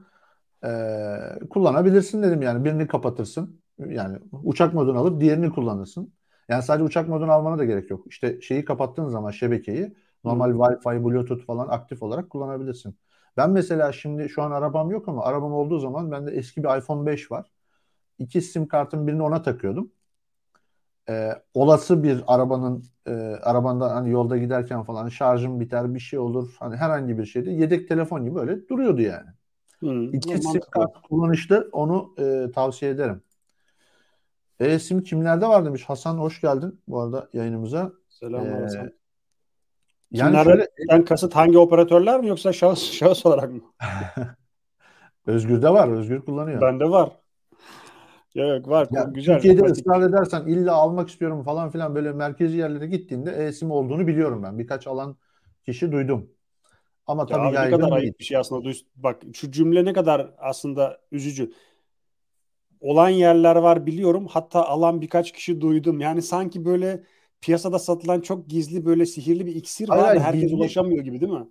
e, 0.66 0.70
kullanabilirsin 1.50 2.24
dedim 2.24 2.42
yani 2.42 2.66
birini 2.66 2.88
kapatırsın. 2.88 3.62
Yani 3.80 4.18
uçak 4.44 4.74
modunu 4.74 5.00
alıp 5.00 5.22
diğerini 5.22 5.50
kullanırsın. 5.52 6.14
Yani 6.50 6.64
sadece 6.64 6.84
uçak 6.84 7.10
modunu 7.10 7.32
almana 7.32 7.58
da 7.58 7.66
gerek 7.66 7.92
yok. 7.92 8.06
İşte 8.10 8.42
şeyi 8.42 8.66
kapattığın 8.66 9.08
zaman 9.08 9.32
şebekeyi 9.32 9.96
normal. 10.24 10.52
Wi-Fi, 10.52 11.06
Bluetooth 11.06 11.46
falan 11.46 11.68
aktif 11.68 12.04
olarak 12.04 12.30
kullanabilirsin. 12.30 12.98
Ben 13.38 13.50
mesela 13.52 13.92
şimdi 13.92 14.30
şu 14.30 14.42
an 14.44 14.52
arabam 14.52 14.92
yok 14.92 15.08
ama 15.08 15.24
arabam 15.24 15.54
olduğu 15.54 15.80
zaman 15.80 16.12
bende 16.12 16.32
eski 16.32 16.64
bir 16.64 16.78
iPhone 16.78 17.06
5 17.06 17.32
var. 17.32 17.52
İki 18.20 18.42
sim 18.42 18.68
kartın 18.68 19.08
birini 19.08 19.24
ona 19.24 19.42
takıyordum. 19.42 19.92
Ee, 21.10 21.32
olası 21.54 22.04
bir 22.04 22.24
arabanın 22.28 22.84
e, 23.08 23.12
arabandan 23.44 23.90
hani 23.90 24.10
yolda 24.10 24.38
giderken 24.38 24.84
falan 24.84 25.10
şarjım 25.10 25.60
biter 25.60 25.94
bir 25.96 26.00
şey 26.00 26.20
olur. 26.20 26.56
Hani 26.60 26.76
herhangi 26.76 27.18
bir 27.18 27.26
şeyde 27.26 27.52
yedek 27.52 27.88
telefon 27.90 28.26
gibi 28.26 28.36
böyle 28.36 28.68
duruyordu 28.68 29.02
yani. 29.02 29.28
Hı. 29.84 30.10
İki 30.14 30.40
sim 30.40 30.44
mantıklı. 30.44 30.72
kart 30.72 31.02
kullanışlı 31.10 31.70
onu 31.72 32.16
e, 32.20 32.52
tavsiye 32.52 32.92
ederim. 32.92 33.22
E-sim 34.60 35.04
kimlerde 35.04 35.48
var 35.48 35.66
demiş. 35.66 35.84
Hasan 35.84 36.18
hoş 36.18 36.42
geldin 36.42 36.82
bu 36.88 37.02
arada 37.02 37.30
yayınımıza. 37.34 37.92
Selamlar 38.10 38.60
Ee, 38.60 38.64
Hasan. 38.64 38.92
Yani 40.12 40.28
Kimlerden 40.28 40.52
şöyle 40.52 40.68
sen 40.90 41.06
kasıt 41.06 41.36
hangi 41.36 41.58
operatörler 41.58 42.20
mi 42.20 42.28
yoksa 42.28 42.54
şahıs 42.54 42.92
şahıs 42.92 43.26
olarak 43.26 43.52
mı? 43.54 43.62
Özgür'de 45.28 45.70
var. 45.70 45.88
Özgür 45.88 46.22
kullanıyor. 46.22 46.62
Bende 46.62 46.90
var. 46.90 47.12
Yok 48.36 48.68
var. 48.68 48.88
Ya 48.92 49.04
Güzel. 49.04 49.36
Türkiye'de 49.36 49.62
pratik. 49.62 49.88
ısrar 49.88 50.10
edersen 50.10 50.48
illa 50.48 50.74
almak 50.74 51.10
istiyorum 51.10 51.44
falan 51.44 51.70
filan 51.70 51.96
böyle 51.96 52.12
merkezi 52.12 52.58
yerlere 52.58 52.88
gittiğinde 52.88 53.32
e-sim 53.32 53.72
olduğunu 53.72 54.08
biliyorum 54.08 54.44
ben. 54.44 54.60
Birkaç 54.60 54.88
alan 54.88 55.18
kişi 55.66 55.92
duydum. 55.92 56.30
Ama 57.08 57.22
Ya 57.22 57.28
tabii 57.28 57.58
abi 57.58 57.66
ne 57.66 57.70
kadar 57.70 57.92
ayıp 57.92 58.20
bir 58.20 58.24
şey 58.24 58.38
aslında. 58.38 58.70
Duy- 58.70 58.86
Bak 58.96 59.22
şu 59.34 59.52
cümle 59.52 59.86
ne 59.86 59.94
kadar 59.94 60.34
aslında 60.38 60.98
üzücü. 61.12 61.52
Olan 62.80 63.10
yerler 63.10 63.56
var 63.56 63.86
biliyorum. 63.86 64.28
Hatta 64.30 64.66
alan 64.66 65.02
birkaç 65.02 65.32
kişi 65.32 65.62
duydum. 65.62 66.00
Yani 66.02 66.22
sanki 66.22 66.66
böyle 66.66 67.04
piyasada 67.42 67.80
satılan 67.80 68.22
çok 68.22 68.48
gizli 68.50 68.86
böyle 68.86 69.06
sihirli 69.06 69.46
bir 69.46 69.56
iksir 69.56 69.90
var 69.90 70.16
da 70.16 70.20
herkes 70.20 70.44
gizli- 70.44 70.56
ulaşamıyor 70.56 71.04
gibi 71.04 71.22
değil 71.22 71.32
mi? 71.32 71.48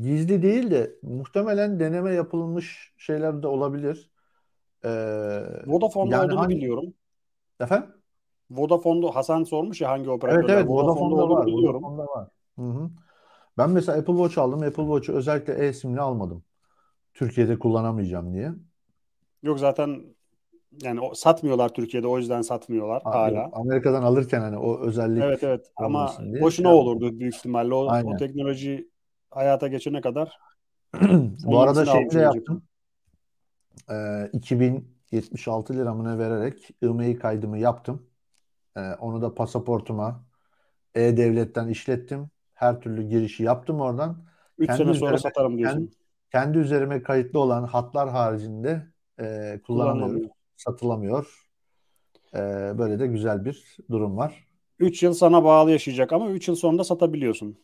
Gizli 0.00 0.42
değil 0.42 0.70
de 0.70 0.96
muhtemelen 1.02 1.80
deneme 1.80 2.12
yapılmış 2.12 2.94
şeyler 2.96 3.42
de 3.42 3.46
olabilir. 3.46 4.10
Ee, 4.84 4.88
Vodafone'da 5.66 6.14
yani 6.16 6.24
olduğunu 6.26 6.40
hangi- 6.40 6.56
biliyorum. 6.56 6.94
Efendim? 7.60 7.90
Vodafone'da 8.50 9.14
Hasan 9.16 9.44
sormuş 9.44 9.80
ya 9.80 9.88
hangi 9.90 10.02
Evet 10.02 10.16
operatörler. 10.16 10.54
evet 10.54 10.68
Vodafone'da 10.68 11.14
Vodafone'da 11.14 11.22
olduğunu 11.24 11.38
var. 11.38 11.46
biliyorum. 11.46 11.82
Vodafone'da 11.84 12.06
var. 12.06 12.28
Hı 12.58 12.62
hı. 12.62 12.90
Ben 13.58 13.70
mesela 13.70 13.98
Apple 13.98 14.12
Watch 14.12 14.38
aldım. 14.38 14.62
Apple 14.62 14.82
Watch'u 14.82 15.12
özellikle 15.12 15.52
e-simli 15.66 16.00
almadım. 16.00 16.44
Türkiye'de 17.14 17.58
kullanamayacağım 17.58 18.34
diye. 18.34 18.52
Yok 19.42 19.58
zaten 19.58 20.15
yani 20.82 21.00
o, 21.00 21.14
satmıyorlar 21.14 21.68
Türkiye'de 21.68 22.06
o 22.06 22.18
yüzden 22.18 22.42
satmıyorlar 22.42 23.02
Ha, 23.02 23.10
hala. 23.10 23.50
Amerika'dan 23.52 24.02
alırken 24.02 24.40
hani 24.40 24.58
o 24.58 24.80
özellik 24.80 25.22
Evet 25.22 25.42
evet 25.42 25.66
ama 25.76 26.12
diye 26.32 26.42
boşuna 26.42 26.68
şey 26.68 26.76
olurdu 26.76 27.20
büyük 27.20 27.34
ihtimalle. 27.34 27.74
O, 27.74 27.78
o 27.78 28.16
teknoloji 28.16 28.88
hayata 29.30 29.68
geçene 29.68 30.00
kadar 30.00 30.38
Bu 31.44 31.60
arada 31.60 31.92
almış 31.92 32.14
de 32.14 32.20
yaptım. 32.20 32.62
Ee, 33.90 34.30
2076 34.32 35.74
liramına 35.76 36.18
vererek 36.18 36.70
IMEI 36.82 37.18
kaydımı 37.18 37.58
yaptım. 37.58 38.06
Ee, 38.76 38.80
onu 38.80 39.22
da 39.22 39.34
pasaportuma 39.34 40.24
E-Devlet'ten 40.94 41.68
işlettim. 41.68 42.30
Her 42.54 42.80
türlü 42.80 43.02
girişi 43.02 43.42
yaptım 43.42 43.80
oradan. 43.80 44.24
3 44.58 44.66
Kendi 44.66 44.78
sene 44.78 44.94
sonra 44.94 45.10
üzerime 45.10 45.18
satarım 45.18 45.58
diyorsun. 45.58 45.90
kendi 46.32 46.58
üzerime 46.58 47.02
kayıtlı 47.02 47.40
olan 47.40 47.64
hatlar 47.64 48.08
haricinde 48.08 48.86
e, 49.20 49.60
kullanamıyorum. 49.66 50.30
Satılamıyor. 50.56 51.48
E, 52.34 52.38
böyle 52.78 52.98
de 52.98 53.06
güzel 53.06 53.44
bir 53.44 53.76
durum 53.90 54.16
var. 54.16 54.46
3 54.78 55.02
yıl 55.02 55.12
sana 55.12 55.44
bağlı 55.44 55.70
yaşayacak 55.70 56.12
ama 56.12 56.30
3 56.30 56.48
yıl 56.48 56.56
sonunda 56.56 56.84
satabiliyorsun. 56.84 57.58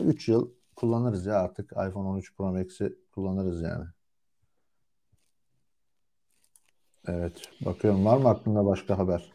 3 0.00 0.28
yıl 0.28 0.50
kullanırız 0.76 1.26
ya 1.26 1.34
artık 1.40 1.72
iPhone 1.72 2.08
13 2.08 2.36
Pro 2.36 2.52
Max'i 2.52 2.98
kullanırız 3.12 3.62
yani. 3.62 3.84
Evet. 7.08 7.32
Bakıyorum 7.64 8.04
var 8.04 8.16
mı 8.16 8.28
aklında 8.28 8.66
başka 8.66 8.98
haber? 8.98 9.32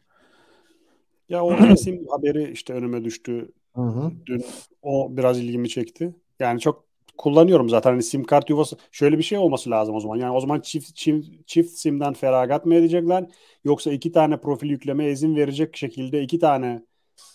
Ya 1.29 1.43
o 1.43 1.57
resim 1.57 2.07
haberi 2.07 2.51
işte 2.51 2.73
önüme 2.73 3.03
düştü. 3.03 3.51
Hı 3.75 3.81
hı. 3.81 4.11
Dün 4.25 4.45
o 4.81 5.17
biraz 5.17 5.39
ilgimi 5.39 5.69
çekti. 5.69 6.15
Yani 6.39 6.59
çok 6.59 6.86
kullanıyorum 7.17 7.69
zaten. 7.69 7.91
Hani 7.91 8.03
sim 8.03 8.23
kart 8.23 8.49
yuvası 8.49 8.77
şöyle 8.91 9.17
bir 9.17 9.23
şey 9.23 9.37
olması 9.37 9.69
lazım 9.69 9.95
o 9.95 9.99
zaman. 9.99 10.15
Yani 10.15 10.35
o 10.35 10.39
zaman 10.39 10.59
çift 10.59 10.95
çift, 10.95 11.47
çift 11.47 11.71
simden 11.71 12.13
feragat 12.13 12.65
mı 12.65 12.75
edecekler 12.75 13.25
yoksa 13.63 13.91
iki 13.91 14.11
tane 14.11 14.37
profil 14.37 14.69
yükleme 14.69 15.09
izin 15.09 15.35
verecek 15.35 15.77
şekilde 15.77 16.21
iki 16.21 16.39
tane 16.39 16.83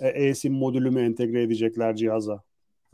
e, 0.00 0.08
e-sim 0.08 0.54
modülü 0.54 0.90
mü 0.90 1.00
entegre 1.00 1.42
edecekler 1.42 1.96
cihaza? 1.96 2.42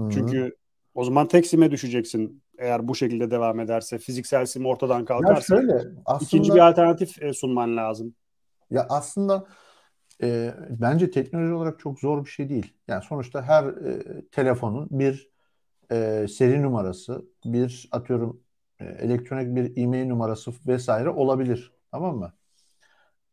Hı-hı. 0.00 0.10
Çünkü 0.10 0.56
o 0.94 1.04
zaman 1.04 1.28
tek 1.28 1.46
sime 1.46 1.70
düşeceksin 1.70 2.42
eğer 2.58 2.88
bu 2.88 2.94
şekilde 2.94 3.30
devam 3.30 3.60
ederse. 3.60 3.98
Fiziksel 3.98 4.46
sim 4.46 4.66
ortadan 4.66 5.04
kalkarsa 5.04 5.54
ya 5.54 5.60
şöyle, 5.60 5.74
aslında, 6.04 6.24
ikinci 6.24 6.54
bir 6.54 6.68
alternatif 6.68 7.22
e, 7.22 7.32
sunman 7.32 7.76
lazım. 7.76 8.14
Ya 8.70 8.86
aslında 8.88 9.46
e, 10.22 10.54
bence 10.70 11.10
teknoloji 11.10 11.52
olarak 11.52 11.78
çok 11.78 12.00
zor 12.00 12.24
bir 12.24 12.30
şey 12.30 12.48
değil. 12.48 12.72
Yani 12.88 13.02
sonuçta 13.08 13.42
her 13.42 13.64
e, 13.64 14.02
telefonun 14.30 14.88
bir 14.90 15.30
e, 15.92 16.26
seri 16.28 16.62
numarası, 16.62 17.24
bir 17.44 17.88
atıyorum 17.92 18.42
e, 18.80 18.84
elektronik 18.84 19.56
bir 19.56 19.82
e-mail 19.82 20.06
numarası 20.08 20.52
vesaire 20.66 21.10
olabilir. 21.10 21.72
Tamam 21.92 22.16
mı? 22.16 22.32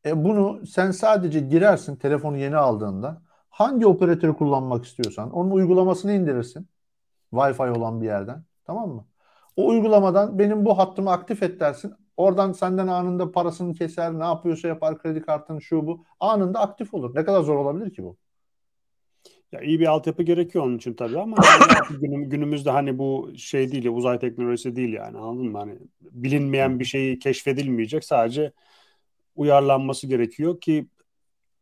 E, 0.06 0.24
bunu 0.24 0.66
sen 0.68 0.91
sadece 0.91 1.39
girersin 1.39 1.95
telefonu 1.95 2.38
yeni 2.38 2.58
aldığında 2.58 3.22
hangi 3.49 3.88
operatörü 3.88 4.34
kullanmak 4.34 4.86
istiyorsan 4.86 5.32
onun 5.32 5.51
uygulamasını 5.51 6.14
indirirsin. 6.14 6.68
Wi-Fi 7.34 7.78
olan 7.78 8.01
bir 8.01 8.06
yerden. 8.06 8.43
Tamam 8.66 8.89
mı? 8.89 9.08
O 9.56 9.68
uygulamadan 9.68 10.39
benim 10.39 10.66
bu 10.66 10.78
hattımı 10.78 11.12
aktif 11.12 11.43
et 11.43 11.60
dersin. 11.60 11.93
Oradan 12.18 12.51
senden 12.51 12.88
anında 12.88 13.32
parasını 13.32 13.74
keser, 13.74 14.20
ne 14.20 14.24
yapıyorsa 14.24 14.68
yapar, 14.68 14.99
kredi 14.99 15.22
kartını 15.22 15.62
şu 15.62 15.88
bu. 15.88 16.06
Anında 16.20 16.60
aktif 16.60 16.93
olur. 16.93 17.16
Ne 17.16 17.26
kadar 17.26 17.41
zor 17.43 17.56
olabilir 17.56 17.93
ki 17.93 18.03
bu? 18.03 18.18
Ya 19.56 19.62
iyi 19.62 19.80
bir 19.80 19.86
altyapı 19.86 20.24
gerekiyor 20.24 20.64
onun 20.66 20.78
için 20.78 20.93
tabii 20.93 21.20
ama 21.20 21.38
günüm, 22.01 22.30
günümüzde 22.30 22.70
hani 22.70 22.97
bu 22.97 23.32
şey 23.38 23.72
değil, 23.72 23.88
uzay 23.88 24.20
teknolojisi 24.20 24.76
değil 24.76 24.93
yani 24.93 25.18
anladın 25.18 25.51
mı? 25.51 25.58
Hani 25.58 25.78
bilinmeyen 26.01 26.80
bir 26.80 26.86
şeyi 26.86 27.20
keşfedilmeyecek 27.20 28.06
sadece 28.06 28.51
uyarlanması 29.36 30.08
gerekiyor 30.08 30.62
ki 30.62 30.88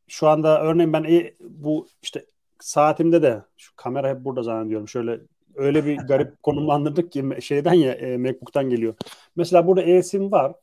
şu 0.07 0.27
anda 0.27 0.61
örneğin 0.63 0.93
ben 0.93 1.03
e, 1.03 1.33
bu 1.39 1.87
işte 2.03 2.25
saatimde 2.59 3.21
de 3.21 3.41
şu 3.57 3.75
kamera 3.75 4.09
hep 4.09 4.25
burada 4.25 4.43
zannediyorum. 4.43 4.87
Şöyle 4.87 5.19
öyle 5.55 5.85
bir 5.85 5.97
garip 5.97 6.43
konumlandırdık 6.43 7.11
ki 7.11 7.25
şeyden 7.41 7.73
ya 7.73 7.93
e, 7.93 8.17
MacBook'tan 8.17 8.69
geliyor. 8.69 8.95
Mesela 9.35 9.67
burada 9.67 9.81
eSIM 9.81 10.31
var. 10.31 10.53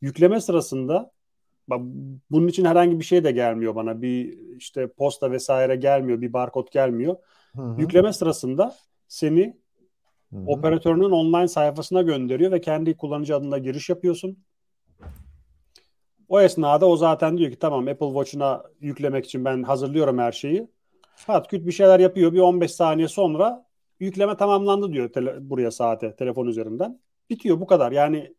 Yükleme 0.00 0.40
sırasında 0.40 1.12
bunun 2.30 2.48
için 2.48 2.64
herhangi 2.64 2.98
bir 2.98 3.04
şey 3.04 3.24
de 3.24 3.30
gelmiyor 3.32 3.74
bana. 3.74 4.02
Bir 4.02 4.38
işte 4.56 4.86
posta 4.92 5.30
vesaire 5.30 5.76
gelmiyor, 5.76 6.20
bir 6.20 6.32
barkod 6.32 6.68
gelmiyor. 6.72 7.16
Hı-hı. 7.56 7.80
Yükleme 7.80 8.12
sırasında 8.12 8.74
seni 9.08 9.56
Hı-hı. 10.32 10.44
operatörünün 10.46 11.10
online 11.10 11.48
sayfasına 11.48 12.02
gönderiyor 12.02 12.52
ve 12.52 12.60
kendi 12.60 12.96
kullanıcı 12.96 13.36
adına 13.36 13.58
giriş 13.58 13.88
yapıyorsun. 13.88 14.38
O 16.28 16.40
esnada 16.40 16.86
o 16.86 16.96
zaten 16.96 17.38
diyor 17.38 17.50
ki 17.50 17.58
tamam 17.58 17.88
Apple 17.88 18.06
Watch'una 18.06 18.62
yüklemek 18.80 19.24
için 19.24 19.44
ben 19.44 19.62
hazırlıyorum 19.62 20.18
her 20.18 20.32
şeyi. 20.32 20.68
Patküt 21.26 21.66
bir 21.66 21.72
şeyler 21.72 22.00
yapıyor. 22.00 22.32
Bir 22.32 22.40
15 22.40 22.72
saniye 22.72 23.08
sonra 23.08 23.66
yükleme 24.00 24.36
tamamlandı 24.36 24.92
diyor 24.92 25.08
tele, 25.08 25.50
buraya 25.50 25.70
saate 25.70 26.16
telefon 26.16 26.46
üzerinden. 26.46 27.00
Bitiyor 27.30 27.60
bu 27.60 27.66
kadar. 27.66 27.92
Yani 27.92 28.34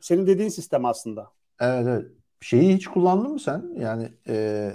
senin 0.00 0.26
dediğin 0.26 0.48
sistem 0.48 0.84
aslında. 0.84 1.30
Evet 1.60 1.86
evet. 1.88 2.21
Şeyi 2.42 2.74
hiç 2.74 2.86
kullandın 2.86 3.32
mı 3.32 3.40
sen? 3.40 3.64
Yani 3.76 4.08
e, 4.28 4.70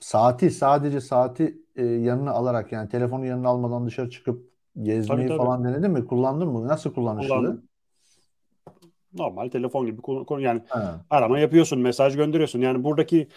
saati 0.00 0.50
sadece 0.50 1.00
saati 1.00 1.58
e, 1.76 1.84
yanına 1.84 2.30
alarak 2.30 2.72
yani 2.72 2.88
telefonu 2.88 3.26
yanına 3.26 3.48
almadan 3.48 3.86
dışarı 3.86 4.10
çıkıp 4.10 4.50
gezmeyi 4.82 5.06
tabii, 5.08 5.28
tabii. 5.28 5.38
falan 5.38 5.64
denedin 5.64 5.90
mi? 5.90 6.04
Kullandın 6.04 6.48
mı? 6.48 6.68
Nasıl 6.68 6.94
kullanışlı? 6.94 7.62
Normal 9.14 9.48
telefon 9.48 9.86
gibi 9.86 10.00
yani 10.42 10.62
ha. 10.68 11.00
arama 11.10 11.38
yapıyorsun, 11.38 11.80
mesaj 11.80 12.16
gönderiyorsun. 12.16 12.60
Yani 12.60 12.84
buradaki 12.84 13.28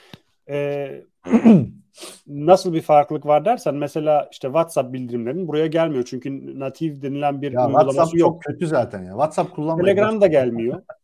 e, 0.49 0.89
nasıl 2.27 2.73
bir 2.73 2.81
farklılık 2.81 3.25
var 3.25 3.45
dersen 3.45 3.75
mesela 3.75 4.29
işte 4.31 4.47
WhatsApp 4.47 4.93
bildirimlerin 4.93 5.47
buraya 5.47 5.67
gelmiyor. 5.67 6.03
Çünkü 6.03 6.59
natif 6.59 7.01
denilen 7.01 7.41
bir 7.41 7.51
ya 7.51 7.67
uygulaması 7.67 7.95
WhatsApp 7.95 8.19
yok. 8.19 8.33
çok 8.33 8.43
kötü 8.43 8.67
zaten 8.67 9.03
ya. 9.03 9.11
WhatsApp 9.11 9.55
kullanmayın. 9.55 9.85
Telegram 9.85 10.21
da 10.21 10.27
gelmiyor. 10.27 10.81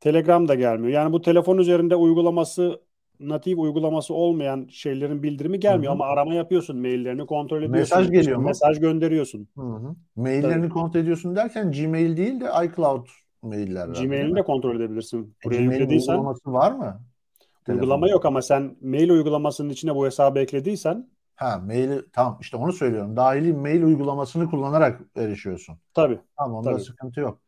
Telegram 0.00 0.48
da 0.48 0.54
gelmiyor. 0.54 0.92
Yani 0.92 1.12
bu 1.12 1.22
telefon 1.22 1.58
üzerinde 1.58 1.96
uygulaması 1.96 2.80
natif 3.20 3.58
uygulaması 3.58 4.14
olmayan 4.14 4.66
şeylerin 4.70 5.22
bildirimi 5.22 5.60
gelmiyor 5.60 5.92
Hı-hı. 5.92 6.02
ama 6.02 6.12
arama 6.12 6.34
yapıyorsun, 6.34 6.76
maillerini 6.76 7.26
kontrol 7.26 7.56
ediyorsun. 7.58 7.78
Mesaj 7.78 8.10
geliyor 8.10 8.38
mu? 8.38 8.44
Mesaj 8.44 8.80
gönderiyorsun. 8.80 9.48
Hı-hı. 9.58 9.94
Maillerini 10.16 10.62
Tabii. 10.62 10.68
kontrol 10.68 11.00
ediyorsun 11.00 11.36
derken 11.36 11.72
Gmail 11.72 12.16
değil 12.16 12.40
de 12.40 12.46
iCloud 12.64 13.06
mailler. 13.42 13.86
Gmail'ini 13.88 14.36
de 14.36 14.42
kontrol 14.42 14.76
edebilirsin. 14.76 15.36
E, 15.44 15.44
Buraya 15.44 15.60
yüklediysen. 15.60 16.12
uygulaması 16.12 16.52
var 16.52 16.72
mı? 16.72 17.00
Uygulama 17.68 17.86
Telefonda. 17.88 18.08
yok 18.08 18.24
ama 18.26 18.42
sen 18.42 18.76
mail 18.82 19.10
uygulamasının 19.10 19.70
içine 19.70 19.94
bu 19.94 20.06
hesabı 20.06 20.38
eklediysen 20.38 21.08
Ha 21.36 21.58
maili 21.66 22.02
tamam 22.12 22.38
işte 22.40 22.56
onu 22.56 22.72
söylüyorum. 22.72 23.16
Dahili 23.16 23.52
mail 23.52 23.82
uygulamasını 23.82 24.50
kullanarak 24.50 25.00
erişiyorsun. 25.16 25.78
Tabii. 25.94 26.18
Tamam 26.38 26.54
onda 26.56 26.70
tabii. 26.72 26.80
sıkıntı 26.80 27.20
yok. 27.20 27.40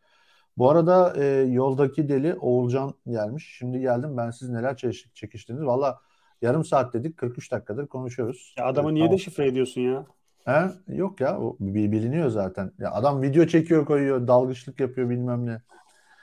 Bu 0.61 0.71
arada 0.71 1.15
e, 1.17 1.25
yoldaki 1.43 2.09
deli 2.09 2.35
Oğulcan 2.35 2.95
gelmiş. 3.07 3.55
Şimdi 3.59 3.81
geldim 3.81 4.17
ben 4.17 4.31
siz 4.31 4.49
neler 4.49 4.77
çekiş, 4.77 5.15
çekiştiniz. 5.15 5.63
Valla 5.63 5.99
yarım 6.43 6.65
saat 6.65 6.95
dedik 6.95 7.17
43 7.17 7.53
dakikadır 7.53 7.87
konuşuyoruz. 7.87 8.55
Ya 8.59 8.67
adamı 8.67 8.89
evet, 8.89 8.95
niye 8.95 9.05
tamam. 9.05 9.19
deşifre 9.19 9.47
ediyorsun 9.47 9.81
ya? 9.81 10.07
He? 10.45 10.71
Yok 10.97 11.21
ya 11.21 11.41
o 11.41 11.57
biliniyor 11.61 12.29
zaten. 12.29 12.73
Ya 12.79 12.93
adam 12.93 13.23
video 13.23 13.47
çekiyor 13.47 13.87
koyuyor 13.87 14.27
dalgıçlık 14.27 14.81
yapıyor 14.81 15.11
bilmem 15.11 15.47
ne. 15.47 15.63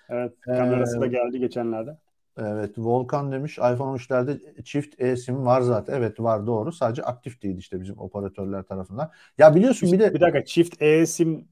Evet 0.10 0.34
kamerası 0.46 0.98
ee, 0.98 1.02
da 1.02 1.08
geldi 1.08 1.40
geçenlerde. 1.40 1.98
Evet 2.38 2.74
Volkan 2.78 3.32
demiş 3.32 3.58
iPhone 3.58 3.98
13'lerde 3.98 4.64
çift 4.64 5.02
eSIM 5.02 5.46
var 5.46 5.62
zaten. 5.62 5.94
Evet 5.94 6.20
var 6.20 6.48
doğru. 6.48 6.72
Sadece 6.72 7.04
aktif 7.04 7.42
değil 7.42 7.58
işte 7.58 7.82
bizim 7.82 8.00
operatörler 8.00 8.64
tarafından. 8.64 9.12
Ya 9.38 9.56
biliyorsun 9.56 9.92
bir 9.92 10.00
de 10.00 10.14
bir 10.14 10.22
dakika 10.22 10.46
çift 10.46 10.82
eSIM 10.82 11.48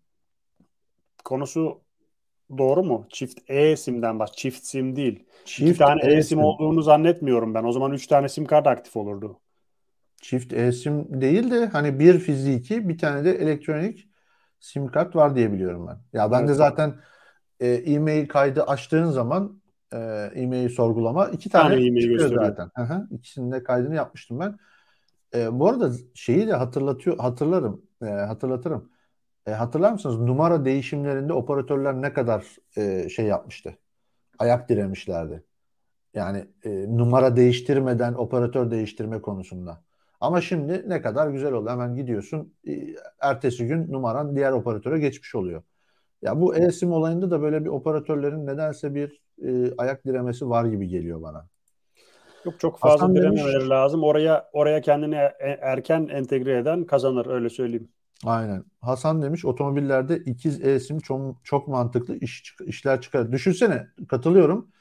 konusu 1.24 1.85
doğru 2.58 2.84
mu? 2.84 3.08
Çift 3.10 3.40
eSIM'den 3.48 4.20
baş. 4.20 4.32
Çift 4.32 4.66
SIM 4.66 4.96
değil. 4.96 5.24
Çift 5.46 5.70
İki 5.70 5.80
tane 5.80 6.02
eSIM 6.04 6.40
olduğunu 6.40 6.82
zannetmiyorum 6.82 7.54
ben. 7.54 7.64
O 7.64 7.72
zaman 7.72 7.92
üç 7.92 8.08
tane 8.08 8.30
SIM 8.30 8.46
kart 8.46 8.68
aktif 8.68 8.96
olurdu. 8.98 9.40
Çift 10.22 10.54
eSIM 10.54 11.22
değil 11.22 11.52
de 11.52 11.66
hani 11.66 12.00
bir 12.00 12.20
fiziki 12.20 12.90
bir 12.90 12.98
tane 12.98 13.26
de 13.26 13.32
elektronik 13.32 14.10
SIM 14.60 14.88
kart 14.88 15.16
var 15.16 15.36
diye 15.36 15.54
biliyorum 15.54 15.88
ben. 15.88 16.20
Ya 16.20 16.32
ben 16.32 16.40
evet. 16.40 16.50
de 16.50 16.54
zaten 16.54 16.96
e, 17.60 17.68
e-mail 17.68 18.28
kaydı 18.28 18.64
açtığın 18.64 19.10
zaman 19.10 19.62
e, 19.94 19.98
e-mail 20.36 20.70
sorgulama 20.70 21.28
iki 21.28 21.50
tane, 21.50 21.70
tane 21.70 21.88
e-mail 21.88 22.02
çıkıyor 22.02 22.44
zaten. 22.44 22.70
Hı 22.76 22.82
hı. 22.82 23.08
İkisinin 23.12 23.52
de 23.52 23.64
kaydını 23.64 23.96
yapmıştım 23.96 24.40
ben. 24.40 24.58
E, 25.36 25.60
bu 25.60 25.70
arada 25.70 25.92
şeyi 26.14 26.48
de 26.48 26.54
hatırlatıyor 26.54 27.18
hatırlarım. 27.18 27.86
E, 28.02 28.06
hatırlatırım. 28.06 28.90
E, 29.48 29.52
hatırlar 29.52 29.92
mısınız? 29.92 30.20
Numara 30.20 30.66
değişimlerinde 30.66 31.34
operatörler 31.34 32.02
ne 32.02 32.14
kadar 32.14 32.46
e, 32.78 33.10
şey 33.10 33.26
yapmıştı? 33.26 33.78
Ayak 34.40 34.70
diremişlerdi. 34.70 35.44
Yani 36.14 36.46
e, 36.64 36.98
numara 36.98 37.36
değiştirmeden 37.36 38.14
operatör 38.14 38.72
değiştirme 38.72 39.22
konusunda. 39.22 39.84
Ama 40.22 40.42
şimdi 40.42 40.90
ne 40.90 41.02
kadar 41.02 41.28
güzel 41.30 41.54
oldu. 41.54 41.70
Hemen 41.70 41.96
gidiyorsun. 41.96 42.54
E, 42.68 42.72
ertesi 43.22 43.68
gün 43.68 43.92
numaran 43.92 44.36
diğer 44.36 44.52
operatöre 44.52 45.00
geçmiş 45.00 45.36
oluyor. 45.36 45.64
Ya 46.22 46.42
bu 46.42 46.56
e-sim 46.56 46.92
olayında 46.92 47.32
da 47.32 47.42
böyle 47.42 47.66
bir 47.66 47.70
operatörlerin 47.70 48.46
nedense 48.46 48.96
bir 48.96 49.22
e, 49.44 49.76
ayak 49.78 50.06
diremesi 50.06 50.50
var 50.50 50.66
gibi 50.66 50.88
geliyor 50.88 51.22
bana. 51.22 51.48
Yok 52.46 52.60
çok 52.60 52.80
fazla 52.80 52.94
Hasan 52.94 53.16
dirememeleri 53.16 53.54
demiş, 53.54 53.70
lazım. 53.70 54.04
Oraya 54.04 54.50
oraya 54.54 54.82
kendini 54.82 55.16
e, 55.16 55.50
erken 55.62 56.08
entegre 56.08 56.58
eden 56.58 56.84
kazanır 56.84 57.26
öyle 57.26 57.50
söyleyeyim. 57.50 57.90
Aynen. 58.24 58.64
Hasan 58.82 59.22
demiş 59.22 59.46
otomobillerde 59.46 60.18
ikiz 60.18 60.62
e-sim 60.62 61.00
çok, 61.00 61.46
çok 61.46 61.68
mantıklı 61.68 62.16
iş, 62.16 62.56
işler 62.66 63.02
çıkar. 63.02 63.32
Düşünsene 63.32 63.88
katılıyorum. 64.08 64.72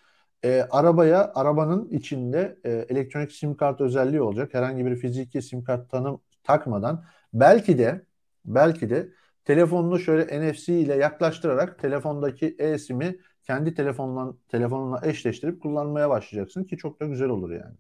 E, 0.45 0.67
arabaya 0.71 1.33
arabanın 1.35 1.89
içinde 1.89 2.59
e, 2.65 2.71
elektronik 2.71 3.33
sim 3.33 3.57
kart 3.57 3.81
özelliği 3.81 4.23
olacak. 4.23 4.55
Herhangi 4.55 4.87
bir 4.87 4.97
fiziki 4.97 5.43
sim 5.43 5.65
kart 5.65 5.91
tanım 5.91 6.21
takmadan 6.45 7.05
belki 7.35 7.79
de 7.79 8.07
belki 8.45 8.91
de 8.91 9.09
telefonunu 9.45 9.99
şöyle 9.99 10.51
NFC 10.51 10.81
ile 10.81 10.95
yaklaştırarak 10.95 11.79
telefondaki 11.79 12.57
e-SIM'i 12.59 13.19
kendi 13.43 13.75
telefonla 13.75 14.35
telefonuna 14.49 15.01
eşleştirip 15.07 15.63
kullanmaya 15.63 16.11
başlayacaksın 16.11 16.65
ki 16.65 16.77
çok 16.77 17.01
da 17.01 17.07
güzel 17.07 17.29
olur 17.29 17.51
yani. 17.51 17.77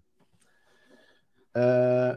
Ee, 1.57 2.13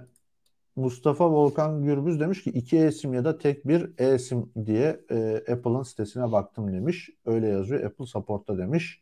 Mustafa 0.78 1.30
Volkan 1.30 1.84
Gürbüz 1.84 2.19
demiş 2.19 2.43
ki 2.43 2.49
iki 2.49 2.78
e-sim 2.78 3.13
ya 3.13 3.25
da 3.25 3.38
tek 3.38 3.67
bir 3.67 3.99
e-sim 3.99 4.51
diye 4.65 4.99
e, 5.11 5.36
Apple'ın 5.51 5.84
sitesine 5.84 6.32
baktım 6.32 6.73
demiş. 6.73 7.09
Öyle 7.25 7.47
yazıyor. 7.47 7.84
Apple 7.84 8.05
Support'ta 8.05 8.57
demiş. 8.57 9.01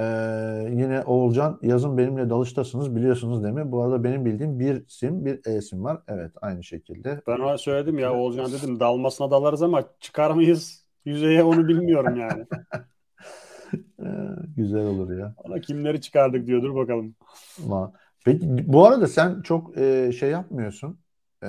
Ee, 0.00 0.04
yine 0.70 1.02
Oğulcan 1.02 1.58
yazın 1.62 1.98
benimle 1.98 2.30
dalıştasınız 2.30 2.96
biliyorsunuz 2.96 3.44
değil 3.44 3.54
mi? 3.54 3.72
Bu 3.72 3.82
arada 3.82 4.04
benim 4.04 4.24
bildiğim 4.24 4.60
bir 4.60 4.84
sim 4.88 5.24
bir 5.24 5.46
e-sim 5.46 5.84
var. 5.84 5.98
Evet 6.08 6.32
aynı 6.42 6.64
şekilde. 6.64 7.22
Ben 7.26 7.38
ona 7.38 7.58
söyledim 7.58 7.98
ya 7.98 8.14
Oğulcan 8.14 8.52
dedim 8.52 8.80
dalmasına 8.80 9.30
dalarız 9.30 9.62
ama 9.62 9.84
çıkar 10.00 10.30
mıyız 10.30 10.86
yüzeye 11.04 11.44
onu 11.44 11.68
bilmiyorum 11.68 12.16
yani. 12.16 12.46
ee, 14.00 14.04
güzel 14.56 14.86
olur 14.86 15.18
ya. 15.18 15.34
Ona 15.36 15.60
kimleri 15.60 16.00
çıkardık 16.00 16.46
diyordur 16.46 16.74
bakalım. 16.74 17.14
Peki 18.24 18.72
bu 18.72 18.86
arada 18.86 19.06
sen 19.06 19.42
çok 19.42 19.78
e, 19.78 20.12
şey 20.12 20.30
yapmıyorsun. 20.30 21.00
E, 21.44 21.48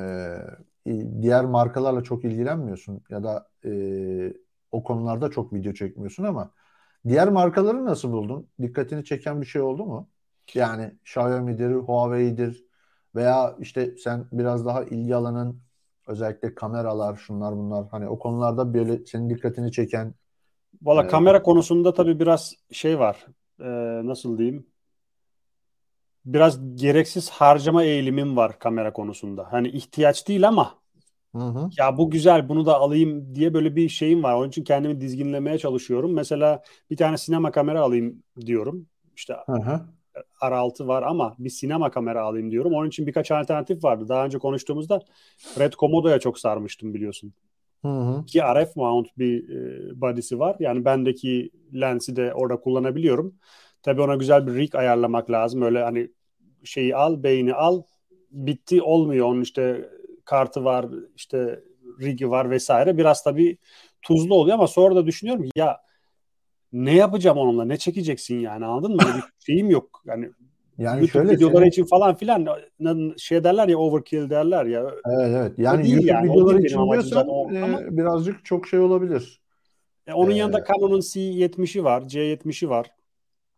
diğer 1.22 1.46
markalarla 1.46 2.04
çok 2.04 2.26
ilgilenmiyorsun 2.26 3.02
ya 3.10 3.24
da 3.24 3.50
e, 3.66 3.72
o 4.72 4.84
konularda 4.84 5.32
çok 5.32 5.54
video 5.54 5.74
çekmiyorsun 5.74 6.24
ama 6.24 6.52
diğer 7.08 7.30
markaları 7.30 7.86
nasıl 7.86 8.12
buldun? 8.12 8.48
Dikkatini 8.62 9.06
çeken 9.06 9.42
bir 9.42 9.46
şey 9.46 9.62
oldu 9.62 9.86
mu? 9.86 10.10
Yani 10.54 10.92
Xiaomi'dir, 11.06 11.72
Huawei'dir 11.76 12.66
veya 13.16 13.56
işte 13.60 13.96
sen 13.98 14.26
biraz 14.32 14.66
daha 14.66 14.84
ilgi 14.84 15.16
alanın 15.16 15.62
özellikle 16.08 16.56
kameralar, 16.56 17.16
şunlar 17.16 17.58
bunlar 17.58 17.88
hani 17.92 18.08
o 18.08 18.20
konularda 18.20 18.74
böyle 18.74 19.06
senin 19.06 19.30
dikkatini 19.30 19.72
çeken 19.72 20.14
Valla 20.82 21.04
e, 21.04 21.08
kamera 21.08 21.44
konusunda 21.44 21.94
tabii 21.94 22.20
biraz 22.20 22.54
şey 22.72 23.00
var. 23.00 23.26
E, 23.60 23.66
nasıl 24.08 24.38
diyeyim? 24.38 24.68
Biraz 26.26 26.76
gereksiz 26.76 27.30
harcama 27.30 27.84
eğilimim 27.84 28.38
var 28.38 28.60
kamera 28.60 28.94
konusunda. 28.94 29.52
Hani 29.52 29.68
ihtiyaç 29.70 30.28
değil 30.28 30.48
ama 30.48 30.80
hı 31.36 31.42
hı. 31.42 31.70
ya 31.78 31.98
bu 31.98 32.10
güzel 32.10 32.50
bunu 32.50 32.66
da 32.66 32.76
alayım 32.76 33.36
diye 33.36 33.54
böyle 33.54 33.76
bir 33.76 33.90
şeyim 33.90 34.24
var. 34.24 34.34
Onun 34.34 34.50
için 34.50 34.64
kendimi 34.64 35.02
dizginlemeye 35.02 35.58
çalışıyorum. 35.58 36.14
Mesela 36.14 36.64
bir 36.90 36.98
tane 36.98 37.18
sinema 37.18 37.52
kamera 37.52 37.82
alayım 37.82 38.24
diyorum. 38.46 38.88
İşte 39.16 39.36
hı 39.46 39.54
hı. 39.54 39.82
R6 40.44 40.88
var 40.88 41.04
ama 41.04 41.36
bir 41.40 41.50
sinema 41.50 41.92
kamera 41.92 42.24
alayım 42.24 42.52
diyorum. 42.52 42.74
Onun 42.74 42.88
için 42.88 43.08
birkaç 43.08 43.32
alternatif 43.32 43.84
vardı. 43.84 44.06
Daha 44.10 44.26
önce 44.26 44.38
konuştuğumuzda 44.38 45.02
Red 45.60 45.74
Komodo'ya 45.74 46.20
çok 46.20 46.40
sarmıştım 46.40 46.94
biliyorsun. 46.94 47.34
Hı 47.82 47.88
hı. 47.88 48.26
Ki 48.26 48.42
RF 48.42 48.76
mount 48.76 49.08
bir 49.18 49.50
e, 49.50 50.02
body'si 50.02 50.40
var. 50.40 50.56
Yani 50.60 50.86
bendeki 50.86 51.50
lensi 51.74 52.16
de 52.16 52.34
orada 52.34 52.60
kullanabiliyorum. 52.60 53.36
Tabii 53.84 54.02
ona 54.02 54.16
güzel 54.16 54.48
bir 54.48 54.54
rig 54.54 54.76
ayarlamak 54.76 55.32
lazım. 55.32 55.62
Öyle 55.62 55.84
hani 55.84 56.12
şeyi 56.64 56.96
al, 56.96 57.24
beyni 57.24 57.54
al, 57.54 57.82
bitti 58.32 58.82
olmuyor. 58.82 59.26
Onun 59.26 59.42
işte 59.42 59.90
kartı 60.26 60.64
var, 60.64 60.86
işte 61.16 61.60
rigi 62.02 62.30
var 62.30 62.50
vesaire. 62.50 62.98
Biraz 62.98 63.24
tabii 63.24 63.58
tuzlu 64.02 64.36
oluyor 64.36 64.56
ama 64.56 64.68
sonra 64.68 64.96
da 64.96 65.06
düşünüyorum 65.06 65.50
ya 65.56 65.78
ne 66.74 66.96
yapacağım 66.96 67.38
onunla? 67.38 67.66
Ne 67.66 67.78
çekeceksin 67.78 68.40
yani 68.40 68.66
anladın 68.66 68.92
mı? 68.92 69.02
bir 69.16 69.24
şeyim 69.46 69.70
yok. 69.70 70.04
Yani 70.06 70.30
yani 70.78 71.00
YouTube 71.00 71.12
şöyle 71.12 71.32
videoları 71.32 71.58
senin... 71.58 71.70
için 71.70 71.86
falan 71.86 72.16
filan 72.16 72.48
şey 73.18 73.44
derler 73.44 73.68
ya 73.68 73.78
overkill 73.78 74.30
derler 74.30 74.66
ya. 74.66 74.92
Evet 75.06 75.36
evet. 75.36 75.60
Yani 75.60 75.92
YouTube 75.92 76.12
yani. 76.12 76.30
videoları 76.30 76.62
için 76.62 76.92
diyorsan 76.92 77.28
e, 77.30 77.62
ama... 77.64 77.80
birazcık 77.90 78.46
çok 78.46 78.68
şey 78.68 78.80
olabilir. 78.80 79.42
E, 80.08 80.14
onun 80.14 80.32
ee... 80.32 80.38
yanında 80.38 80.64
Canon'un 80.64 81.00
C70'i 81.00 81.84
var, 81.84 82.02
C70'i 82.02 82.70
var. 82.70 82.92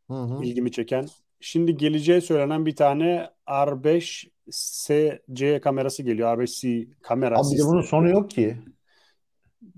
Hı 0.07 0.13
hı. 0.13 0.43
ilgimi 0.43 0.71
çeken. 0.71 1.07
Şimdi 1.39 1.77
geleceği 1.77 2.21
söylenen 2.21 2.65
bir 2.65 2.75
tane 2.75 3.29
R5 3.47 4.27
SC 4.51 5.21
kamerası 5.63 6.03
geliyor. 6.03 6.37
R5C 6.37 6.87
kamerası. 7.01 7.55
Abi 7.55 7.61
de 7.61 7.65
bunun 7.65 7.81
sonu 7.81 8.09
yok 8.09 8.29
ki. 8.29 8.57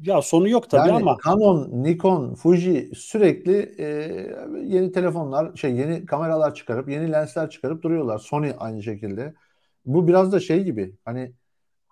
Ya 0.01 0.21
sonu 0.21 0.49
yok 0.49 0.69
tabii 0.69 0.89
yani 0.89 1.01
ama. 1.01 1.17
Canon, 1.25 1.83
Nikon, 1.83 2.33
Fuji 2.33 2.91
sürekli 2.95 3.75
e, 3.77 3.85
yeni 4.63 4.91
telefonlar, 4.91 5.55
şey 5.55 5.75
yeni 5.75 6.05
kameralar 6.05 6.55
çıkarıp, 6.55 6.89
yeni 6.89 7.11
lensler 7.11 7.49
çıkarıp 7.49 7.83
duruyorlar. 7.83 8.19
Sony 8.19 8.53
aynı 8.57 8.83
şekilde. 8.83 9.33
Bu 9.85 10.07
biraz 10.07 10.31
da 10.31 10.39
şey 10.39 10.63
gibi. 10.63 10.95
Hani 11.05 11.31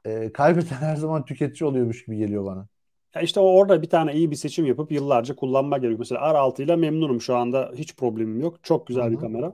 e, 0.06 0.34
kaybeden 0.34 0.76
her 0.76 0.96
zaman 0.96 1.26
tüketici 1.26 1.70
oluyormuş 1.70 2.06
gibi 2.06 2.18
geliyor 2.18 2.46
bana. 2.46 2.68
Ya 3.16 3.22
işte 3.22 3.39
orada 3.39 3.82
bir 3.82 3.89
tane 3.89 4.14
iyi 4.14 4.32
bir 4.32 4.36
seçim 4.36 4.66
yapıp 4.66 4.91
yıllarca 4.91 5.36
kullanmak 5.36 5.82
gerekiyor. 5.82 5.99
Mesela 5.99 6.22
R6 6.34 6.64
ile 6.64 6.76
memnunum 6.76 7.22
şu 7.22 7.36
anda. 7.36 7.72
Hiç 7.76 7.95
problemim 7.95 8.41
yok. 8.41 8.64
Çok 8.64 8.88
güzel 8.88 9.03
Hı-hı. 9.03 9.11
bir 9.11 9.18
kamera. 9.18 9.53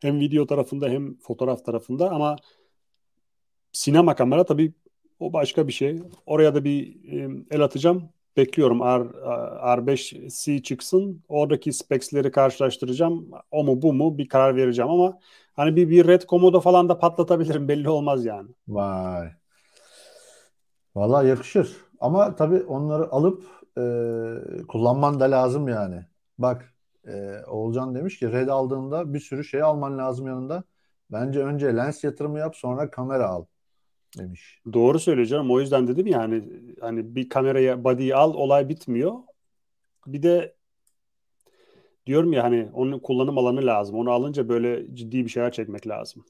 Hem 0.00 0.20
video 0.20 0.46
tarafında 0.46 0.88
hem 0.88 1.16
fotoğraf 1.18 1.64
tarafında 1.64 2.10
ama 2.10 2.36
sinema 3.72 4.14
kamera 4.14 4.44
tabii 4.44 4.72
o 5.20 5.32
başka 5.32 5.68
bir 5.68 5.72
şey. 5.72 6.02
Oraya 6.26 6.54
da 6.54 6.64
bir 6.64 6.96
el 7.50 7.60
atacağım. 7.60 8.08
Bekliyorum 8.36 8.80
R, 8.80 9.04
R5C 9.76 10.62
çıksın. 10.62 11.22
Oradaki 11.28 11.72
specsleri 11.72 12.30
karşılaştıracağım. 12.30 13.30
O 13.50 13.64
mu 13.64 13.82
bu 13.82 13.92
mu 13.92 14.18
bir 14.18 14.28
karar 14.28 14.56
vereceğim 14.56 14.90
ama 14.90 15.18
hani 15.54 15.76
bir, 15.76 15.90
bir 15.90 16.06
Red 16.06 16.22
Komodo 16.22 16.60
falan 16.60 16.88
da 16.88 16.98
patlatabilirim. 16.98 17.68
Belli 17.68 17.88
olmaz 17.88 18.24
yani. 18.24 18.48
Vay. 18.68 19.28
Vallahi 20.94 21.28
yakışır. 21.28 21.87
Ama 22.00 22.36
tabii 22.36 22.62
onları 22.62 23.12
alıp 23.12 23.44
e, 23.78 23.82
kullanman 24.68 25.20
da 25.20 25.30
lazım 25.30 25.68
yani. 25.68 26.04
Bak 26.38 26.74
e, 27.06 27.40
Oğulcan 27.46 27.94
demiş 27.94 28.18
ki 28.18 28.32
red 28.32 28.48
aldığında 28.48 29.14
bir 29.14 29.20
sürü 29.20 29.44
şey 29.44 29.62
alman 29.62 29.98
lazım 29.98 30.26
yanında. 30.26 30.64
Bence 31.12 31.44
önce 31.44 31.76
lens 31.76 32.04
yatırımı 32.04 32.38
yap 32.38 32.56
sonra 32.56 32.90
kamera 32.90 33.28
al 33.28 33.44
demiş. 34.18 34.62
Doğru 34.72 34.98
söyleyeceğim. 34.98 35.50
O 35.50 35.60
yüzden 35.60 35.88
dedim 35.88 36.06
yani 36.06 36.44
hani 36.80 37.14
bir 37.14 37.28
kameraya 37.28 37.84
body'yi 37.84 38.14
al 38.14 38.34
olay 38.34 38.68
bitmiyor. 38.68 39.14
Bir 40.06 40.22
de 40.22 40.54
diyorum 42.06 42.32
ya 42.32 42.44
hani 42.44 42.68
onun 42.72 42.98
kullanım 42.98 43.38
alanı 43.38 43.66
lazım. 43.66 43.96
Onu 43.96 44.10
alınca 44.10 44.48
böyle 44.48 44.94
ciddi 44.94 45.24
bir 45.24 45.30
şeyler 45.30 45.52
çekmek 45.52 45.88
lazım. 45.88 46.24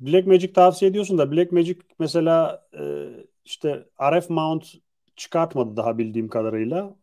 Black 0.00 0.26
Magic 0.26 0.52
tavsiye 0.52 0.90
ediyorsun 0.90 1.18
da 1.18 1.32
Black 1.32 1.52
Magic 1.52 1.76
mesela 1.98 2.66
e, 2.78 3.08
işte 3.44 3.86
RF 4.00 4.30
mount 4.30 4.74
çıkartmadı 5.16 5.76
daha 5.76 5.98
bildiğim 5.98 6.28
kadarıyla. 6.28 6.94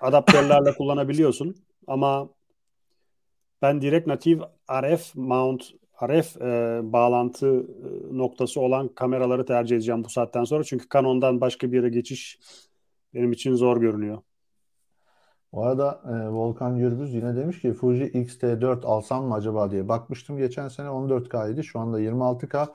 Adaptörlerle 0.00 0.72
kullanabiliyorsun 0.78 1.56
ama 1.86 2.28
ben 3.62 3.82
direkt 3.82 4.06
natif 4.06 4.40
RF 4.70 5.14
mount 5.14 5.72
RF 6.02 6.36
e, 6.36 6.80
bağlantı 6.82 7.46
e, 7.46 8.18
noktası 8.18 8.60
olan 8.60 8.88
kameraları 8.88 9.46
tercih 9.46 9.76
edeceğim 9.76 10.04
bu 10.04 10.08
saatten 10.08 10.44
sonra. 10.44 10.64
Çünkü 10.64 10.86
Canon'dan 10.92 11.40
başka 11.40 11.72
bir 11.72 11.76
yere 11.76 11.88
geçiş 11.88 12.38
benim 13.14 13.32
için 13.32 13.54
zor 13.54 13.76
görünüyor. 13.76 14.18
Bu 15.52 15.64
arada 15.64 16.02
e, 16.04 16.28
Volkan 16.28 16.78
Gürbüz 16.78 17.14
yine 17.14 17.36
demiş 17.36 17.60
ki 17.60 17.72
Fuji 17.72 18.04
X-T4 18.04 18.86
alsam 18.86 19.24
mı 19.24 19.34
acaba 19.34 19.70
diye. 19.70 19.88
Bakmıştım 19.88 20.38
geçen 20.38 20.68
sene 20.68 20.88
14K 20.88 21.52
idi. 21.52 21.64
Şu 21.64 21.78
anda 21.78 22.00
26K. 22.00 22.68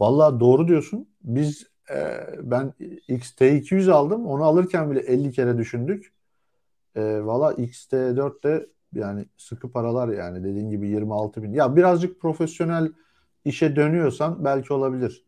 Valla 0.00 0.40
doğru 0.40 0.68
diyorsun. 0.68 1.08
Biz 1.22 1.66
e, 1.94 2.26
ben 2.42 2.72
X-T200 3.08 3.90
aldım. 3.92 4.26
Onu 4.26 4.44
alırken 4.44 4.90
bile 4.90 5.00
50 5.00 5.32
kere 5.32 5.58
düşündük. 5.58 6.12
E, 6.96 7.20
Valla 7.24 7.52
X-T4 7.52 8.42
de 8.42 8.66
yani 8.94 9.24
sıkı 9.36 9.72
paralar 9.72 10.08
yani 10.08 10.44
dediğin 10.44 10.70
gibi 10.70 10.88
26 10.88 11.42
bin. 11.42 11.52
Ya 11.52 11.76
birazcık 11.76 12.20
profesyonel 12.20 12.92
işe 13.44 13.76
dönüyorsan 13.76 14.44
belki 14.44 14.72
olabilir. 14.72 15.24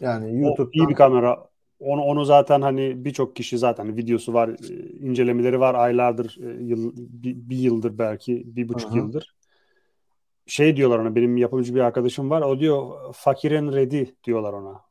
Yani 0.00 0.40
YouTube'dan... 0.40 0.80
O 0.80 0.84
iyi 0.84 0.88
bir 0.88 0.94
kamera. 0.94 1.46
Onu, 1.80 2.02
onu 2.02 2.24
zaten 2.24 2.60
hani 2.60 3.04
birçok 3.04 3.36
kişi 3.36 3.58
zaten 3.58 3.96
videosu 3.96 4.34
var, 4.34 4.48
e, 4.48 4.88
incelemeleri 4.98 5.60
var 5.60 5.74
aylardır, 5.74 6.38
e, 6.42 6.64
yıl, 6.64 6.92
bir, 6.96 7.36
bir 7.36 7.56
yıldır 7.56 7.98
belki, 7.98 8.56
bir 8.56 8.68
buçuk 8.68 8.90
Hı-hı. 8.90 8.98
yıldır. 8.98 9.36
Şey 10.46 10.76
diyorlar 10.76 10.98
ona, 10.98 11.14
benim 11.14 11.36
yapımcı 11.36 11.74
bir 11.74 11.80
arkadaşım 11.80 12.30
var, 12.30 12.42
o 12.42 12.60
diyor 12.60 12.94
fakirin 13.12 13.72
ready 13.72 14.04
diyorlar 14.24 14.52
ona. 14.52 14.85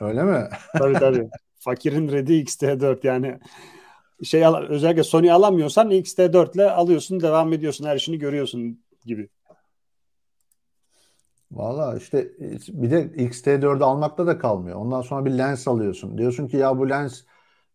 Öyle 0.00 0.22
mi? 0.22 0.48
tabii 0.78 0.98
tabii. 0.98 1.28
Fakirin 1.58 2.12
ready 2.12 2.40
XT4 2.40 3.04
yani 3.04 3.38
şey 4.22 4.44
özellikle 4.68 5.02
Sony 5.02 5.32
alamıyorsan 5.32 5.90
XT4 5.90 6.54
ile 6.54 6.70
alıyorsun, 6.70 7.20
devam 7.20 7.52
ediyorsun, 7.52 7.84
her 7.84 7.96
işini 7.96 8.18
görüyorsun 8.18 8.84
gibi. 9.04 9.28
Valla 11.54 11.96
işte 11.96 12.32
bir 12.68 12.90
de 12.90 13.12
X-T4'ü 13.16 13.84
almakta 13.84 14.26
da 14.26 14.38
kalmıyor. 14.38 14.76
Ondan 14.76 15.02
sonra 15.02 15.24
bir 15.24 15.30
lens 15.30 15.68
alıyorsun. 15.68 16.18
Diyorsun 16.18 16.48
ki 16.48 16.56
ya 16.56 16.78
bu 16.78 16.90
lens 16.90 17.22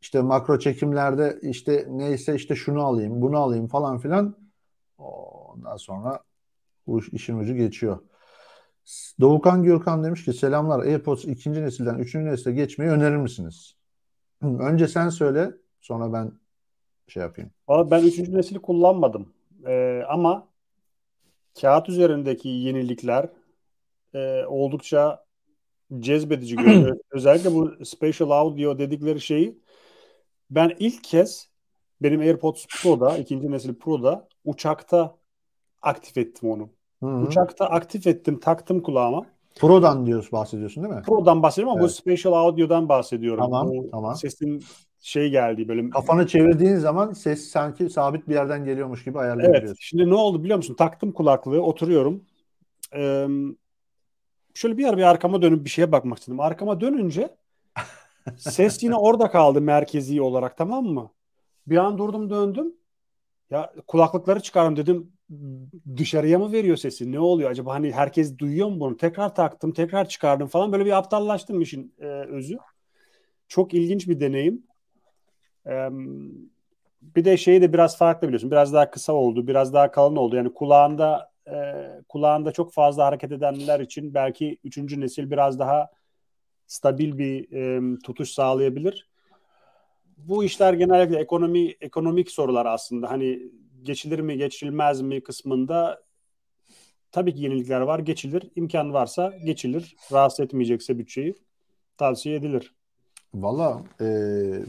işte 0.02 0.22
makro 0.22 0.60
çekimlerde 0.60 1.40
işte 1.42 1.88
neyse 1.90 2.36
işte 2.36 2.56
şunu 2.56 2.84
alayım, 2.84 3.22
bunu 3.22 3.38
alayım 3.38 3.68
falan 3.68 3.98
filan. 3.98 4.36
Ondan 4.98 5.78
sonra 5.78 6.20
bu 6.88 7.02
işin 7.12 7.40
ucu 7.40 7.56
geçiyor. 7.56 8.00
Doğukan 9.20 9.64
Gürkan 9.64 10.04
demiş 10.04 10.26
ki 10.26 10.34
selamlar 10.34 10.80
AirPods 10.80 11.26
ikinci 11.26 11.62
nesilden 11.62 11.96
üçüncü 11.96 12.32
nesile 12.32 12.54
geçmeyi 12.54 12.92
önerir 12.92 13.16
misiniz? 13.16 13.76
Önce 14.42 14.88
sen 14.88 15.10
söyle 15.10 15.52
sonra 15.82 16.14
ben 16.14 16.32
şey 17.08 17.24
yapayım. 17.24 17.52
Valla 17.68 17.92
ben 17.92 18.04
üçüncü 18.04 18.34
nesili 18.34 18.60
kullanmadım. 18.60 19.34
Ee, 19.66 20.04
ama 20.10 20.48
kağıt 21.62 21.90
üzerindeki 21.90 22.50
yenilikler 22.50 23.30
e, 24.14 24.46
oldukça 24.46 25.26
cezbedici 26.00 26.56
görünüyor. 26.56 26.98
Özellikle 27.12 27.54
bu 27.54 27.86
spatial 27.86 28.30
audio 28.30 28.80
dedikleri 28.80 29.22
şeyi 29.22 29.60
ben 30.50 30.76
ilk 30.80 31.04
kez 31.04 31.50
benim 32.02 32.20
AirPods 32.20 32.66
Pro'da, 32.82 33.18
ikinci 33.18 33.52
nesil 33.52 33.76
Pro'da 33.76 34.28
uçakta 34.46 35.18
aktif 35.82 36.18
ettim 36.18 36.50
onu. 36.50 36.70
Hı-hı. 37.04 37.26
Uçakta 37.26 37.66
aktif 37.66 38.08
ettim, 38.08 38.40
taktım 38.40 38.82
kulağıma. 38.82 39.26
Pro'dan 39.60 40.06
diyorsun, 40.06 40.32
bahsediyorsun 40.32 40.84
değil 40.84 40.96
mi? 40.96 41.02
Pro'dan 41.06 41.44
bahsediyorum 41.44 41.72
ama 41.72 41.82
Evet. 41.82 41.90
bu 41.90 41.94
spatial 41.94 42.34
audio'dan 42.34 42.90
bahsediyorum. 42.90 43.44
Tamam, 43.44 43.68
O 43.68 43.90
tamam. 43.92 44.16
Sesin 44.16 44.64
şey 45.00 45.30
geldiği 45.30 45.68
böyle. 45.68 45.90
Kafanı 45.90 46.28
çevirdiğin 46.28 46.76
zaman 46.76 47.14
ses 47.14 47.50
sanki 47.50 47.90
sabit 47.90 48.28
bir 48.28 48.34
yerden 48.34 48.66
geliyormuş 48.66 49.04
gibi 49.04 49.18
Evet. 49.18 49.24
ayarlayabiliyorsun. 49.24 49.78
Şimdi 49.80 50.10
ne 50.10 50.16
oldu 50.16 50.44
biliyor 50.44 50.58
musun? 50.58 50.74
Taktım 50.76 51.12
kulaklığı, 51.12 51.62
oturuyorum. 51.62 52.24
Ee, 52.96 53.28
şöyle 54.54 54.78
bir 54.78 54.86
ara 54.86 54.98
bir 54.98 55.04
arkama 55.04 55.42
dönüp 55.42 55.66
bir 55.66 55.70
şeye 55.70 55.92
bakmak 55.92 56.20
istedim. 56.20 56.40
Arkama 56.40 56.82
dönünce 56.82 57.36
ses 58.38 58.84
yine 58.84 58.96
orada 58.96 59.32
kaldı 59.32 59.62
merkezi 59.62 60.22
olarak 60.22 60.58
tamam 60.58 60.86
mı? 60.86 61.10
Bir 61.68 61.78
an 61.78 61.98
durdum 61.98 62.30
döndüm. 62.30 62.74
Ya 63.52 63.74
kulaklıkları 63.88 64.40
çıkarım 64.40 64.76
dedim. 64.76 65.14
Dışarıya 65.98 66.40
mı 66.40 66.52
veriyor 66.52 66.78
sesi? 66.78 67.12
Ne 67.12 67.20
oluyor 67.20 67.52
acaba? 67.52 67.74
Hani 67.74 67.92
herkes 67.92 68.38
duyuyor 68.38 68.68
mu 68.70 68.80
bunu? 68.80 68.98
Tekrar 68.98 69.36
taktım, 69.36 69.74
tekrar 69.74 70.10
çıkardım 70.10 70.48
falan. 70.48 70.72
Böyle 70.72 70.86
bir 70.86 70.98
aptallaştım 70.98 71.62
işin 71.62 71.96
e, 72.00 72.06
özü. 72.06 72.58
Çok 73.48 73.74
ilginç 73.74 74.08
bir 74.08 74.20
deneyim. 74.20 74.64
Ee, 75.66 75.90
bir 77.02 77.26
de 77.26 77.38
şeyi 77.38 77.62
de 77.62 77.74
biraz 77.74 77.98
farklı 77.98 78.28
biliyorsun. 78.28 78.52
Biraz 78.52 78.74
daha 78.74 78.92
kısa 78.92 79.14
oldu, 79.14 79.48
biraz 79.48 79.74
daha 79.74 79.92
kalın 79.92 80.16
oldu. 80.16 80.36
Yani 80.36 80.54
kulağında 80.54 81.32
e, 81.48 81.54
kulağında 82.10 82.52
çok 82.52 82.74
fazla 82.74 83.06
hareket 83.06 83.32
edenler 83.32 83.80
için 83.80 84.14
belki 84.14 84.58
üçüncü 84.64 85.02
nesil 85.02 85.32
biraz 85.32 85.60
daha 85.60 85.90
stabil 86.68 87.20
bir 87.20 87.54
e, 87.98 88.00
tutuş 88.04 88.30
sağlayabilir. 88.32 89.09
Bu 90.28 90.44
işler 90.44 90.74
genellikle 90.74 91.20
ekonomi 91.20 91.76
ekonomik 91.82 92.32
sorular 92.32 92.66
aslında. 92.66 93.12
Hani 93.12 93.40
geçilir 93.84 94.20
mi, 94.20 94.38
geçilmez 94.38 95.02
mi 95.02 95.22
kısmında 95.22 96.04
tabii 97.12 97.36
ki 97.36 97.42
yenilikler 97.42 97.82
var, 97.82 98.00
geçilir. 98.00 98.52
İmkan 98.56 98.94
varsa 98.94 99.34
geçilir. 99.46 99.96
Rahatsız 100.12 100.40
etmeyecekse 100.40 100.98
bütçeyi 100.98 101.36
tavsiye 101.98 102.36
edilir. 102.36 102.74
Valla 103.34 103.84
e, 104.02 104.06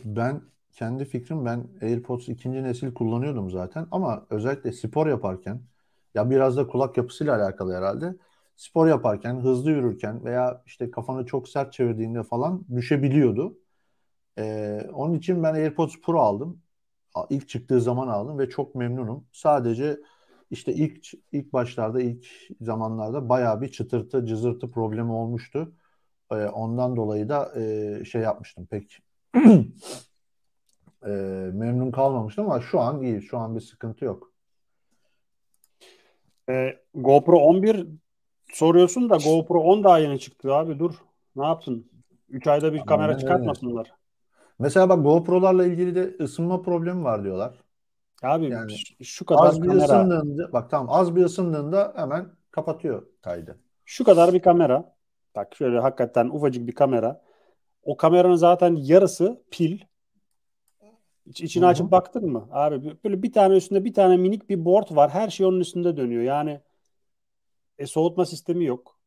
ben 0.05 0.41
kendi 0.73 1.05
fikrim 1.05 1.45
ben 1.45 1.65
AirPods 1.83 2.29
ikinci 2.29 2.63
nesil 2.63 2.95
kullanıyordum 2.95 3.51
zaten 3.51 3.87
ama 3.91 4.27
özellikle 4.31 4.73
spor 4.73 5.07
yaparken 5.07 5.61
ya 6.15 6.31
biraz 6.31 6.57
da 6.57 6.67
kulak 6.67 6.97
yapısıyla 6.97 7.37
alakalı 7.37 7.75
herhalde. 7.77 8.17
Spor 8.57 8.87
yaparken, 8.87 9.41
hızlı 9.41 9.71
yürürken 9.71 10.25
veya 10.25 10.63
işte 10.67 10.91
kafanı 10.91 11.27
çok 11.27 11.49
sert 11.49 11.73
çevirdiğinde 11.73 12.23
falan 12.23 12.65
düşebiliyordu. 12.75 13.59
E, 14.39 14.79
onun 14.93 15.15
için 15.15 15.43
ben 15.43 15.55
AirPods 15.55 15.95
Pro 16.01 16.21
aldım. 16.21 16.63
İlk 17.31 17.49
çıktığı 17.49 17.81
zaman 17.81 18.09
aldım 18.09 18.39
ve 18.39 18.49
çok 18.49 18.75
memnunum. 18.75 19.27
Sadece 19.33 20.01
işte 20.51 20.73
ilk 20.73 21.09
ilk 21.33 21.53
başlarda, 21.53 22.01
ilk 22.01 22.27
zamanlarda 22.61 23.29
bayağı 23.29 23.61
bir 23.61 23.69
çıtırtı, 23.69 24.27
cızırtı 24.27 24.71
problemi 24.71 25.13
olmuştu. 25.13 25.73
E, 26.33 26.35
ondan 26.35 26.97
dolayı 26.97 27.29
da 27.29 27.61
e, 27.61 28.05
şey 28.05 28.23
yapmıştım 28.23 28.67
pek 28.67 28.99
e, 31.07 31.11
memnun 31.53 31.91
kalmamıştım 31.91 32.45
ama 32.45 32.61
şu 32.61 32.81
an 32.81 33.03
iyi. 33.03 33.23
Şu 33.23 33.39
an 33.39 33.57
bir 33.57 33.61
sıkıntı 33.61 34.05
yok. 34.05 34.31
Ee, 36.51 36.79
GoPro 36.95 37.39
11 37.39 37.87
soruyorsun 38.53 39.11
da 39.11 39.17
GoPro 39.17 39.61
10 39.61 39.85
daha 39.85 39.99
yeni 39.99 40.21
çıktı 40.21 40.55
abi 40.55 40.79
dur. 40.79 40.95
Ne 41.37 41.45
yaptın? 41.45 41.91
3 42.29 42.47
ayda 42.47 42.73
bir 42.73 42.79
kamera 42.79 43.03
Aynen 43.03 43.15
öyle. 43.15 43.21
çıkartmasınlar. 43.21 43.93
Mesela 44.61 44.89
bak 44.89 45.05
GoPro'larla 45.05 45.67
ilgili 45.67 45.95
de 45.95 46.17
ısınma 46.25 46.63
problemi 46.63 47.05
var 47.05 47.25
diyorlar. 47.25 47.55
Abi 48.23 48.47
Yani 48.47 48.73
şu- 49.05 49.27
kadar 49.27 49.47
Az 49.47 49.63
bir 49.63 49.69
kamera, 49.69 49.85
ısındığında 49.85 50.53
bak 50.53 50.71
tamam 50.71 50.87
az 50.91 51.17
bir 51.17 51.25
ısındığında 51.25 51.93
hemen 51.97 52.37
kapatıyor 52.51 53.07
kaydı. 53.23 53.59
şu 53.85 54.05
kadar 54.05 54.35
bir 54.35 54.43
kamera. 54.43 54.97
Bak 55.37 55.55
şöyle 55.57 55.79
hakikaten 55.81 56.27
ufacık 56.29 56.67
bir 56.67 56.75
kamera. 56.75 57.23
O 57.83 57.97
kameranın 57.97 58.35
zaten 58.37 58.77
yarısı 58.77 59.43
pil. 59.51 59.79
İç, 61.27 61.41
içini 61.41 61.67
açıp 61.67 61.91
baktın 61.91 62.27
mı? 62.33 62.49
Abi 62.51 62.97
böyle 63.05 63.23
bir 63.23 63.33
tane 63.33 63.57
üstünde 63.57 63.85
bir 63.85 63.95
tane 63.95 64.17
minik 64.17 64.51
bir 64.51 64.65
board 64.65 64.97
var. 64.97 65.11
Her 65.11 65.31
şey 65.31 65.47
onun 65.47 65.61
üstünde 65.61 65.97
dönüyor. 65.97 66.23
Yani 66.23 66.61
e, 67.79 67.87
soğutma 67.87 68.27
sistemi 68.27 68.65
yok. 68.65 68.99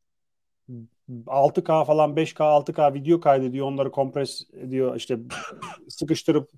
6K 1.27 1.85
falan 1.85 2.15
5K 2.15 2.45
6K 2.45 2.93
video 2.93 3.19
kaydediyor. 3.19 3.67
Onları 3.67 3.91
kompres 3.91 4.41
ediyor. 4.53 4.95
işte 4.95 5.17
sıkıştırıp 5.89 6.51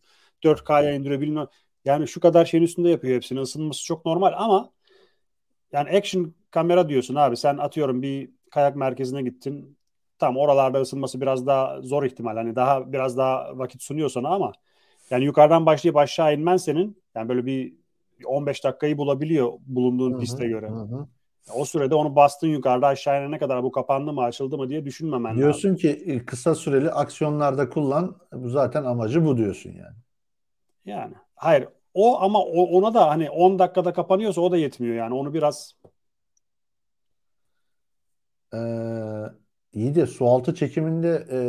4K'ya 0.43 0.93
indiriyor 0.93 1.22
bilmem. 1.22 1.48
Yani 1.86 2.08
şu 2.08 2.20
kadar 2.20 2.46
şeyin 2.46 2.64
üstünde 2.64 2.89
yapıyor 2.89 3.16
hepsini. 3.16 3.41
Isınması 3.41 3.86
çok 3.86 4.06
normal 4.06 4.34
ama 4.36 4.72
yani 5.72 5.89
action 5.89 6.34
kamera 6.52 6.89
diyorsun 6.89 7.16
abi. 7.16 7.38
Sen 7.38 7.58
atıyorum 7.58 8.02
bir 8.02 8.30
kayak 8.52 8.76
merkezine 8.76 9.22
gittin. 9.22 9.78
Tam 10.20 10.38
oralarda 10.38 10.82
ısınması 10.82 11.22
biraz 11.22 11.48
daha 11.48 11.82
zor 11.82 12.04
ihtimal. 12.04 12.36
Hani 12.36 12.56
daha 12.56 12.93
biraz 12.93 13.18
daha 13.18 13.58
vakit 13.58 13.82
sunuyor 13.82 14.10
sana 14.10 14.30
ama 14.30 14.52
yani 15.10 15.26
yukarıdan 15.26 15.66
başlayıp 15.66 15.98
aşağı 15.98 16.34
inmen 16.34 16.58
senin 16.58 17.04
yani 17.16 17.30
böyle 17.30 17.46
bir 17.46 17.74
15 18.26 18.64
dakikayı 18.64 18.98
bulabiliyor 18.98 19.54
bulunduğun 19.66 20.12
Hı 20.12 20.16
hı, 20.16 20.20
piste 20.20 20.48
göre. 20.48 20.68
hı 20.68 20.72
hı. 20.72 21.08
O 21.54 21.66
sürede 21.66 21.96
onu 21.96 22.16
bastın 22.16 22.48
yukarıda 22.48 22.88
aşağı 22.88 23.22
inene 23.22 23.39
kadar 23.39 23.64
bu 23.64 23.72
kapandı 23.72 24.14
mı 24.14 24.24
açıldı 24.24 24.58
mı 24.58 24.70
diye 24.70 24.86
düşünmemen 24.86 25.32
lazım. 25.32 25.41
Diyorsun 25.41 25.76
ki 25.76 25.89
e, 25.89 26.26
kısa 26.26 26.56
süreli 26.56 26.91
aksiyonlarda 26.91 27.70
kullan. 27.70 28.16
Bu 28.34 28.50
zaten 28.50 28.84
amacı 28.84 29.26
bu 29.26 29.38
diyorsun 29.38 29.70
yani. 29.70 29.96
Yani 30.86 31.14
hayır 31.36 31.68
o 31.93 32.20
ama 32.22 32.43
ona 32.43 32.93
da 32.93 33.10
hani 33.10 33.30
10 33.30 33.60
dakikada 33.60 33.93
kapanıyorsa 33.93 34.41
o 34.41 34.52
da 34.52 34.58
yetmiyor 34.58 34.96
yani 34.96 35.14
onu 35.14 35.34
biraz 35.34 35.76
Ee, 38.54 38.58
iyi 39.74 39.96
de 39.96 40.06
sualtı 40.08 40.56
çekiminde 40.56 41.28
e, 41.32 41.39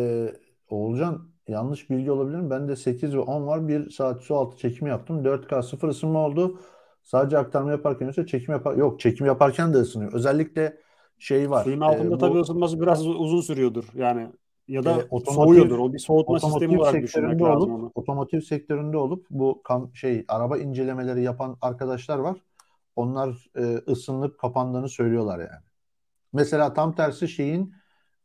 Oğulcan 0.74 1.30
yanlış 1.48 1.90
bilgi 1.90 2.10
olabilir 2.10 2.36
mi? 2.36 2.50
Ben 2.50 2.68
de 2.68 2.76
8 2.76 3.14
ve 3.14 3.18
10 3.18 3.46
var. 3.46 3.68
1 3.68 3.90
saat 3.90 4.22
sualtı 4.22 4.56
çekimi 4.58 4.90
yaptım. 4.90 5.24
4K 5.24 5.62
sıfır 5.62 5.88
ısınma 5.88 6.26
oldu. 6.26 6.60
Sadece 7.06 7.38
aktarma 7.38 7.72
yaparken 7.72 8.08
ise 8.08 8.26
çekim 8.26 8.52
yapar 8.54 8.76
yok 8.76 9.00
çekim 9.00 9.26
yaparken 9.26 9.74
de 9.74 9.78
ısınıyor. 9.78 10.12
Özellikle 10.12 10.78
şey 11.18 11.50
var. 11.50 11.64
suyun 11.64 11.80
e, 11.80 11.84
altında 11.84 12.10
bu 12.10 12.18
tabii 12.18 12.40
ısınması 12.40 12.80
biraz 12.80 13.06
uzun 13.06 13.40
sürüyordur 13.40 13.84
yani 13.94 14.28
ya 14.68 14.84
da 14.84 14.90
E, 14.90 15.02
otomotiv- 15.10 15.34
soğuyordur. 15.34 15.78
O 15.78 15.92
bir 15.92 15.98
soğutma 15.98 16.40
sistemi 16.40 16.78
olarak 16.78 17.02
düşünmek 17.02 17.42
lazım 17.42 17.70
olup 17.70 17.74
onu. 17.74 17.92
otomotiv 17.94 18.40
sektöründe 18.40 18.96
olup 18.96 19.26
bu 19.30 19.62
kam 19.62 19.94
şey 19.96 20.24
araba 20.28 20.58
incelemeleri 20.58 21.22
yapan 21.22 21.56
arkadaşlar 21.60 22.18
var. 22.18 22.36
Onlar 22.96 23.50
e, 23.56 23.62
ısınıp 23.92 24.38
kapandığını 24.38 24.88
söylüyorlar 24.88 25.38
yani. 25.38 25.62
Mesela 26.32 26.74
tam 26.74 26.94
tersi 26.94 27.28
şeyin 27.28 27.74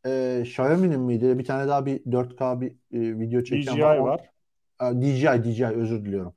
e, 0.06 0.40
Xiaomi'nin 0.46 1.02
miydi? 1.02 1.40
Bir 1.40 1.46
tane 1.46 1.68
daha 1.68 1.86
bir 1.86 2.12
4K 2.12 2.62
bir 2.62 2.72
e, 2.72 3.20
video 3.20 3.44
çeken 3.44 3.74
DJI 3.74 3.82
var. 3.82 3.98
O- 3.98 4.06
var. 4.06 4.32
DJI, 5.02 5.44
DJI 5.44 5.68
özür 5.68 6.06
diliyorum. 6.06 6.36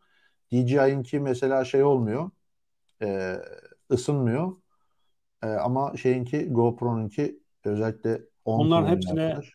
DJI'inki 0.54 1.20
mesela 1.20 1.64
şey 1.64 1.82
olmuyor. 1.82 2.30
E, 3.02 3.36
ısınmıyor. 3.90 4.56
E, 5.42 5.46
ama 5.46 5.96
şeyinki 5.96 6.48
GoPro'nunki 6.52 7.38
özellikle 7.64 8.20
10 8.44 8.58
Bunların 8.58 8.84
kullanan 8.84 8.96
hepsine- 8.96 9.26
arkadaş. 9.26 9.52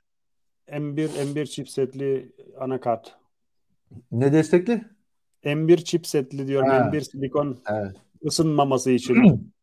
M1 0.68 1.10
M1 1.10 1.46
chipsetli 1.46 2.32
anakart. 2.60 3.16
Ne 4.12 4.34
destekli? 4.34 4.82
M1 5.44 5.78
chipsetli 5.84 6.48
diyorum. 6.48 6.70
Ha. 6.70 6.78
M1 6.78 7.02
silikon 7.02 7.58
Evet. 7.70 7.96
ısınmaması 8.26 8.92
için. 8.92 9.52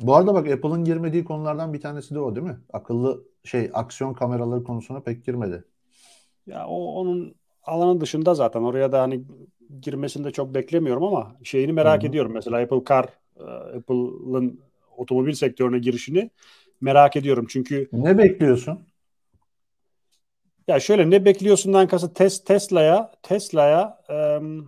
Bu 0.00 0.14
arada 0.14 0.34
bak 0.34 0.48
Apple'ın 0.48 0.84
girmediği 0.84 1.24
konulardan 1.24 1.72
bir 1.72 1.80
tanesi 1.80 2.14
de 2.14 2.18
o 2.20 2.36
değil 2.36 2.46
mi? 2.46 2.58
Akıllı 2.72 3.24
şey 3.44 3.70
aksiyon 3.74 4.14
kameraları 4.14 4.64
konusuna 4.64 5.00
pek 5.00 5.24
girmedi. 5.24 5.64
Ya 6.46 6.66
o 6.66 6.84
onun 6.94 7.34
alanı 7.64 8.00
dışında 8.00 8.34
zaten 8.34 8.60
oraya 8.62 8.92
da 8.92 9.00
hani 9.02 9.22
girmesini 9.80 10.24
de 10.24 10.30
çok 10.30 10.54
beklemiyorum 10.54 11.04
ama 11.04 11.36
şeyini 11.42 11.72
merak 11.72 12.02
Hı 12.02 12.06
hı. 12.06 12.10
ediyorum. 12.10 12.32
Mesela 12.32 12.58
Apple 12.58 12.84
Car, 12.88 13.04
e, 13.40 13.42
Apple'ın 13.78 14.60
otomobil 14.96 15.32
sektörüne 15.32 15.78
girişini 15.78 16.30
merak 16.80 17.16
ediyorum. 17.16 17.46
Çünkü 17.48 17.88
Ne 17.92 18.18
bekliyorsun? 18.18 18.80
ya 20.68 20.80
şöyle 20.80 21.10
ne 21.10 21.24
bekliyorsundan 21.24 21.88
kasıt 21.88 22.16
tes, 22.16 22.44
Tesla'ya 22.44 23.12
Tesla'ya 23.22 24.00
em, 24.08 24.64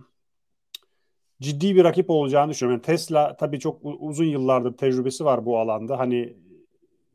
ciddi 1.41 1.75
bir 1.75 1.83
rakip 1.83 2.09
olacağını 2.09 2.51
düşünüyorum. 2.51 2.81
Yani 2.87 2.97
Tesla 2.97 3.37
tabii 3.37 3.59
çok 3.59 3.79
uzun 3.83 4.25
yıllardır 4.25 4.77
tecrübesi 4.77 5.25
var 5.25 5.45
bu 5.45 5.59
alanda. 5.59 5.99
Hani 5.99 6.37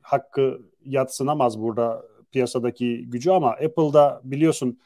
hakkı 0.03 0.61
yatsınamaz 0.85 1.61
burada 1.61 2.05
piyasadaki 2.33 3.11
gücü 3.11 3.31
ama 3.31 3.51
Apple'da 3.51 4.21
biliyorsun 4.25 4.79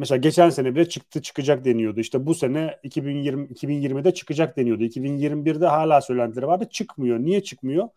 Mesela 0.00 0.18
geçen 0.18 0.50
sene 0.50 0.74
bile 0.74 0.88
çıktı 0.88 1.22
çıkacak 1.22 1.64
deniyordu. 1.64 2.00
İşte 2.00 2.26
bu 2.26 2.34
sene 2.34 2.78
2020 2.82 3.46
2020'de 3.46 4.14
çıkacak 4.14 4.56
deniyordu. 4.56 4.84
2021'de 4.84 5.66
hala 5.66 6.00
söylentileri 6.00 6.46
vardı. 6.46 6.68
Çıkmıyor. 6.70 7.18
Niye 7.18 7.42
çıkmıyor? 7.42 7.88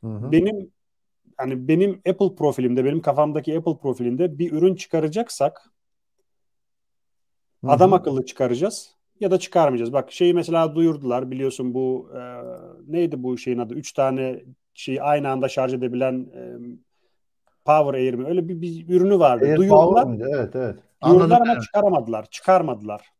Hı 0.00 0.06
hı. 0.06 0.32
Benim 0.32 0.70
hani 1.36 1.68
benim 1.68 1.90
Apple 2.08 2.34
profilimde, 2.34 2.84
benim 2.84 3.02
kafamdaki 3.02 3.58
Apple 3.58 3.76
profilinde 3.76 4.38
bir 4.38 4.52
ürün 4.52 4.74
çıkaracaksak 4.74 5.70
Hı 7.64 7.70
adam 7.70 7.92
hı. 7.92 7.96
akıllı 7.96 8.26
çıkaracağız 8.26 8.94
ya 9.20 9.30
da 9.30 9.38
çıkarmayacağız. 9.38 9.92
Bak 9.92 10.12
şeyi 10.12 10.34
mesela 10.34 10.74
duyurdular 10.74 11.30
biliyorsun 11.30 11.74
bu 11.74 12.10
e, 12.14 12.20
neydi 12.86 13.22
bu 13.22 13.38
şeyin 13.38 13.58
adı? 13.58 13.74
Üç 13.74 13.92
tane 13.92 14.44
şeyi 14.74 15.02
aynı 15.02 15.28
anda 15.28 15.48
şarj 15.48 15.74
edebilen 15.74 16.26
e, 16.34 16.42
Power 17.64 17.94
Air 17.94 18.14
mi? 18.14 18.26
Öyle 18.26 18.48
bir, 18.48 18.60
bir 18.60 18.88
ürünü 18.88 19.18
vardı. 19.18 19.44
Air 19.44 19.56
duyurdular. 19.56 19.84
Power 19.84 20.04
mıydı? 20.04 20.28
Evet 20.34 20.56
evet. 20.56 20.76
Duyurdular 21.04 21.40
ama 21.40 21.60
çıkaramadılar. 21.60 22.26
Çıkarmadılar. 22.30 23.12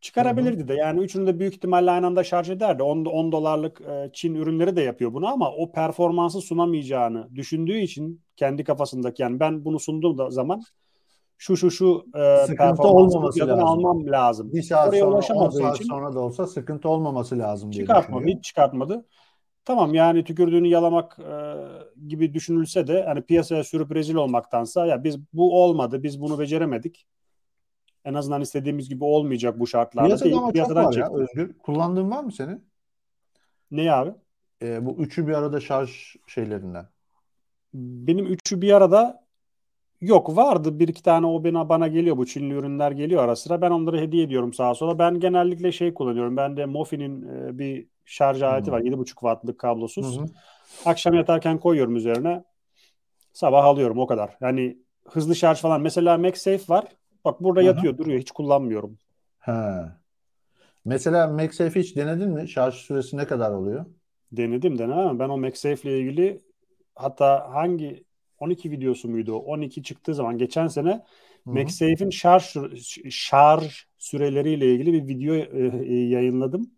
Çıkarabilirdi 0.00 0.68
de 0.68 0.74
yani 0.74 1.00
üçünü 1.00 1.26
de 1.26 1.38
büyük 1.38 1.54
ihtimalle 1.54 1.90
aynı 1.90 2.06
anda 2.06 2.24
şarj 2.24 2.50
ederdi. 2.50 2.82
10, 2.82 3.04
10 3.04 3.32
dolarlık 3.32 3.80
e, 3.80 4.10
Çin 4.12 4.34
ürünleri 4.34 4.76
de 4.76 4.82
yapıyor 4.82 5.12
bunu 5.14 5.26
ama 5.26 5.50
o 5.52 5.72
performansı 5.72 6.40
sunamayacağını 6.40 7.28
düşündüğü 7.34 7.78
için 7.78 8.20
kendi 8.36 8.64
kafasındaki 8.64 9.22
yani 9.22 9.40
ben 9.40 9.64
bunu 9.64 9.80
sunduğum 9.80 10.18
da 10.18 10.30
zaman 10.30 10.62
şu 11.38 11.56
şu 11.56 11.70
şu 11.70 12.04
e, 12.16 12.46
Sıkıntı 12.46 12.82
olmaması 12.82 13.40
lazım. 13.40 13.64
almam 13.64 14.06
lazım. 14.06 14.52
Bir 14.52 14.62
saat 14.62 14.88
Oraya 14.88 15.00
sonra 15.00 15.10
10 15.10 15.14
ulaşamadığı 15.14 15.56
saat 15.56 15.76
için 15.76 15.84
sonra 15.88 16.14
da 16.14 16.20
olsa 16.20 16.46
sıkıntı 16.46 16.88
olmaması 16.88 17.38
lazım 17.38 17.72
diye 17.72 17.82
çıkartmadı. 17.84 18.20
düşünüyor. 18.20 18.38
Hiç 18.38 18.44
çıkartmadı. 18.44 19.04
Tamam 19.66 19.94
yani 19.94 20.24
tükürdüğünü 20.24 20.68
yalamak 20.68 21.18
e, 21.18 21.34
gibi 22.08 22.34
düşünülse 22.34 22.86
de 22.86 23.02
hani 23.02 23.22
piyasaya 23.22 23.64
sürüp 23.64 23.94
rezil 23.94 24.14
olmaktansa 24.14 24.86
ya 24.86 25.04
biz 25.04 25.18
bu 25.32 25.62
olmadı, 25.62 26.02
biz 26.02 26.20
bunu 26.20 26.38
beceremedik. 26.38 27.06
En 28.04 28.14
azından 28.14 28.40
istediğimiz 28.40 28.88
gibi 28.88 29.04
olmayacak 29.04 29.60
bu 29.60 29.66
şartlarda. 29.66 30.06
Piyasada 30.06 30.24
deyip 30.24 30.38
ama 30.38 30.46
çok 30.46 30.52
piyasadan 30.52 30.84
var 30.84 30.94
ya. 30.94 31.10
Özgür. 31.12 31.58
Kullandığın 31.58 32.10
var 32.10 32.24
mı 32.24 32.32
senin? 32.32 32.64
Ne 33.70 33.92
abi? 33.92 34.10
Ee, 34.62 34.86
bu 34.86 34.96
üçü 35.02 35.26
bir 35.26 35.32
arada 35.32 35.60
şarj 35.60 36.16
şeylerinden. 36.26 36.86
Benim 37.74 38.26
üçü 38.26 38.62
bir 38.62 38.72
arada 38.72 39.26
yok 40.00 40.36
vardı. 40.36 40.78
Bir 40.78 40.88
iki 40.88 41.02
tane 41.02 41.26
o 41.26 41.44
bana, 41.44 41.68
bana 41.68 41.88
geliyor. 41.88 42.16
Bu 42.16 42.26
Çinli 42.26 42.54
ürünler 42.54 42.92
geliyor 42.92 43.24
ara 43.24 43.36
sıra. 43.36 43.62
Ben 43.62 43.70
onları 43.70 44.00
hediye 44.00 44.24
ediyorum 44.24 44.52
sağa 44.52 44.74
sola. 44.74 44.98
Ben 44.98 45.20
genellikle 45.20 45.72
şey 45.72 45.94
kullanıyorum. 45.94 46.36
Ben 46.36 46.56
de 46.56 46.66
Mofi'nin 46.66 47.22
e, 47.22 47.58
bir 47.58 47.95
şarj 48.06 48.42
aleti 48.42 48.72
var. 48.72 48.80
7,5 48.80 49.06
wattlık 49.06 49.58
kablosuz. 49.58 50.18
Hı 50.18 50.22
hı. 50.22 50.26
Akşam 50.84 51.14
yatarken 51.14 51.58
koyuyorum 51.58 51.96
üzerine. 51.96 52.44
Sabah 53.32 53.64
alıyorum 53.64 53.98
o 53.98 54.06
kadar. 54.06 54.36
Yani 54.40 54.78
hızlı 55.08 55.36
şarj 55.36 55.60
falan. 55.60 55.80
Mesela 55.80 56.18
MagSafe 56.18 56.68
var. 56.68 56.84
Bak 57.24 57.40
burada 57.40 57.60
Hı 57.60 57.64
hı. 57.64 57.66
yatıyor 57.66 57.98
duruyor. 57.98 58.20
Hiç 58.20 58.30
kullanmıyorum. 58.30 58.98
He. 59.38 59.52
Mesela 60.84 61.26
MagSafe 61.26 61.80
hiç 61.80 61.96
denedin 61.96 62.28
mi? 62.28 62.48
Şarj 62.48 62.74
süresi 62.74 63.16
ne 63.16 63.26
kadar 63.26 63.50
oluyor? 63.50 63.86
Denedim 64.32 64.78
denedim 64.78 64.98
ama 64.98 65.18
ben 65.18 65.28
o 65.28 65.38
MagSafe 65.38 65.90
ile 65.90 66.00
ilgili 66.00 66.42
hatta 66.94 67.54
hangi 67.54 68.04
12 68.38 68.70
videosu 68.70 69.08
muydu 69.08 69.34
o? 69.34 69.38
12 69.38 69.82
çıktığı 69.82 70.14
zaman 70.14 70.38
geçen 70.38 70.68
sene. 70.68 71.04
MagSafe'in 71.44 72.10
şarj 72.10 72.56
şarj 73.10 73.84
süreleriyle 73.98 74.74
ilgili 74.74 74.92
bir 74.92 75.08
video 75.08 75.34
e, 75.34 75.44
e, 75.86 75.94
yayınladım. 75.94 76.70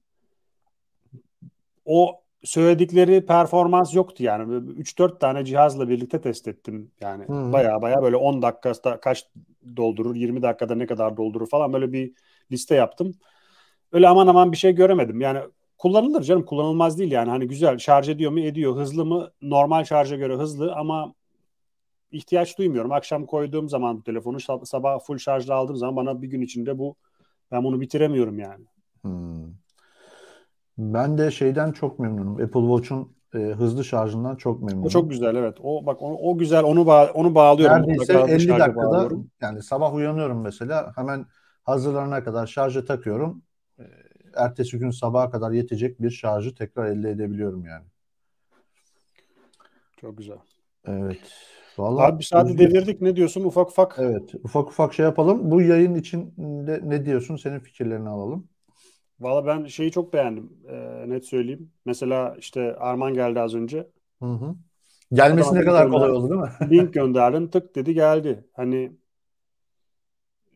O 1.88 2.20
söyledikleri 2.44 3.26
performans 3.26 3.94
yoktu 3.94 4.22
yani. 4.22 4.54
3-4 4.54 5.20
tane 5.20 5.44
cihazla 5.44 5.88
birlikte 5.88 6.20
test 6.20 6.48
ettim. 6.48 6.90
Yani 7.00 7.24
baya 7.52 7.82
baya 7.82 8.02
böyle 8.02 8.16
10 8.16 8.42
dakikada 8.42 9.00
kaç 9.00 9.26
doldurur, 9.76 10.14
20 10.14 10.42
dakikada 10.42 10.74
ne 10.74 10.86
kadar 10.86 11.16
doldurur 11.16 11.48
falan 11.48 11.72
böyle 11.72 11.92
bir 11.92 12.12
liste 12.52 12.74
yaptım. 12.74 13.14
Öyle 13.92 14.08
aman 14.08 14.26
aman 14.26 14.52
bir 14.52 14.56
şey 14.56 14.72
göremedim. 14.74 15.20
Yani 15.20 15.40
kullanılır 15.78 16.22
canım 16.22 16.44
kullanılmaz 16.44 16.98
değil 16.98 17.12
yani. 17.12 17.30
Hani 17.30 17.48
güzel 17.48 17.78
şarj 17.78 18.08
ediyor 18.08 18.30
mu 18.32 18.40
ediyor. 18.40 18.76
Hızlı 18.76 19.04
mı? 19.04 19.30
Normal 19.42 19.84
şarja 19.84 20.16
göre 20.16 20.36
hızlı 20.36 20.74
ama 20.74 21.14
ihtiyaç 22.12 22.58
duymuyorum. 22.58 22.92
Akşam 22.92 23.26
koyduğum 23.26 23.68
zaman 23.68 23.98
bu 23.98 24.02
telefonu 24.02 24.36
sab- 24.36 24.66
sabah 24.66 25.00
full 25.00 25.18
şarjla 25.18 25.54
aldığım 25.54 25.76
zaman 25.76 25.96
bana 25.96 26.22
bir 26.22 26.28
gün 26.28 26.40
içinde 26.40 26.78
bu 26.78 26.96
ben 27.52 27.64
bunu 27.64 27.80
bitiremiyorum 27.80 28.38
yani. 28.38 28.64
Hmm. 29.02 29.46
Ben 30.78 31.18
de 31.18 31.30
şeyden 31.30 31.72
çok 31.72 31.98
memnunum. 31.98 32.32
Apple 32.34 32.60
Watch'un 32.60 33.12
e, 33.34 33.38
hızlı 33.38 33.84
şarjından 33.84 34.36
çok 34.36 34.62
O 34.62 34.66
memnunum. 34.66 34.88
çok 34.88 35.10
güzel 35.10 35.34
evet. 35.34 35.56
O 35.62 35.86
bak 35.86 36.02
o, 36.02 36.30
o 36.30 36.38
güzel 36.38 36.64
onu 36.64 36.86
bağ- 36.86 37.12
onu 37.14 37.34
bağlıyorum 37.34 37.76
Neredeyse 37.76 38.12
mutlaka 38.12 38.26
hızlı 38.26 38.40
50 38.40 38.48
şarja 38.48 38.58
dakikada 38.66 38.86
bağlıyorum. 38.86 39.30
yani 39.40 39.62
sabah 39.62 39.94
uyanıyorum 39.94 40.40
mesela 40.42 40.92
hemen 40.96 41.26
hazırlanana 41.64 42.24
kadar 42.24 42.46
şarja 42.46 42.84
takıyorum. 42.84 43.42
E, 43.78 43.82
Ertesi 44.36 44.78
gün 44.78 44.90
sabaha 44.90 45.30
kadar 45.30 45.50
yetecek 45.52 46.02
bir 46.02 46.10
şarjı 46.10 46.54
tekrar 46.54 46.86
elde 46.86 47.10
edebiliyorum 47.10 47.64
yani. 47.64 47.84
Çok 50.00 50.18
güzel. 50.18 50.38
Evet. 50.86 51.32
Vallahi 51.78 52.12
Abi 52.12 52.18
bir 52.18 52.24
saati 52.24 52.58
devirdik. 52.58 53.00
Ne 53.00 53.16
diyorsun? 53.16 53.44
Ufak 53.44 53.70
ufak. 53.70 53.98
evet 53.98 54.34
ufak 54.34 54.68
ufak 54.68 54.94
şey 54.94 55.04
yapalım. 55.04 55.50
Bu 55.50 55.62
yayın 55.62 55.94
için 55.94 56.34
ne 56.82 57.04
diyorsun? 57.06 57.36
Senin 57.36 57.58
fikirlerini 57.60 58.08
alalım. 58.08 58.48
Valla 59.20 59.46
ben 59.46 59.64
şeyi 59.64 59.90
çok 59.92 60.12
beğendim. 60.12 60.50
Ee, 60.68 61.04
net 61.08 61.24
söyleyeyim. 61.24 61.72
Mesela 61.84 62.36
işte 62.38 62.76
Arman 62.76 63.14
geldi 63.14 63.40
az 63.40 63.54
önce. 63.54 63.86
Hı 64.22 64.26
hı. 64.26 64.54
Gelmesi 65.12 65.54
ne 65.54 65.64
kadar 65.64 65.90
kolay 65.90 66.10
oldu 66.10 66.30
değil 66.30 66.40
mi? 66.40 66.50
Link 66.76 66.94
gönderdim. 66.94 67.50
Tık 67.50 67.74
dedi 67.74 67.94
geldi. 67.94 68.44
Hani 68.52 68.92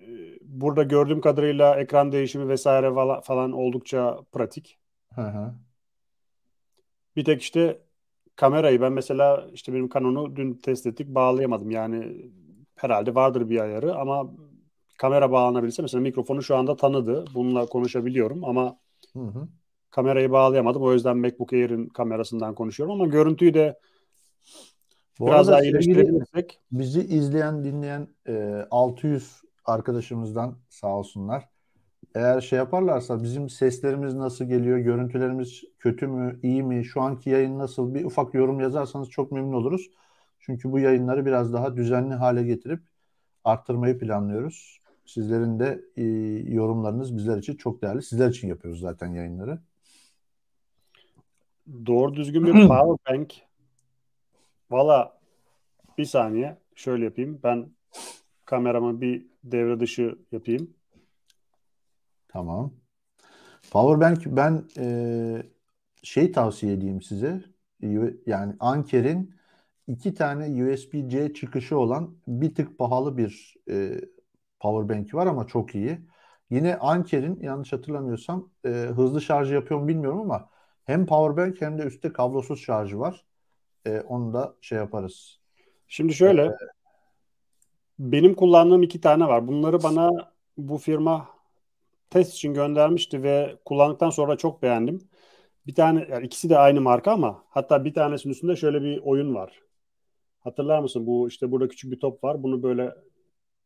e, 0.00 0.06
burada 0.40 0.82
gördüğüm 0.82 1.20
kadarıyla 1.20 1.76
ekran 1.76 2.12
değişimi 2.12 2.48
vesaire 2.48 2.86
vala- 2.86 3.22
falan 3.22 3.52
oldukça 3.52 4.18
pratik. 4.32 4.78
Hı 5.14 5.20
hı. 5.20 5.54
Bir 7.16 7.24
tek 7.24 7.42
işte 7.42 7.80
kamerayı 8.36 8.80
ben 8.80 8.92
mesela 8.92 9.48
işte 9.52 9.72
benim 9.72 9.88
Canon'u 9.88 10.36
dün 10.36 10.54
test 10.54 10.86
ettik 10.86 11.08
bağlayamadım. 11.08 11.70
Yani 11.70 12.26
herhalde 12.76 13.14
vardır 13.14 13.50
bir 13.50 13.60
ayarı 13.60 13.94
ama 13.94 14.30
kamera 15.02 15.32
bağlanabilse 15.32 15.82
mesela 15.82 16.00
mikrofonu 16.00 16.42
şu 16.42 16.56
anda 16.56 16.76
tanıdı. 16.76 17.24
Bununla 17.34 17.66
konuşabiliyorum 17.66 18.44
ama 18.44 18.78
Hı 19.12 19.18
hı. 19.18 19.48
kamerayı 19.90 20.30
bağlayamadım. 20.30 20.82
O 20.82 20.92
yüzden 20.92 21.16
MacBook 21.16 21.52
Air'in 21.52 21.86
kamerasından 21.86 22.54
konuşuyorum 22.54 22.94
ama 22.94 23.06
görüntüyü 23.06 23.54
de 23.54 23.78
Bu 25.18 25.26
biraz 25.26 25.48
daha 25.48 25.58
sevgili 25.58 25.78
iyileştirebilirsek 25.84 26.60
bizi 26.72 27.00
izleyen, 27.00 27.64
dinleyen 27.64 28.08
e, 28.28 28.66
600 28.70 29.42
arkadaşımızdan 29.64 30.58
sağ 30.68 30.96
olsunlar. 30.98 31.48
Eğer 32.14 32.40
şey 32.40 32.56
yaparlarsa 32.56 33.22
bizim 33.22 33.48
seslerimiz 33.48 34.14
nasıl 34.14 34.44
geliyor, 34.44 34.78
görüntülerimiz 34.78 35.62
kötü 35.78 36.06
mü, 36.06 36.40
iyi 36.42 36.62
mi, 36.62 36.84
şu 36.84 37.00
anki 37.00 37.30
yayın 37.30 37.58
nasıl 37.58 37.94
bir 37.94 38.04
ufak 38.04 38.34
yorum 38.34 38.60
yazarsanız 38.60 39.10
çok 39.10 39.32
memnun 39.32 39.52
oluruz. 39.52 39.90
Çünkü 40.40 40.72
bu 40.72 40.78
yayınları 40.78 41.26
biraz 41.26 41.52
daha 41.52 41.76
düzenli 41.76 42.14
hale 42.14 42.42
getirip 42.42 42.80
arttırmayı 43.44 43.98
planlıyoruz. 43.98 44.81
Sizlerin 45.06 45.58
de 45.58 45.84
e, 45.96 46.02
yorumlarınız 46.52 47.16
bizler 47.16 47.38
için 47.38 47.56
çok 47.56 47.82
değerli. 47.82 48.02
Sizler 48.02 48.28
için 48.28 48.48
yapıyoruz 48.48 48.80
zaten 48.80 49.12
yayınları. 49.12 49.58
doğru 51.86 52.14
düzgün 52.14 52.44
bir 52.44 52.52
power 52.68 53.14
bank 53.14 53.34
valla 54.70 55.18
bir 55.98 56.04
saniye 56.04 56.58
şöyle 56.74 57.04
yapayım. 57.04 57.40
Ben 57.42 57.70
kameramı 58.44 59.00
bir 59.00 59.26
devre 59.44 59.80
dışı 59.80 60.18
yapayım. 60.32 60.74
Tamam. 62.28 62.72
Powerbank 63.70 64.26
ben 64.26 64.64
e, 64.78 65.42
şey 66.02 66.32
tavsiye 66.32 66.72
edeyim 66.72 67.02
size. 67.02 67.44
Yani 68.26 68.54
Anker'in 68.60 69.34
iki 69.86 70.14
tane 70.14 70.64
USB-C 70.64 71.34
çıkışı 71.34 71.78
olan 71.78 72.14
bir 72.26 72.54
tık 72.54 72.78
pahalı 72.78 73.16
bir 73.16 73.56
e, 73.70 74.00
powerbank 74.62 75.14
var 75.14 75.26
ama 75.26 75.46
çok 75.46 75.74
iyi. 75.74 75.98
Yine 76.50 76.76
Anker'in 76.76 77.40
yanlış 77.40 77.72
hatırlamıyorsam 77.72 78.50
e, 78.64 78.68
hızlı 78.68 79.20
şarj 79.20 79.52
yapıyor 79.52 79.80
mu 79.80 79.88
bilmiyorum 79.88 80.20
ama 80.20 80.48
hem 80.84 81.06
powerbank 81.06 81.60
hem 81.60 81.78
de 81.78 81.82
üstte 81.82 82.12
kablosuz 82.12 82.60
şarjı 82.60 82.98
var. 82.98 83.24
E, 83.86 84.00
onu 84.00 84.32
da 84.32 84.54
şey 84.60 84.78
yaparız. 84.78 85.40
Şimdi 85.88 86.14
şöyle 86.14 86.56
benim 87.98 88.34
kullandığım 88.34 88.82
iki 88.82 89.00
tane 89.00 89.28
var. 89.28 89.48
Bunları 89.48 89.82
bana 89.82 90.32
bu 90.56 90.78
firma 90.78 91.28
test 92.10 92.34
için 92.34 92.54
göndermişti 92.54 93.22
ve 93.22 93.56
kullandıktan 93.64 94.10
sonra 94.10 94.36
çok 94.36 94.62
beğendim. 94.62 95.00
Bir 95.66 95.74
tane 95.74 96.06
yani 96.10 96.26
ikisi 96.26 96.50
de 96.50 96.58
aynı 96.58 96.80
marka 96.80 97.12
ama 97.12 97.44
hatta 97.48 97.84
bir 97.84 97.94
tanesinin 97.94 98.32
üstünde 98.32 98.56
şöyle 98.56 98.82
bir 98.82 98.98
oyun 98.98 99.34
var. 99.34 99.62
Hatırlar 100.40 100.80
mısın? 100.80 101.06
Bu 101.06 101.28
işte 101.28 101.50
burada 101.50 101.68
küçük 101.68 101.92
bir 101.92 102.00
top 102.00 102.24
var. 102.24 102.42
Bunu 102.42 102.62
böyle 102.62 102.94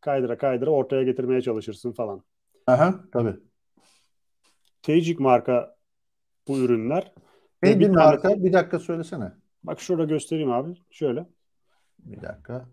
kaydıra 0.07 0.39
kaydıra 0.39 0.71
ortaya 0.71 1.03
getirmeye 1.03 1.43
çalışırsın 1.43 1.93
falan. 1.93 2.23
Aha, 2.67 2.95
tabii. 3.13 3.35
Teijik 4.83 5.21
marka 5.21 5.77
bu 6.49 6.59
ürünler. 6.59 7.13
Neydi 7.63 7.81
bir 7.81 7.89
marka? 7.89 8.45
Bir 8.45 8.53
dakika 8.53 8.79
söylesene. 8.79 9.33
Bak 9.65 9.81
şurada 9.81 10.05
göstereyim 10.05 10.53
abi. 10.53 10.75
Şöyle. 10.91 11.27
Bir 11.99 12.23
dakika. 12.23 12.69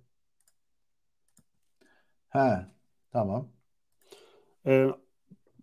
He. 2.30 2.66
Tamam. 3.12 3.48
Ee, 4.66 4.88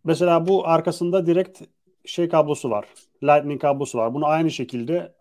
mesela 0.05 0.47
bu 0.47 0.67
arkasında 0.69 1.27
direkt 1.27 1.63
şey 2.05 2.29
kablosu 2.29 2.71
var. 2.71 2.87
Lightning 3.23 3.61
kablosu 3.61 3.99
var. 3.99 4.15
Bunu 4.15 4.27
aynı 4.27 4.51
şekilde 4.51 5.15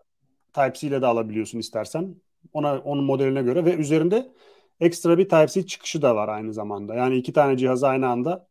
Type-C 0.52 0.86
ile 0.86 1.02
de 1.02 1.06
alabiliyorsun 1.06 1.58
istersen. 1.58 2.14
Ona 2.52 2.78
onun 2.78 3.04
modeline 3.04 3.42
göre 3.42 3.64
ve 3.64 3.74
üzerinde 3.74 4.32
ekstra 4.80 5.18
bir 5.18 5.28
Type-C 5.28 5.66
çıkışı 5.66 6.02
da 6.02 6.16
var 6.16 6.28
aynı 6.28 6.52
zamanda. 6.54 6.94
Yani 6.94 7.16
iki 7.16 7.32
tane 7.32 7.56
cihazı 7.56 7.88
aynı 7.88 8.08
anda 8.08 8.46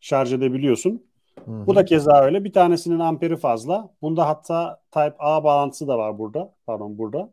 şarj 0.00 0.32
edebiliyorsun. 0.32 1.06
Hı-hı. 1.44 1.66
Bu 1.66 1.76
da 1.76 1.84
keza 1.84 2.22
öyle. 2.22 2.44
Bir 2.44 2.52
tanesinin 2.52 2.98
amperi 2.98 3.36
fazla. 3.36 3.90
Bunda 4.02 4.28
hatta 4.28 4.80
Type 4.90 5.16
A 5.18 5.44
bağlantısı 5.44 5.88
da 5.88 5.98
var 5.98 6.18
burada. 6.18 6.54
Pardon 6.66 6.98
burada. 6.98 7.32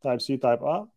Type-C, 0.00 0.34
Type 0.34 0.66
A. 0.66 0.88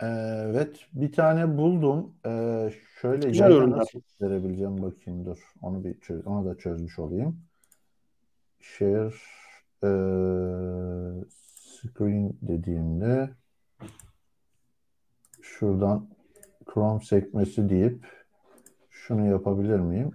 Evet, 0.00 0.86
bir 0.92 1.12
tane 1.12 1.58
buldum. 1.58 2.14
Ee, 2.26 2.72
şöyle 3.00 3.28
Güzel 3.28 3.70
nasıl 3.70 4.00
verebileceğim 4.20 4.82
bakayım 4.82 5.24
dur. 5.24 5.52
Onu 5.62 5.84
bir 5.84 6.00
çöz, 6.00 6.26
onu 6.26 6.46
da 6.46 6.58
çözmüş 6.58 6.98
olayım. 6.98 7.40
Share 8.60 9.12
e, 9.84 9.90
screen 11.48 12.32
dediğimde 12.42 13.30
şuradan 15.58 16.08
Chrome 16.74 17.00
sekmesi 17.00 17.68
deyip 17.68 18.06
şunu 18.90 19.26
yapabilir 19.26 19.78
miyim? 19.80 20.10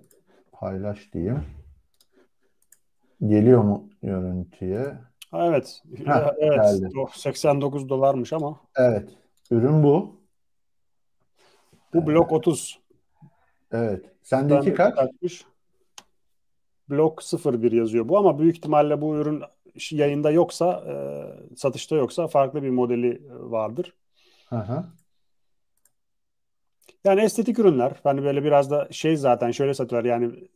Paylaş 0.52 1.14
diyeyim. 1.14 1.44
Geliyor 3.26 3.64
mu 3.64 3.90
görüntüye? 4.02 4.98
Ha, 5.32 5.48
evet. 5.48 5.82
Heh, 6.06 6.34
evet. 6.38 6.56
geldi. 6.56 6.90
O 7.00 7.08
89 7.14 7.90
dolarmış 7.90 8.34
ama 8.34 8.60
Evet. 8.76 9.10
Ürün 9.52 9.84
bu. 9.84 10.22
bu 11.94 12.08
blok 12.08 12.32
30. 12.32 12.80
Evet. 13.72 14.06
Sendeki 14.24 14.68
Ben- 14.68 14.76
kaç? 14.76 14.96
kaçmış? 14.96 15.46
Blok 16.90 17.22
01 17.46 17.72
yazıyor 17.72 18.10
bu 18.10 18.18
ama 18.18 18.40
büyük 18.40 18.58
ihtimalle 18.58 19.02
bu 19.02 19.16
ürün 19.16 19.44
yayında 19.92 20.32
yoksa, 20.32 20.84
e, 20.88 20.96
satışta 21.56 21.96
yoksa 21.96 22.28
farklı 22.28 22.64
bir 22.64 22.70
modeli 22.70 23.10
e, 23.10 23.20
vardır. 23.30 23.94
Hı 24.50 24.56
hı. 24.56 24.86
Yani 27.06 27.22
estetik 27.22 27.60
ürünler. 27.60 27.96
Hani 28.04 28.24
böyle 28.24 28.44
biraz 28.44 28.72
da 28.72 28.88
şey 28.92 29.18
zaten 29.18 29.52
şöyle 29.52 29.74
satıyorlar 29.74 30.10
yani 30.10 30.48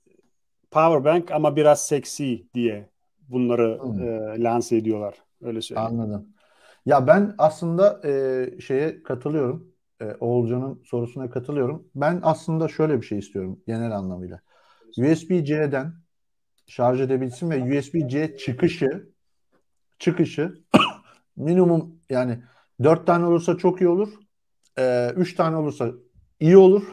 power 0.71 1.03
bank 1.03 1.31
ama 1.31 1.55
biraz 1.55 1.87
seksi 1.87 2.47
diye 2.53 2.89
bunları 3.29 3.79
Hmm. 3.81 4.03
e, 4.03 4.43
lanse 4.43 4.77
ediyorlar. 4.77 5.15
Öyle 5.41 5.61
söyleyeyim. 5.61 5.99
Anladım. 5.99 6.27
Ya 6.85 7.07
ben 7.07 7.35
aslında 7.37 8.01
e, 8.05 8.61
şeye 8.61 9.03
katılıyorum. 9.03 9.67
E, 10.01 10.05
Oğulcan'ın 10.19 10.81
sorusuna 10.85 11.29
katılıyorum. 11.29 11.87
Ben 11.95 12.19
aslında 12.23 12.67
şöyle 12.67 13.01
bir 13.01 13.05
şey 13.05 13.19
istiyorum 13.19 13.59
genel 13.67 13.91
anlamıyla. 13.97 14.41
USB-C'den 14.97 15.93
şarj 16.67 17.01
edebilsin 17.01 17.49
ve 17.49 17.79
USB-C 17.79 18.37
çıkışı 18.37 19.09
çıkışı 19.99 20.53
minimum 21.35 21.95
yani 22.09 22.39
4 22.83 23.07
tane 23.07 23.25
olursa 23.25 23.57
çok 23.57 23.81
iyi 23.81 23.87
olur. 23.87 24.09
3 25.15 25.35
tane 25.35 25.55
olursa 25.55 25.91
iyi 26.39 26.57
olur. 26.57 26.83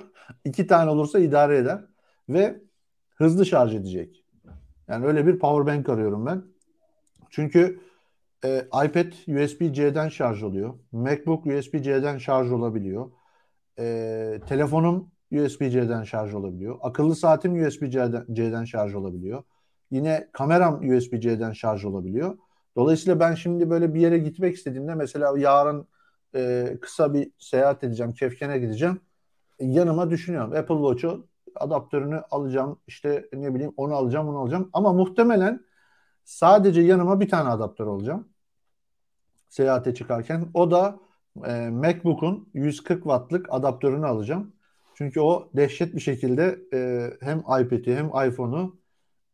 2 0.44 0.66
tane 0.66 0.90
olursa 0.90 1.18
idare 1.18 1.56
eder 1.56 1.84
ve 2.28 2.60
hızlı 3.14 3.46
şarj 3.46 3.74
edecek. 3.74 4.24
Yani 4.88 5.06
öyle 5.06 5.26
bir 5.26 5.38
power 5.38 5.74
bank 5.74 5.88
arıyorum 5.88 6.26
ben. 6.26 6.42
Çünkü 7.30 7.80
e, 8.44 8.58
iPad 8.58 9.12
USB-C'den 9.28 10.08
şarj 10.08 10.42
oluyor. 10.42 10.74
MacBook 10.92 11.46
USB-C'den 11.46 12.18
şarj 12.18 12.52
olabiliyor. 12.52 13.10
E, 13.78 14.40
telefonum 14.48 15.10
USB-C'den 15.32 16.02
şarj 16.02 16.34
olabiliyor. 16.34 16.78
Akıllı 16.82 17.16
saatim 17.16 17.66
USB-C'den 17.66 18.26
C'den 18.32 18.64
şarj 18.64 18.94
olabiliyor. 18.94 19.42
Yine 19.90 20.28
kameram 20.32 20.90
USB-C'den 20.90 21.52
şarj 21.52 21.84
olabiliyor. 21.84 22.38
Dolayısıyla 22.76 23.20
ben 23.20 23.34
şimdi 23.34 23.70
böyle 23.70 23.94
bir 23.94 24.00
yere 24.00 24.18
gitmek 24.18 24.56
istediğimde 24.56 24.94
mesela 24.94 25.38
yarın 25.38 25.88
e, 26.34 26.72
kısa 26.80 27.14
bir 27.14 27.30
seyahat 27.38 27.84
edeceğim, 27.84 28.12
Kefken'e 28.12 28.58
gideceğim. 28.58 29.00
Yanıma 29.60 30.10
düşünüyorum. 30.10 30.52
Apple 30.52 30.74
Watch'u 30.74 31.26
adaptörünü 31.54 32.22
alacağım. 32.30 32.80
İşte 32.86 33.28
ne 33.32 33.54
bileyim 33.54 33.72
onu 33.76 33.94
alacağım, 33.94 34.26
bunu 34.26 34.38
alacağım. 34.38 34.70
Ama 34.72 34.92
muhtemelen 34.92 35.64
sadece 36.24 36.80
yanıma 36.80 37.20
bir 37.20 37.28
tane 37.28 37.48
adaptör 37.48 37.86
alacağım. 37.86 38.28
Seyahate 39.48 39.94
çıkarken. 39.94 40.46
O 40.54 40.70
da 40.70 40.98
e, 41.46 41.70
MacBook'un 41.70 42.48
140 42.54 43.02
wattlık 43.02 43.46
adaptörünü 43.50 44.06
alacağım. 44.06 44.52
Çünkü 44.94 45.20
o 45.20 45.50
dehşet 45.56 45.94
bir 45.94 46.00
şekilde 46.00 46.58
e, 46.72 47.10
hem 47.20 47.38
iPad'i 47.38 47.96
hem 47.96 48.06
iPhone'u 48.06 48.76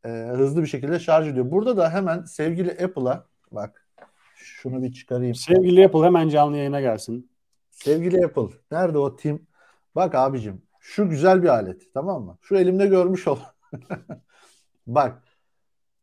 e, 0.04 0.08
hızlı 0.08 0.62
bir 0.62 0.66
şekilde 0.66 0.98
şarj 0.98 1.28
ediyor. 1.28 1.50
Burada 1.50 1.76
da 1.76 1.90
hemen 1.90 2.24
sevgili 2.24 2.70
Apple'a 2.70 3.26
bak 3.52 3.86
şunu 4.34 4.82
bir 4.82 4.92
çıkarayım. 4.92 5.34
Sevgili 5.34 5.86
Apple 5.86 6.02
hemen 6.02 6.28
canlı 6.28 6.56
yayına 6.56 6.80
gelsin. 6.80 7.30
Sevgili 7.70 8.26
Apple, 8.26 8.56
nerede 8.70 8.98
o 8.98 9.16
Tim? 9.16 9.46
Bak 9.94 10.14
abicim, 10.14 10.62
şu 10.80 11.08
güzel 11.08 11.42
bir 11.42 11.48
alet, 11.48 11.94
tamam 11.94 12.24
mı? 12.24 12.38
Şu 12.42 12.56
elimde 12.56 12.86
görmüş 12.86 13.28
ol. 13.28 13.38
Bak, 14.86 15.22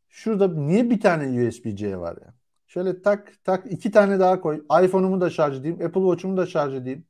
şurada 0.10 0.48
niye 0.48 0.90
bir 0.90 1.02
tane 1.02 1.48
USB-C 1.48 2.00
var 2.00 2.18
ya? 2.26 2.34
Şöyle 2.68 3.02
tak 3.02 3.34
tak 3.44 3.72
iki 3.72 3.92
tane 3.92 4.20
daha 4.20 4.42
koy. 4.42 4.66
iPhone'umu 4.84 5.22
da 5.22 5.30
şarj 5.30 5.60
edeyim, 5.60 5.76
Apple 5.86 6.02
Watch'umu 6.02 6.38
da 6.38 6.46
şarj 6.46 6.74
edeyim. 6.74 7.06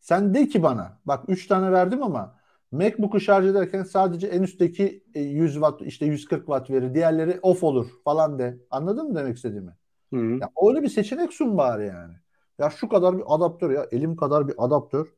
Sen 0.00 0.34
de 0.34 0.48
ki 0.48 0.62
bana, 0.62 1.00
bak 1.04 1.24
3 1.28 1.46
tane 1.46 1.72
verdim 1.72 2.02
ama 2.02 2.36
MacBook'u 2.72 3.20
şarj 3.20 3.46
ederken 3.46 3.82
sadece 3.82 4.26
en 4.26 4.42
üstteki 4.42 5.04
e, 5.14 5.20
100 5.20 5.52
watt 5.54 5.82
işte 5.82 6.06
140 6.06 6.40
watt 6.40 6.70
verir. 6.70 6.94
Diğerleri 6.94 7.38
off 7.42 7.64
olur 7.64 7.90
falan 8.04 8.38
de. 8.38 8.58
Anladın 8.70 9.08
mı 9.08 9.14
demek 9.14 9.36
istediğimi? 9.36 9.76
Hı. 10.12 10.16
Ya 10.16 10.50
öyle 10.68 10.82
bir 10.82 10.88
seçenek 10.88 11.32
sun 11.32 11.58
bari 11.58 11.86
yani. 11.86 12.14
Ya 12.58 12.70
şu 12.70 12.88
kadar 12.88 13.18
bir 13.18 13.24
adaptör 13.26 13.70
ya 13.70 13.86
elim 13.92 14.16
kadar 14.16 14.48
bir 14.48 14.54
adaptör. 14.58 15.14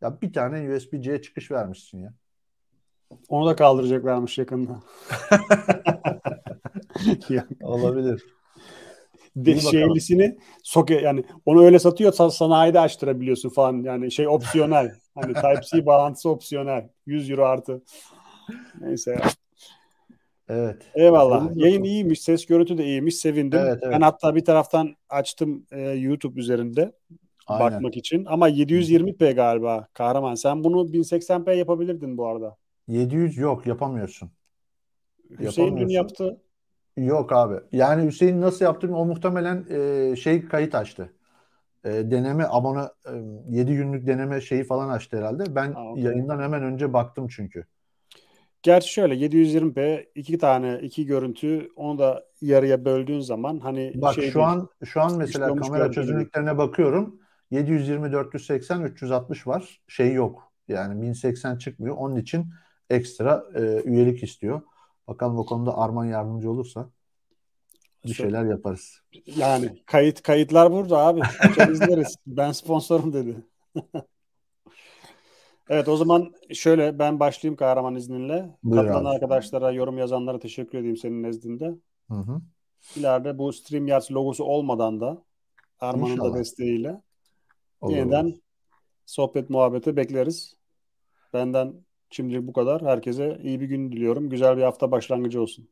Ya 0.00 0.20
bir 0.22 0.32
tane 0.32 0.76
USB-C 0.76 1.22
çıkış 1.22 1.50
vermişsin 1.50 2.02
ya. 2.02 2.14
Onu 3.28 3.46
da 3.46 3.56
kaldıracaklarmış 3.56 4.38
yakında. 4.38 4.80
Ya, 7.28 7.46
Olabilir. 7.62 8.24
de, 9.36 9.60
şeylisini 9.60 10.38
soke 10.62 10.94
yani 10.94 11.24
onu 11.46 11.64
öyle 11.64 11.78
satıyor 11.78 12.12
sa- 12.12 12.30
sanayide 12.36 12.80
açtırabiliyorsun 12.80 13.48
falan 13.48 13.82
yani 13.82 14.12
şey 14.12 14.28
opsiyonel. 14.28 14.92
Hani 15.14 15.34
Type-C 15.34 15.86
bağlantısı 15.86 16.30
opsiyonel. 16.30 16.88
100 17.06 17.30
euro 17.30 17.44
artı. 17.44 17.82
Neyse 18.80 19.10
ya. 19.10 19.20
Evet. 20.48 20.82
Eyvallah. 20.94 21.40
Sevindim. 21.40 21.64
Yayın 21.64 21.84
iyiymiş. 21.84 22.20
Ses 22.20 22.46
görüntü 22.46 22.78
de 22.78 22.84
iyiymiş. 22.84 23.16
Sevindim. 23.16 23.58
Evet, 23.62 23.78
evet. 23.82 23.94
Ben 23.94 24.00
hatta 24.00 24.34
bir 24.34 24.44
taraftan 24.44 24.96
açtım 25.08 25.66
e, 25.70 25.80
YouTube 25.80 26.40
üzerinde 26.40 26.92
Aynen. 27.46 27.72
bakmak 27.72 27.96
için. 27.96 28.24
Ama 28.24 28.48
720p 28.48 29.32
galiba 29.32 29.88
kahraman. 29.94 30.34
Sen 30.34 30.64
bunu 30.64 30.92
1080p 30.92 31.54
yapabilirdin 31.54 32.18
bu 32.18 32.26
arada. 32.26 32.56
700 32.88 33.38
yok 33.38 33.66
yapamıyorsun. 33.66 34.30
Hüseyin 35.40 35.76
dün 35.76 35.88
yaptı. 35.88 36.40
Yok 36.96 37.32
abi. 37.32 37.54
Yani 37.72 38.06
Hüseyin 38.06 38.40
nasıl 38.40 38.64
yaptı? 38.64 38.94
O 38.94 39.06
muhtemelen 39.06 39.66
e, 39.70 40.16
şey 40.16 40.44
kayıt 40.44 40.74
açtı. 40.74 41.12
E, 41.84 41.90
deneme 41.90 42.44
abone 42.50 42.82
e, 43.06 43.12
7 43.56 43.74
günlük 43.76 44.06
deneme 44.06 44.40
şeyi 44.40 44.64
falan 44.64 44.88
açtı 44.88 45.16
herhalde. 45.16 45.54
Ben 45.54 45.72
Ha, 45.72 45.90
okey. 45.90 46.04
yayından 46.04 46.40
hemen 46.42 46.62
önce 46.62 46.92
baktım 46.92 47.26
çünkü. 47.30 47.64
Gerçi 48.62 48.92
şöyle 48.92 49.14
720p 49.14 50.06
iki 50.14 50.38
tane 50.38 50.78
iki 50.82 51.06
görüntü 51.06 51.68
onu 51.76 51.98
da 51.98 52.24
yarıya 52.40 52.84
böldüğün 52.84 53.20
zaman 53.20 53.58
hani 53.58 53.92
Bak 53.94 54.14
şey 54.14 54.30
şu 54.30 54.38
değil. 54.38 54.48
an 54.48 54.68
şu 54.84 55.00
an 55.00 55.16
mesela 55.18 55.56
kamera 55.56 55.92
çözünürlüklerine 55.92 56.58
bakıyorum. 56.58 57.20
720 57.50 58.12
480 58.12 58.82
360 58.82 59.46
var. 59.46 59.80
Şey 59.88 60.12
yok. 60.12 60.52
Yani 60.68 61.02
1080 61.02 61.58
çıkmıyor. 61.58 61.96
Onun 61.96 62.16
için 62.16 62.46
ekstra 62.90 63.44
e, 63.54 63.60
üyelik 63.84 64.22
istiyor. 64.22 64.62
Bakalım 65.08 65.38
o 65.38 65.46
konuda 65.46 65.78
Arman 65.78 66.04
yardımcı 66.04 66.50
olursa 66.50 66.90
bir 68.04 68.14
şeyler 68.14 68.44
yaparız. 68.44 69.00
Yani 69.36 69.82
kayıt 69.86 70.22
kayıtlar 70.22 70.72
burada 70.72 70.98
abi. 70.98 71.20
Açar 71.40 71.68
izleriz. 71.68 72.16
Ben 72.26 72.52
sponsorum 72.52 73.12
dedi. 73.12 73.36
Evet 75.68 75.88
o 75.88 75.96
zaman 75.96 76.32
şöyle 76.52 76.98
ben 76.98 77.20
başlayayım 77.20 77.56
kahraman 77.56 77.94
izninle. 77.94 78.56
Buyur 78.62 78.82
Katılan 78.82 79.04
abi. 79.04 79.08
arkadaşlara, 79.08 79.72
yorum 79.72 79.98
yazanlara 79.98 80.38
teşekkür 80.38 80.78
edeyim 80.78 80.96
senin 80.96 81.22
nezdinde. 81.22 81.74
Hı 82.10 82.14
hı. 82.14 82.40
İleride 82.96 83.38
bu 83.38 83.52
StreamYard 83.52 84.02
logosu 84.10 84.44
olmadan 84.44 85.00
da 85.00 85.24
Arman'ın 85.80 86.20
da 86.20 86.34
desteğiyle 86.34 87.02
Olur, 87.86 87.96
yeniden 87.96 88.42
sohbet 89.06 89.50
muhabbeti 89.50 89.96
bekleriz. 89.96 90.56
Benden 91.32 91.74
şimdilik 92.10 92.46
bu 92.46 92.52
kadar. 92.52 92.82
Herkese 92.82 93.38
iyi 93.42 93.60
bir 93.60 93.66
gün 93.66 93.92
diliyorum. 93.92 94.30
Güzel 94.30 94.56
bir 94.56 94.62
hafta 94.62 94.90
başlangıcı 94.90 95.42
olsun. 95.42 95.68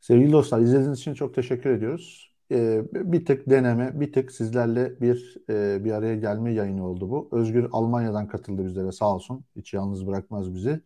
Sevgili 0.00 0.32
dostlar 0.32 0.60
izlediğiniz 0.60 0.98
için 0.98 1.14
çok 1.14 1.34
teşekkür 1.34 1.70
ediyoruz. 1.70 2.34
e, 2.50 2.82
bir 2.92 3.24
tık 3.26 3.50
deneme, 3.50 4.00
bir 4.00 4.12
tık 4.12 4.32
sizlerle 4.32 5.00
bir 5.00 5.36
e, 5.50 5.84
bir 5.84 5.92
araya 5.92 6.16
gelme 6.16 6.52
yayını 6.52 6.88
oldu 6.88 7.10
bu. 7.10 7.28
Özgür 7.32 7.68
Almanya'dan 7.72 8.28
katıldı 8.28 8.64
bizlere 8.64 8.92
sağ 8.92 9.14
olsun. 9.14 9.44
Hiç 9.56 9.74
yalnız 9.74 10.06
bırakmaz 10.06 10.54
bizi. 10.54 10.80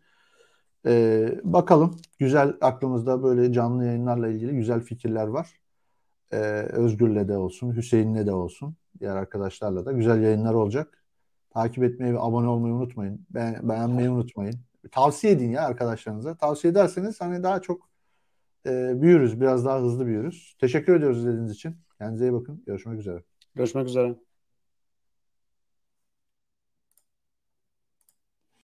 E, 0.86 1.40
bakalım 1.44 1.96
güzel 2.18 2.54
aklımızda 2.60 3.22
böyle 3.22 3.52
canlı 3.52 3.84
yayınlarla 3.86 4.28
ilgili 4.28 4.52
güzel 4.56 4.80
fikirler 4.80 5.26
var. 5.26 5.60
E, 6.32 6.36
Özgür'le 6.72 7.28
de 7.28 7.36
olsun, 7.36 7.76
Hüseyin'le 7.76 8.26
de 8.26 8.32
olsun, 8.32 8.76
diğer 9.00 9.16
arkadaşlarla 9.16 9.86
da 9.86 9.92
güzel 9.92 10.22
yayınlar 10.22 10.54
olacak. 10.54 11.02
Takip 11.50 11.84
etmeyi 11.84 12.14
ve 12.14 12.20
abone 12.20 12.48
olmayı 12.48 12.74
unutmayın. 12.74 13.26
Be 13.30 13.60
beğenmeyi 13.62 14.10
unutmayın. 14.10 14.54
Tavsiye 14.92 15.32
edin 15.32 15.50
ya 15.50 15.62
arkadaşlarınıza. 15.62 16.36
Tavsiye 16.36 16.70
ederseniz 16.70 17.20
hani 17.20 17.42
daha 17.42 17.62
çok 17.62 17.88
e, 18.66 19.02
büyürüz. 19.02 19.40
Biraz 19.40 19.64
daha 19.64 19.80
hızlı 19.80 20.06
büyürüz. 20.06 20.56
Teşekkür 20.60 20.96
ediyoruz 20.96 21.18
izlediğiniz 21.18 21.52
için. 21.52 21.76
Kendinize 21.98 22.26
iyi 22.26 22.32
bakın. 22.32 22.62
Görüşmek 22.66 23.00
üzere. 23.00 23.22
Görüşmek 23.54 23.86
üzere. 23.86 24.27